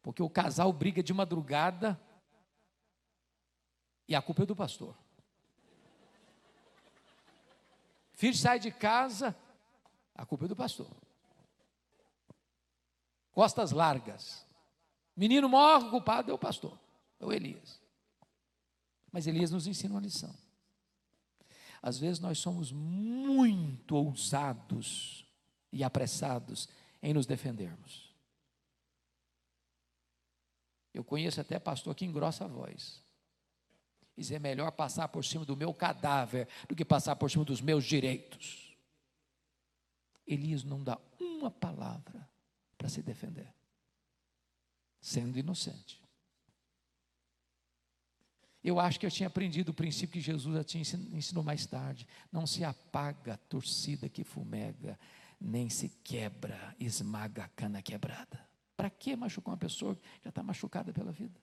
Porque 0.00 0.22
o 0.22 0.30
casal 0.30 0.72
briga 0.72 1.02
de 1.02 1.12
madrugada 1.12 2.00
e 4.08 4.14
a 4.14 4.22
culpa 4.22 4.44
é 4.44 4.46
do 4.46 4.56
pastor. 4.56 4.96
Filho 8.14 8.36
sai 8.36 8.58
de 8.58 8.70
casa, 8.70 9.36
a 10.14 10.24
culpa 10.24 10.44
é 10.44 10.48
do 10.48 10.56
pastor. 10.56 10.90
Costas 13.32 13.72
largas. 13.72 14.46
Menino 15.16 15.48
morre, 15.48 15.88
o 15.88 15.90
culpado 15.90 16.30
é 16.30 16.34
o 16.34 16.38
pastor, 16.38 16.78
é 17.18 17.26
o 17.26 17.32
Elias. 17.32 17.83
Mas 19.14 19.28
Elias 19.28 19.52
nos 19.52 19.68
ensina 19.68 19.94
uma 19.94 20.00
lição. 20.00 20.34
Às 21.80 22.00
vezes 22.00 22.18
nós 22.18 22.36
somos 22.36 22.72
muito 22.72 23.94
ousados 23.94 25.24
e 25.70 25.84
apressados 25.84 26.68
em 27.00 27.14
nos 27.14 27.24
defendermos. 27.24 28.12
Eu 30.92 31.04
conheço 31.04 31.40
até 31.40 31.60
pastor 31.60 31.94
que 31.94 32.04
engrossa 32.04 32.44
a 32.44 32.48
voz. 32.48 33.04
Diz 34.16 34.32
é 34.32 34.40
melhor 34.40 34.72
passar 34.72 35.06
por 35.06 35.24
cima 35.24 35.44
do 35.44 35.56
meu 35.56 35.72
cadáver 35.72 36.48
do 36.68 36.74
que 36.74 36.84
passar 36.84 37.14
por 37.14 37.30
cima 37.30 37.44
dos 37.44 37.60
meus 37.60 37.84
direitos. 37.84 38.76
Elias 40.26 40.64
não 40.64 40.82
dá 40.82 40.98
uma 41.20 41.52
palavra 41.52 42.28
para 42.76 42.88
se 42.88 43.00
defender, 43.00 43.54
sendo 45.00 45.38
inocente. 45.38 46.03
Eu 48.64 48.80
acho 48.80 48.98
que 48.98 49.04
eu 49.04 49.10
tinha 49.10 49.26
aprendido 49.26 49.68
o 49.68 49.74
princípio 49.74 50.14
que 50.14 50.20
Jesus 50.22 50.56
já 50.56 50.64
tinha 50.64 50.82
ensinou 51.12 51.44
mais 51.44 51.66
tarde. 51.66 52.08
Não 52.32 52.46
se 52.46 52.64
apaga 52.64 53.34
a 53.34 53.36
torcida 53.36 54.08
que 54.08 54.24
fumega, 54.24 54.98
nem 55.38 55.68
se 55.68 55.90
quebra, 56.02 56.74
esmaga 56.80 57.44
a 57.44 57.48
cana 57.48 57.82
quebrada. 57.82 58.48
Para 58.74 58.88
que 58.88 59.14
machucar 59.14 59.52
uma 59.52 59.58
pessoa 59.58 59.94
que 59.94 60.02
já 60.22 60.30
está 60.30 60.42
machucada 60.42 60.94
pela 60.94 61.12
vida? 61.12 61.38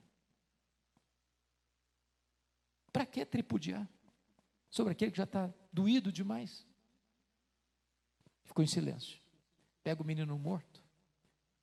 Para 2.92 3.06
que 3.06 3.24
tripudiar 3.24 3.88
sobre 4.68 4.90
aquele 4.90 5.12
que 5.12 5.16
já 5.16 5.24
está 5.24 5.48
doído 5.72 6.10
demais? 6.10 6.66
Ficou 8.44 8.64
em 8.64 8.68
silêncio. 8.68 9.20
Pega 9.84 10.02
o 10.02 10.04
menino 10.04 10.36
morto, 10.36 10.82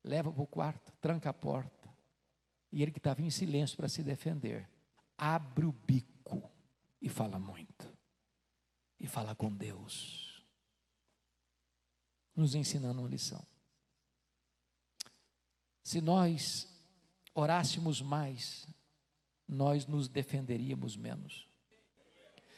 leva 0.02 0.32
para 0.32 0.42
o 0.42 0.46
quarto, 0.46 0.90
tranca 1.02 1.28
a 1.28 1.34
porta. 1.34 1.88
E 2.72 2.82
ele 2.82 2.90
que 2.90 2.98
estava 2.98 3.20
em 3.20 3.30
silêncio 3.30 3.76
para 3.76 3.88
se 3.88 4.02
defender, 4.02 4.66
abre 5.20 5.66
o 5.66 5.72
bico 5.72 6.50
e 7.02 7.10
fala 7.10 7.38
muito. 7.38 7.86
E 8.98 9.06
fala 9.06 9.34
com 9.34 9.54
Deus. 9.54 10.28
nos 12.34 12.54
ensinando 12.54 13.00
uma 13.00 13.08
lição. 13.08 13.44
Se 15.82 16.00
nós 16.00 16.66
orássemos 17.34 18.00
mais, 18.00 18.66
nós 19.46 19.86
nos 19.86 20.08
defenderíamos 20.08 20.96
menos. 20.96 21.46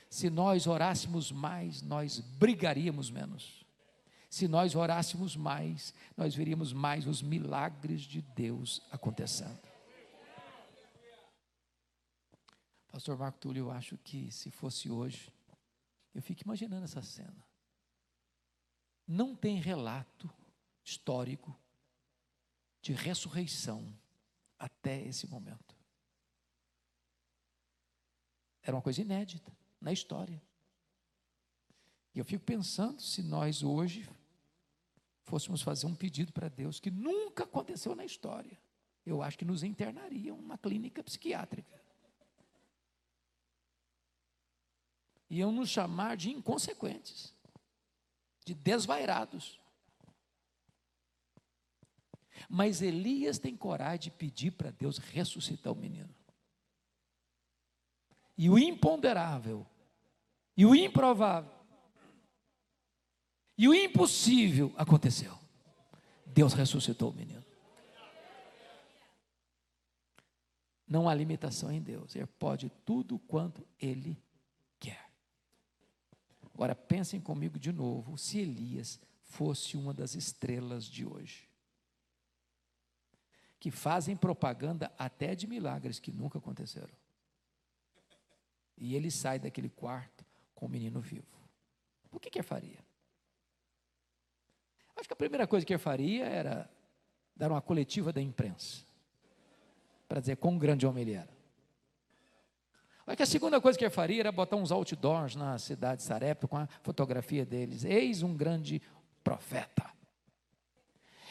Se 0.09 0.31
nós 0.31 0.69
orássemos 0.69 1.33
mais, 1.33 1.83
nós 1.83 2.21
brigaríamos 2.21 3.11
menos. 3.11 3.65
Se 4.31 4.47
nós 4.47 4.77
orássemos 4.77 5.35
mais, 5.35 5.93
nós 6.17 6.35
veríamos 6.35 6.73
mais 6.73 7.07
os 7.07 7.21
milagres 7.21 8.03
de 8.03 8.23
Deus 8.23 8.83
acontecendo. 8.93 9.72
Pastor 12.93 13.17
Marco 13.17 13.39
Túlio, 13.39 13.65
eu 13.65 13.71
acho 13.71 13.97
que 13.97 14.31
se 14.31 14.51
fosse 14.51 14.91
hoje, 14.91 15.33
eu 16.15 16.21
fico 16.21 16.43
imaginando 16.43 16.85
essa 16.85 17.01
cena. 17.01 17.43
Não 19.09 19.35
tem 19.35 19.59
relato 19.59 20.31
histórico 20.85 21.59
de 22.83 22.93
ressurreição 22.93 23.99
até 24.59 25.01
esse 25.07 25.27
momento. 25.27 25.75
Era 28.63 28.77
uma 28.77 28.83
coisa 28.83 29.01
inédita 29.01 29.51
na 29.81 29.91
história. 29.91 30.41
E 32.15 32.19
eu 32.19 32.27
fico 32.27 32.45
pensando 32.45 33.01
se 33.01 33.23
nós 33.23 33.63
hoje 33.63 34.07
fôssemos 35.25 35.63
fazer 35.63 35.87
um 35.87 35.95
pedido 35.95 36.31
para 36.31 36.51
Deus 36.51 36.79
que 36.79 36.91
nunca 36.91 37.45
aconteceu 37.45 37.95
na 37.95 38.05
história, 38.05 38.61
eu 39.07 39.23
acho 39.23 39.39
que 39.39 39.47
nos 39.47 39.63
internariam 39.63 40.37
numa 40.37 40.59
clínica 40.59 41.03
psiquiátrica. 41.03 41.82
Iam 45.33 45.51
nos 45.51 45.71
chamar 45.71 46.15
de 46.15 46.31
inconsequentes, 46.31 47.35
de 48.45 48.53
desvairados. 48.55 49.59
Mas 52.51 52.83
Elias 52.83 53.39
tem 53.39 53.57
coragem 53.57 53.99
de 53.99 54.11
pedir 54.11 54.51
para 54.51 54.71
Deus 54.71 54.99
ressuscitar 54.99 55.73
o 55.73 55.77
menino. 55.77 56.15
E 58.37 58.51
o 58.51 58.59
imponderável, 58.59 59.67
e 60.55 60.67
o 60.67 60.75
improvável, 60.75 61.51
e 63.57 63.67
o 63.67 63.75
impossível 63.75 64.71
aconteceu. 64.77 65.39
Deus 66.27 66.53
ressuscitou 66.53 67.11
o 67.11 67.15
menino. 67.15 67.43
Não 70.87 71.09
há 71.09 71.15
limitação 71.15 71.73
em 71.73 71.81
Deus, 71.81 72.15
Ele 72.15 72.27
pode 72.27 72.69
tudo 72.85 73.19
quanto 73.19 73.67
Ele 73.81 74.23
Agora 76.55 76.75
pensem 76.75 77.21
comigo 77.21 77.59
de 77.59 77.73
novo, 77.73 78.17
se 78.19 78.39
Elias 78.39 79.01
fosse 79.23 79.77
uma 79.77 79.95
das 79.95 80.15
estrelas 80.15 80.85
de 80.85 81.07
hoje, 81.07 81.49
que 83.59 83.71
fazem 83.71 84.17
propaganda 84.17 84.93
até 84.99 85.35
de 85.35 85.47
milagres 85.47 85.99
que 85.99 86.13
nunca 86.13 86.39
aconteceram. 86.39 86.93
E 88.77 88.95
ele 88.95 89.11
sai 89.11 89.39
daquele 89.39 89.69
quarto 89.69 90.25
com 90.55 90.67
o 90.67 90.69
menino 90.69 91.01
vivo. 91.01 91.27
O 92.11 92.19
que, 92.19 92.29
que 92.29 92.39
ele 92.39 92.47
faria? 92.47 92.79
Acho 94.97 95.09
que 95.09 95.15
a 95.15 95.17
primeira 95.17 95.47
coisa 95.47 95.65
que 95.65 95.73
ele 95.73 95.79
faria 95.79 96.27
era 96.27 96.71
dar 97.35 97.51
uma 97.51 97.63
coletiva 97.63 98.13
da 98.13 98.21
imprensa, 98.21 98.85
para 100.09 100.21
dizer 100.21 100.37
quão 100.37 100.59
grande 100.59 100.87
homem 100.87 101.03
ele 101.03 101.13
era. 101.15 101.32
Olha 103.07 103.17
que 103.17 103.23
a 103.23 103.27
segunda 103.27 103.61
coisa 103.61 103.79
que 103.79 103.85
ele 103.85 103.91
faria 103.91 104.21
era 104.21 104.33
botar 104.33 104.57
uns 104.57 104.71
outdoors 104.71 105.35
na 105.35 105.59
cidade 105.59 105.99
de 105.99 106.03
Sarepta 106.05 106.47
com 106.47 106.57
a 106.57 106.69
fotografia 106.83 107.45
deles. 107.45 107.85
Eis 107.85 108.23
um 108.23 108.35
grande 108.35 108.81
profeta. 109.25 109.91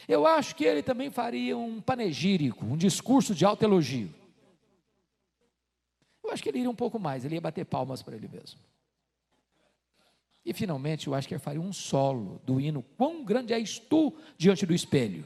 Eu 0.07 0.25
acho 0.27 0.55
que 0.55 0.65
ele 0.65 0.83
também 0.83 1.09
faria 1.09 1.57
um 1.57 1.79
panegírico, 1.79 2.65
um 2.65 2.75
discurso 2.75 3.33
de 3.33 3.45
alto 3.45 3.63
elogio. 3.63 4.13
Eu 6.23 6.31
acho 6.31 6.43
que 6.43 6.49
ele 6.49 6.59
iria 6.59 6.69
um 6.69 6.75
pouco 6.75 6.99
mais, 6.99 7.23
ele 7.23 7.35
ia 7.35 7.41
bater 7.41 7.65
palmas 7.65 8.01
para 8.01 8.15
ele 8.15 8.27
mesmo. 8.27 8.59
E 10.43 10.53
finalmente, 10.53 11.07
eu 11.07 11.13
acho 11.13 11.27
que 11.27 11.33
ele 11.33 11.41
faria 11.41 11.61
um 11.61 11.71
solo 11.71 12.41
do 12.43 12.59
hino 12.59 12.83
Quão 12.97 13.23
grande 13.23 13.53
és 13.53 13.79
tu 13.79 14.15
diante 14.37 14.65
do 14.65 14.73
espelho. 14.73 15.25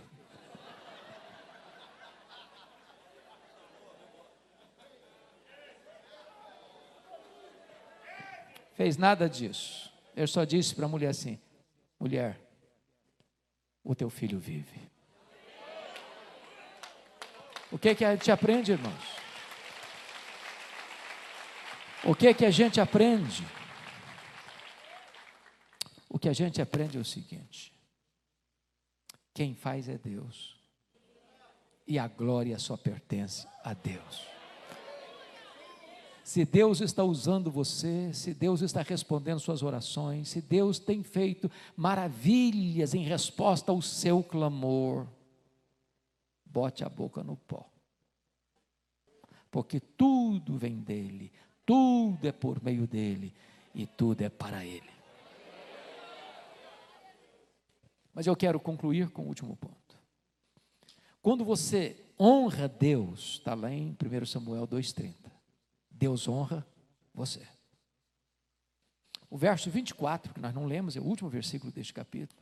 Fez 8.75 8.97
nada 8.97 9.29
disso. 9.29 9.91
Eu 10.15 10.27
só 10.27 10.43
disse 10.43 10.75
para 10.75 10.85
a 10.85 10.89
mulher 10.89 11.09
assim: 11.09 11.39
mulher, 11.99 12.39
o 13.83 13.95
teu 13.95 14.09
filho 14.09 14.39
vive. 14.39 14.79
O 17.71 17.77
que, 17.77 17.95
que 17.95 18.05
a 18.05 18.15
gente 18.15 18.31
aprende, 18.31 18.73
irmãos? 18.73 19.15
O 22.03 22.13
que, 22.13 22.33
que 22.33 22.45
a 22.45 22.51
gente 22.51 22.79
aprende? 22.79 23.45
O 26.07 26.19
que 26.19 26.29
a 26.29 26.33
gente 26.33 26.61
aprende 26.61 26.97
é 26.97 27.01
o 27.01 27.05
seguinte: 27.05 27.73
quem 29.33 29.55
faz 29.55 29.89
é 29.89 29.97
Deus, 29.97 30.59
e 31.87 31.97
a 31.97 32.07
glória 32.07 32.59
só 32.59 32.77
pertence 32.77 33.47
a 33.63 33.73
Deus. 33.73 34.34
Se 36.25 36.43
Deus 36.43 36.81
está 36.81 37.03
usando 37.03 37.51
você, 37.51 38.11
se 38.11 38.33
Deus 38.33 38.63
está 38.63 38.81
respondendo 38.81 39.39
suas 39.39 39.61
orações, 39.61 40.29
se 40.29 40.41
Deus 40.41 40.79
tem 40.79 41.03
feito 41.03 41.51
maravilhas 41.77 42.95
em 42.95 43.03
resposta 43.03 43.71
ao 43.71 43.79
seu 43.79 44.23
clamor, 44.23 45.05
bote 46.43 46.83
a 46.83 46.89
boca 46.89 47.23
no 47.23 47.37
pó. 47.37 47.69
Porque 49.51 49.79
tudo 49.79 50.57
vem 50.57 50.79
dele, 50.79 51.31
tudo 51.63 52.27
é 52.27 52.31
por 52.31 52.59
meio 52.63 52.87
dele 52.87 53.31
e 53.75 53.85
tudo 53.85 54.23
é 54.23 54.29
para 54.29 54.65
ele. 54.65 54.89
Mas 58.15 58.25
eu 58.25 58.35
quero 58.35 58.59
concluir 58.59 59.11
com 59.11 59.21
o 59.21 59.27
último 59.27 59.55
ponto. 59.55 59.95
Quando 61.21 61.45
você 61.45 62.03
honra 62.19 62.67
Deus, 62.67 63.33
está 63.33 63.53
lá 63.53 63.71
em 63.71 63.91
1 63.91 64.25
Samuel 64.25 64.67
2,30. 64.67 65.34
Deus 65.95 66.27
honra 66.27 66.65
você. 67.13 67.47
O 69.29 69.37
verso 69.37 69.69
24, 69.69 70.33
que 70.33 70.39
nós 70.39 70.53
não 70.53 70.65
lemos, 70.65 70.95
é 70.95 70.99
o 70.99 71.03
último 71.03 71.29
versículo 71.29 71.71
deste 71.71 71.93
capítulo, 71.93 72.41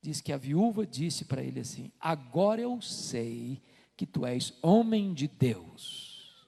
diz 0.00 0.20
que 0.20 0.32
a 0.32 0.36
viúva 0.36 0.86
disse 0.86 1.24
para 1.24 1.42
ele 1.42 1.60
assim: 1.60 1.92
Agora 2.00 2.60
eu 2.60 2.80
sei 2.80 3.62
que 3.96 4.06
tu 4.06 4.24
és 4.24 4.54
homem 4.62 5.12
de 5.12 5.26
Deus, 5.26 6.46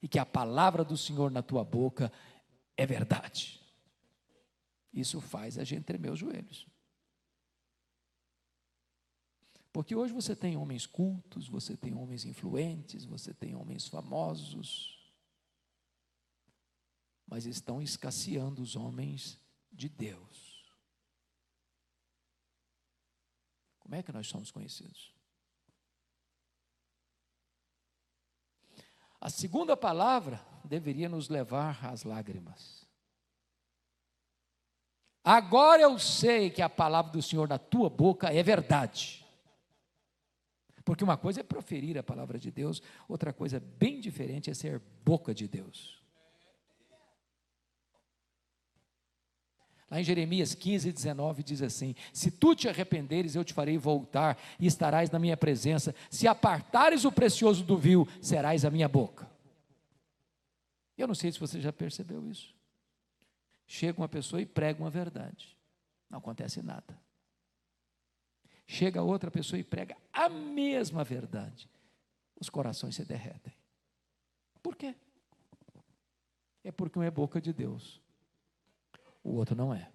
e 0.00 0.08
que 0.08 0.18
a 0.18 0.26
palavra 0.26 0.84
do 0.84 0.96
Senhor 0.96 1.30
na 1.30 1.42
tua 1.42 1.64
boca 1.64 2.12
é 2.76 2.86
verdade. 2.86 3.60
Isso 4.92 5.20
faz 5.20 5.58
a 5.58 5.64
gente 5.64 5.84
tremer 5.84 6.10
os 6.10 6.18
joelhos. 6.18 6.66
Porque 9.72 9.94
hoje 9.94 10.12
você 10.12 10.36
tem 10.36 10.54
homens 10.54 10.84
cultos, 10.84 11.48
você 11.48 11.74
tem 11.74 11.94
homens 11.94 12.26
influentes, 12.26 13.06
você 13.06 13.32
tem 13.32 13.54
homens 13.54 13.88
famosos, 13.88 15.01
mas 17.32 17.46
estão 17.46 17.80
escasseando 17.80 18.60
os 18.60 18.76
homens 18.76 19.40
de 19.72 19.88
Deus. 19.88 20.70
Como 23.80 23.94
é 23.94 24.02
que 24.02 24.12
nós 24.12 24.26
somos 24.26 24.50
conhecidos? 24.50 25.14
A 29.18 29.30
segunda 29.30 29.74
palavra 29.74 30.46
deveria 30.62 31.08
nos 31.08 31.30
levar 31.30 31.82
às 31.86 32.04
lágrimas. 32.04 32.86
Agora 35.24 35.80
eu 35.80 35.98
sei 35.98 36.50
que 36.50 36.60
a 36.60 36.68
palavra 36.68 37.12
do 37.12 37.22
Senhor 37.22 37.48
na 37.48 37.58
tua 37.58 37.88
boca 37.88 38.30
é 38.30 38.42
verdade. 38.42 39.26
Porque 40.84 41.02
uma 41.02 41.16
coisa 41.16 41.40
é 41.40 41.42
proferir 41.42 41.96
a 41.96 42.02
palavra 42.02 42.38
de 42.38 42.50
Deus, 42.50 42.82
outra 43.08 43.32
coisa 43.32 43.58
bem 43.58 44.02
diferente 44.02 44.50
é 44.50 44.54
ser 44.54 44.80
boca 45.02 45.34
de 45.34 45.48
Deus. 45.48 46.01
Lá 49.92 50.00
em 50.00 50.04
Jeremias 50.04 50.54
15, 50.54 50.90
19 50.90 51.42
diz 51.42 51.60
assim: 51.60 51.94
Se 52.14 52.30
tu 52.30 52.54
te 52.54 52.66
arrependeres, 52.66 53.34
eu 53.34 53.44
te 53.44 53.52
farei 53.52 53.76
voltar 53.76 54.38
e 54.58 54.66
estarás 54.66 55.10
na 55.10 55.18
minha 55.18 55.36
presença. 55.36 55.94
Se 56.10 56.26
apartares 56.26 57.04
o 57.04 57.12
precioso 57.12 57.62
do 57.62 57.76
vil, 57.76 58.08
serás 58.18 58.64
a 58.64 58.70
minha 58.70 58.88
boca. 58.88 59.30
Eu 60.96 61.06
não 61.06 61.14
sei 61.14 61.30
se 61.30 61.38
você 61.38 61.60
já 61.60 61.70
percebeu 61.70 62.26
isso. 62.26 62.54
Chega 63.66 64.00
uma 64.00 64.08
pessoa 64.08 64.40
e 64.40 64.46
prega 64.46 64.82
uma 64.82 64.88
verdade, 64.88 65.54
não 66.08 66.20
acontece 66.20 66.62
nada. 66.62 66.98
Chega 68.66 69.02
outra 69.02 69.30
pessoa 69.30 69.60
e 69.60 69.62
prega 69.62 69.94
a 70.10 70.26
mesma 70.30 71.04
verdade, 71.04 71.68
os 72.40 72.48
corações 72.48 72.94
se 72.94 73.04
derretem. 73.04 73.52
Por 74.62 74.74
quê? 74.74 74.94
É 76.64 76.72
porque 76.72 76.98
um 76.98 77.02
é 77.02 77.10
boca 77.10 77.42
de 77.42 77.52
Deus 77.52 78.01
o 79.22 79.34
outro 79.34 79.54
não 79.54 79.72
é. 79.72 79.90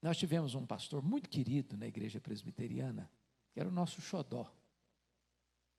Nós 0.00 0.16
tivemos 0.16 0.54
um 0.54 0.64
pastor 0.64 1.02
muito 1.02 1.28
querido 1.28 1.76
na 1.76 1.86
igreja 1.86 2.20
presbiteriana, 2.20 3.10
que 3.52 3.58
era 3.58 3.68
o 3.68 3.72
nosso 3.72 4.00
xodó, 4.00 4.48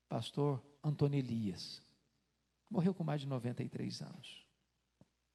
pastor 0.09 0.61
Antônio 0.83 1.17
Elias. 1.17 1.81
Morreu 2.69 2.93
com 2.93 3.03
mais 3.03 3.21
de 3.21 3.27
93 3.27 4.01
anos. 4.01 4.45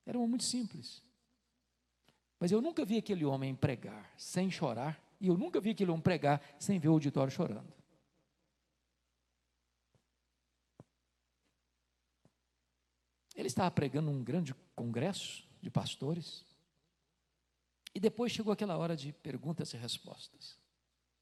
Era 0.05 0.19
um 0.19 0.27
muito 0.27 0.45
simples. 0.45 1.03
Mas 2.39 2.51
eu 2.51 2.61
nunca 2.61 2.85
vi 2.85 2.99
aquele 2.99 3.25
homem 3.25 3.55
pregar 3.55 4.13
sem 4.19 4.51
chorar, 4.51 5.03
e 5.21 5.29
eu 5.29 5.39
nunca 5.39 5.61
vi 5.61 5.71
aquele 5.71 5.91
homem 5.91 6.03
pregar 6.03 6.43
sem 6.59 6.79
ver 6.79 6.89
o 6.89 6.93
auditório 6.93 7.33
chorando. 7.33 7.73
Ele 13.35 13.49
estava 13.49 13.71
pregando 13.71 14.11
um 14.11 14.23
grande 14.23 14.55
congresso 14.75 15.49
de 15.61 15.71
pastores, 15.71 16.45
e 17.95 18.01
depois 18.01 18.33
chegou 18.33 18.53
aquela 18.53 18.77
hora 18.77 18.97
de 18.97 19.13
perguntas 19.13 19.73
e 19.73 19.77
respostas. 19.77 20.59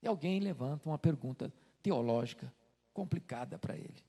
E 0.02 0.06
alguém 0.06 0.40
levanta 0.40 0.88
uma 0.88 0.98
pergunta 0.98 1.52
teológica 1.82 2.52
complicada 2.92 3.58
para 3.58 3.76
ele. 3.76 4.04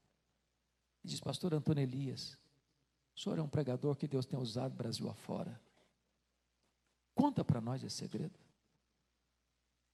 E 1.04 1.08
diz: 1.08 1.20
Pastor 1.20 1.54
Antônio 1.54 1.84
Elias, 1.84 2.38
o 3.16 3.20
senhor 3.20 3.40
é 3.40 3.42
um 3.42 3.50
pregador 3.50 3.96
que 3.96 4.08
Deus 4.08 4.26
tem 4.26 4.40
usado 4.40 4.76
Brasil 4.76 5.10
afora. 5.10 5.60
Conta 7.16 7.44
para 7.44 7.60
nós 7.60 7.84
esse 7.84 7.98
segredo. 7.98 8.40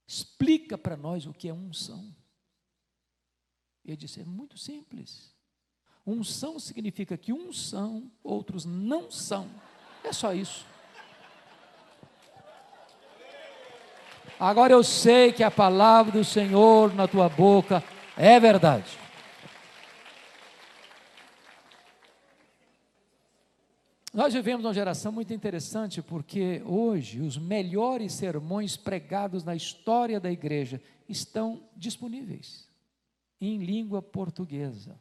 Explica 0.06 0.78
para 0.78 0.96
nós 0.96 1.26
o 1.26 1.34
que 1.34 1.50
é 1.50 1.54
unção. 1.54 2.16
Ele 3.84 3.98
disse: 3.98 4.20
é 4.20 4.26
muito 4.26 4.58
simples. 4.58 5.34
Unção 6.08 6.58
significa 6.58 7.18
que 7.18 7.34
uns 7.34 7.70
são, 7.70 8.10
outros 8.24 8.64
não 8.64 9.12
são. 9.12 9.46
É 10.06 10.14
só 10.14 10.34
isso. 10.34 10.66
Agora 14.40 14.72
eu 14.72 14.86
sei 14.86 15.34
que 15.34 15.44
a 15.44 15.52
palavra 15.52 16.14
do 16.14 16.24
Senhor 16.24 16.94
na 16.96 17.10
tua 17.10 17.28
boca 17.28 17.84
é 18.16 18.40
verdade. 18.40 18.98
Nós 24.14 24.34
vivemos 24.34 24.64
uma 24.66 24.74
geração 24.74 25.12
muito 25.12 25.34
interessante 25.34 26.02
porque 26.02 26.62
hoje 26.66 27.20
os 27.20 27.38
melhores 27.38 28.14
sermões 28.14 28.78
pregados 28.78 29.44
na 29.44 29.56
história 29.56 30.22
da 30.22 30.32
igreja 30.32 30.82
estão 31.10 31.62
disponíveis 31.76 32.70
em 33.42 33.58
língua 33.58 34.02
portuguesa. 34.02 34.98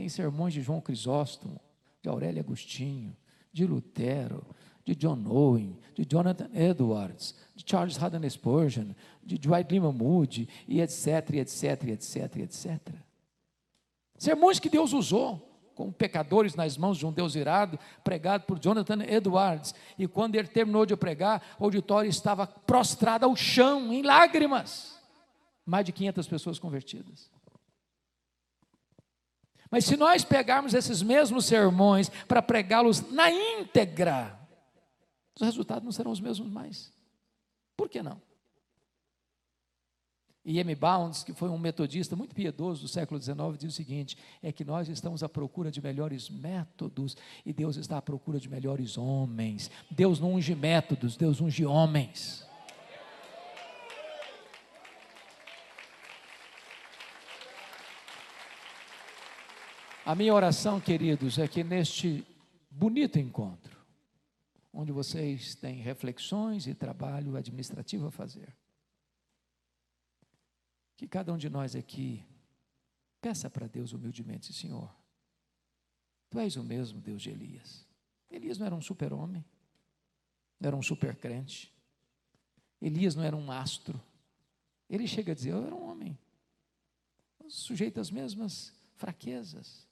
Tem 0.00 0.08
sermões 0.08 0.54
de 0.54 0.62
João 0.62 0.80
Crisóstomo, 0.80 1.60
de 2.00 2.08
Aurélio 2.08 2.40
Agostinho, 2.40 3.14
de 3.52 3.66
Lutero, 3.66 4.46
de 4.82 4.94
John 4.94 5.22
Owen, 5.28 5.78
de 5.94 6.06
Jonathan 6.10 6.48
Edwards, 6.54 7.34
de 7.54 7.62
Charles 7.66 8.02
Haddon 8.02 8.26
Spurgeon, 8.30 8.94
de 9.22 9.36
Dwight 9.36 9.70
Lyman 9.70 9.92
Moody, 9.92 10.48
e 10.66 10.80
etc, 10.80 11.34
etc, 11.34 11.88
etc, 11.88 12.36
etc. 12.36 12.80
Sermões 14.16 14.58
que 14.58 14.70
Deus 14.70 14.94
usou 14.94 15.46
como 15.74 15.92
pecadores 15.92 16.54
nas 16.54 16.78
mãos 16.78 16.96
de 16.96 17.04
um 17.04 17.12
Deus 17.12 17.34
irado, 17.34 17.78
pregado 18.02 18.44
por 18.44 18.58
Jonathan 18.58 19.04
Edwards. 19.04 19.74
E 19.98 20.08
quando 20.08 20.34
ele 20.34 20.48
terminou 20.48 20.86
de 20.86 20.96
pregar, 20.96 21.42
o 21.58 21.64
auditório 21.64 22.08
estava 22.08 22.46
prostrado 22.46 23.26
ao 23.26 23.36
chão, 23.36 23.92
em 23.92 24.00
lágrimas. 24.00 24.98
Mais 25.66 25.84
de 25.84 25.92
500 25.92 26.26
pessoas 26.26 26.58
convertidas. 26.58 27.30
Mas 29.70 29.84
se 29.84 29.96
nós 29.96 30.24
pegarmos 30.24 30.74
esses 30.74 31.00
mesmos 31.00 31.44
sermões 31.44 32.08
para 32.26 32.42
pregá-los 32.42 33.00
na 33.12 33.30
íntegra, 33.30 34.38
os 35.34 35.42
resultados 35.42 35.84
não 35.84 35.92
serão 35.92 36.10
os 36.10 36.20
mesmos 36.20 36.50
mais. 36.50 36.92
Por 37.76 37.88
que 37.88 38.02
não? 38.02 38.20
E 40.44 40.58
M. 40.58 40.74
Bounds, 40.74 41.22
que 41.22 41.34
foi 41.34 41.48
um 41.50 41.58
metodista 41.58 42.16
muito 42.16 42.34
piedoso 42.34 42.82
do 42.82 42.88
século 42.88 43.20
XIX, 43.20 43.36
diz 43.58 43.72
o 43.72 43.76
seguinte: 43.76 44.16
é 44.42 44.50
que 44.50 44.64
nós 44.64 44.88
estamos 44.88 45.22
à 45.22 45.28
procura 45.28 45.70
de 45.70 45.80
melhores 45.80 46.30
métodos 46.30 47.16
e 47.44 47.52
Deus 47.52 47.76
está 47.76 47.98
à 47.98 48.02
procura 48.02 48.40
de 48.40 48.48
melhores 48.48 48.96
homens. 48.96 49.70
Deus 49.90 50.18
não 50.18 50.34
unge 50.34 50.54
métodos, 50.54 51.16
Deus 51.16 51.40
unge 51.40 51.64
homens. 51.64 52.49
A 60.04 60.14
minha 60.14 60.34
oração, 60.34 60.80
queridos, 60.80 61.38
é 61.38 61.46
que 61.46 61.62
neste 61.62 62.26
bonito 62.70 63.18
encontro, 63.18 63.78
onde 64.72 64.92
vocês 64.92 65.54
têm 65.54 65.80
reflexões 65.80 66.66
e 66.66 66.74
trabalho 66.74 67.36
administrativo 67.36 68.06
a 68.06 68.10
fazer, 68.10 68.56
que 70.96 71.06
cada 71.06 71.32
um 71.32 71.36
de 71.36 71.50
nós 71.50 71.76
aqui 71.76 72.24
peça 73.20 73.50
para 73.50 73.66
Deus 73.66 73.92
humildemente, 73.92 74.52
Senhor, 74.52 74.90
Tu 76.30 76.38
és 76.38 76.56
o 76.56 76.62
mesmo 76.62 77.00
Deus 77.00 77.20
de 77.20 77.30
Elias. 77.30 77.84
Elias 78.30 78.56
não 78.56 78.66
era 78.66 78.74
um 78.74 78.80
super-homem, 78.80 79.44
não 80.60 80.68
era 80.68 80.76
um 80.76 80.82
super-crente. 80.82 81.74
Elias 82.80 83.16
não 83.16 83.24
era 83.24 83.36
um 83.36 83.50
astro. 83.50 84.00
Ele 84.88 85.08
chega 85.08 85.32
a 85.32 85.34
dizer: 85.34 85.50
Eu 85.50 85.66
era 85.66 85.74
um 85.74 85.90
homem, 85.90 86.16
sujeito 87.48 88.00
às 88.00 88.10
mesmas 88.12 88.72
fraquezas. 88.94 89.89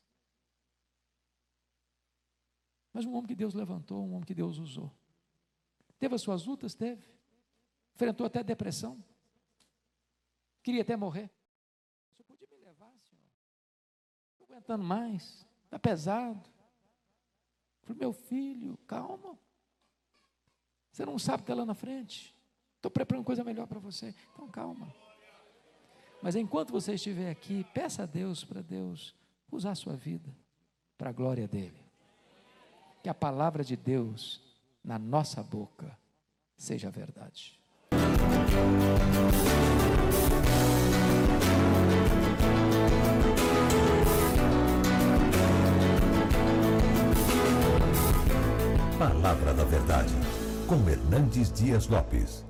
Mas 2.99 3.07
um 3.07 3.15
homem 3.15 3.29
que 3.29 3.37
Deus 3.37 3.55
levantou, 3.55 4.05
um 4.05 4.15
homem 4.15 4.25
que 4.25 4.35
Deus 4.35 4.59
usou. 4.59 4.93
Teve 6.01 6.17
as 6.17 6.21
suas 6.21 6.45
lutas? 6.45 6.75
Teve. 6.75 7.09
Enfrentou 7.95 8.27
até 8.27 8.43
depressão. 8.43 9.01
Queria 10.65 10.83
até 10.83 10.97
morrer. 10.97 11.31
Você 12.11 12.25
podia 12.25 12.49
me 12.51 12.57
levar, 12.57 12.93
Senhor? 13.09 13.23
Estou 14.33 14.49
aguentando 14.49 14.83
mais. 14.83 15.47
Está 15.67 15.79
pesado. 15.79 16.43
Falei, 17.83 18.01
meu 18.01 18.13
filho, 18.13 18.77
calma. 18.79 19.39
Você 20.91 21.07
não 21.07 21.21
sabe 21.21 21.43
o 21.43 21.45
que 21.45 21.53
está 21.53 21.55
lá 21.55 21.65
na 21.65 21.75
frente. 21.75 22.37
Estou 22.75 22.91
preparando 22.91 23.25
coisa 23.25 23.45
melhor 23.45 23.69
para 23.69 23.79
você. 23.79 24.13
Então 24.33 24.49
calma. 24.49 24.93
Mas 26.21 26.35
enquanto 26.35 26.73
você 26.73 26.95
estiver 26.95 27.31
aqui, 27.31 27.63
peça 27.73 28.03
a 28.03 28.07
Deus 28.07 28.45
para 28.45 28.61
Deus 28.61 29.15
usar 29.53 29.71
a 29.71 29.77
sua 29.77 29.95
vida 29.95 30.37
para 30.97 31.11
a 31.11 31.13
glória 31.13 31.47
dele 31.47 31.88
que 33.09 33.11
a 33.11 33.15
palavra 33.15 33.65
de 33.65 33.75
Deus 33.75 34.39
na 34.85 34.99
nossa 34.99 35.43
boca 35.43 35.97
seja 36.59 36.91
verdade. 36.91 37.59
Palavra 48.99 49.55
da 49.55 49.65
Verdade, 49.65 50.13
com 50.67 50.87
Hernandes 50.87 51.51
Dias 51.51 51.87
Lopes. 51.87 52.48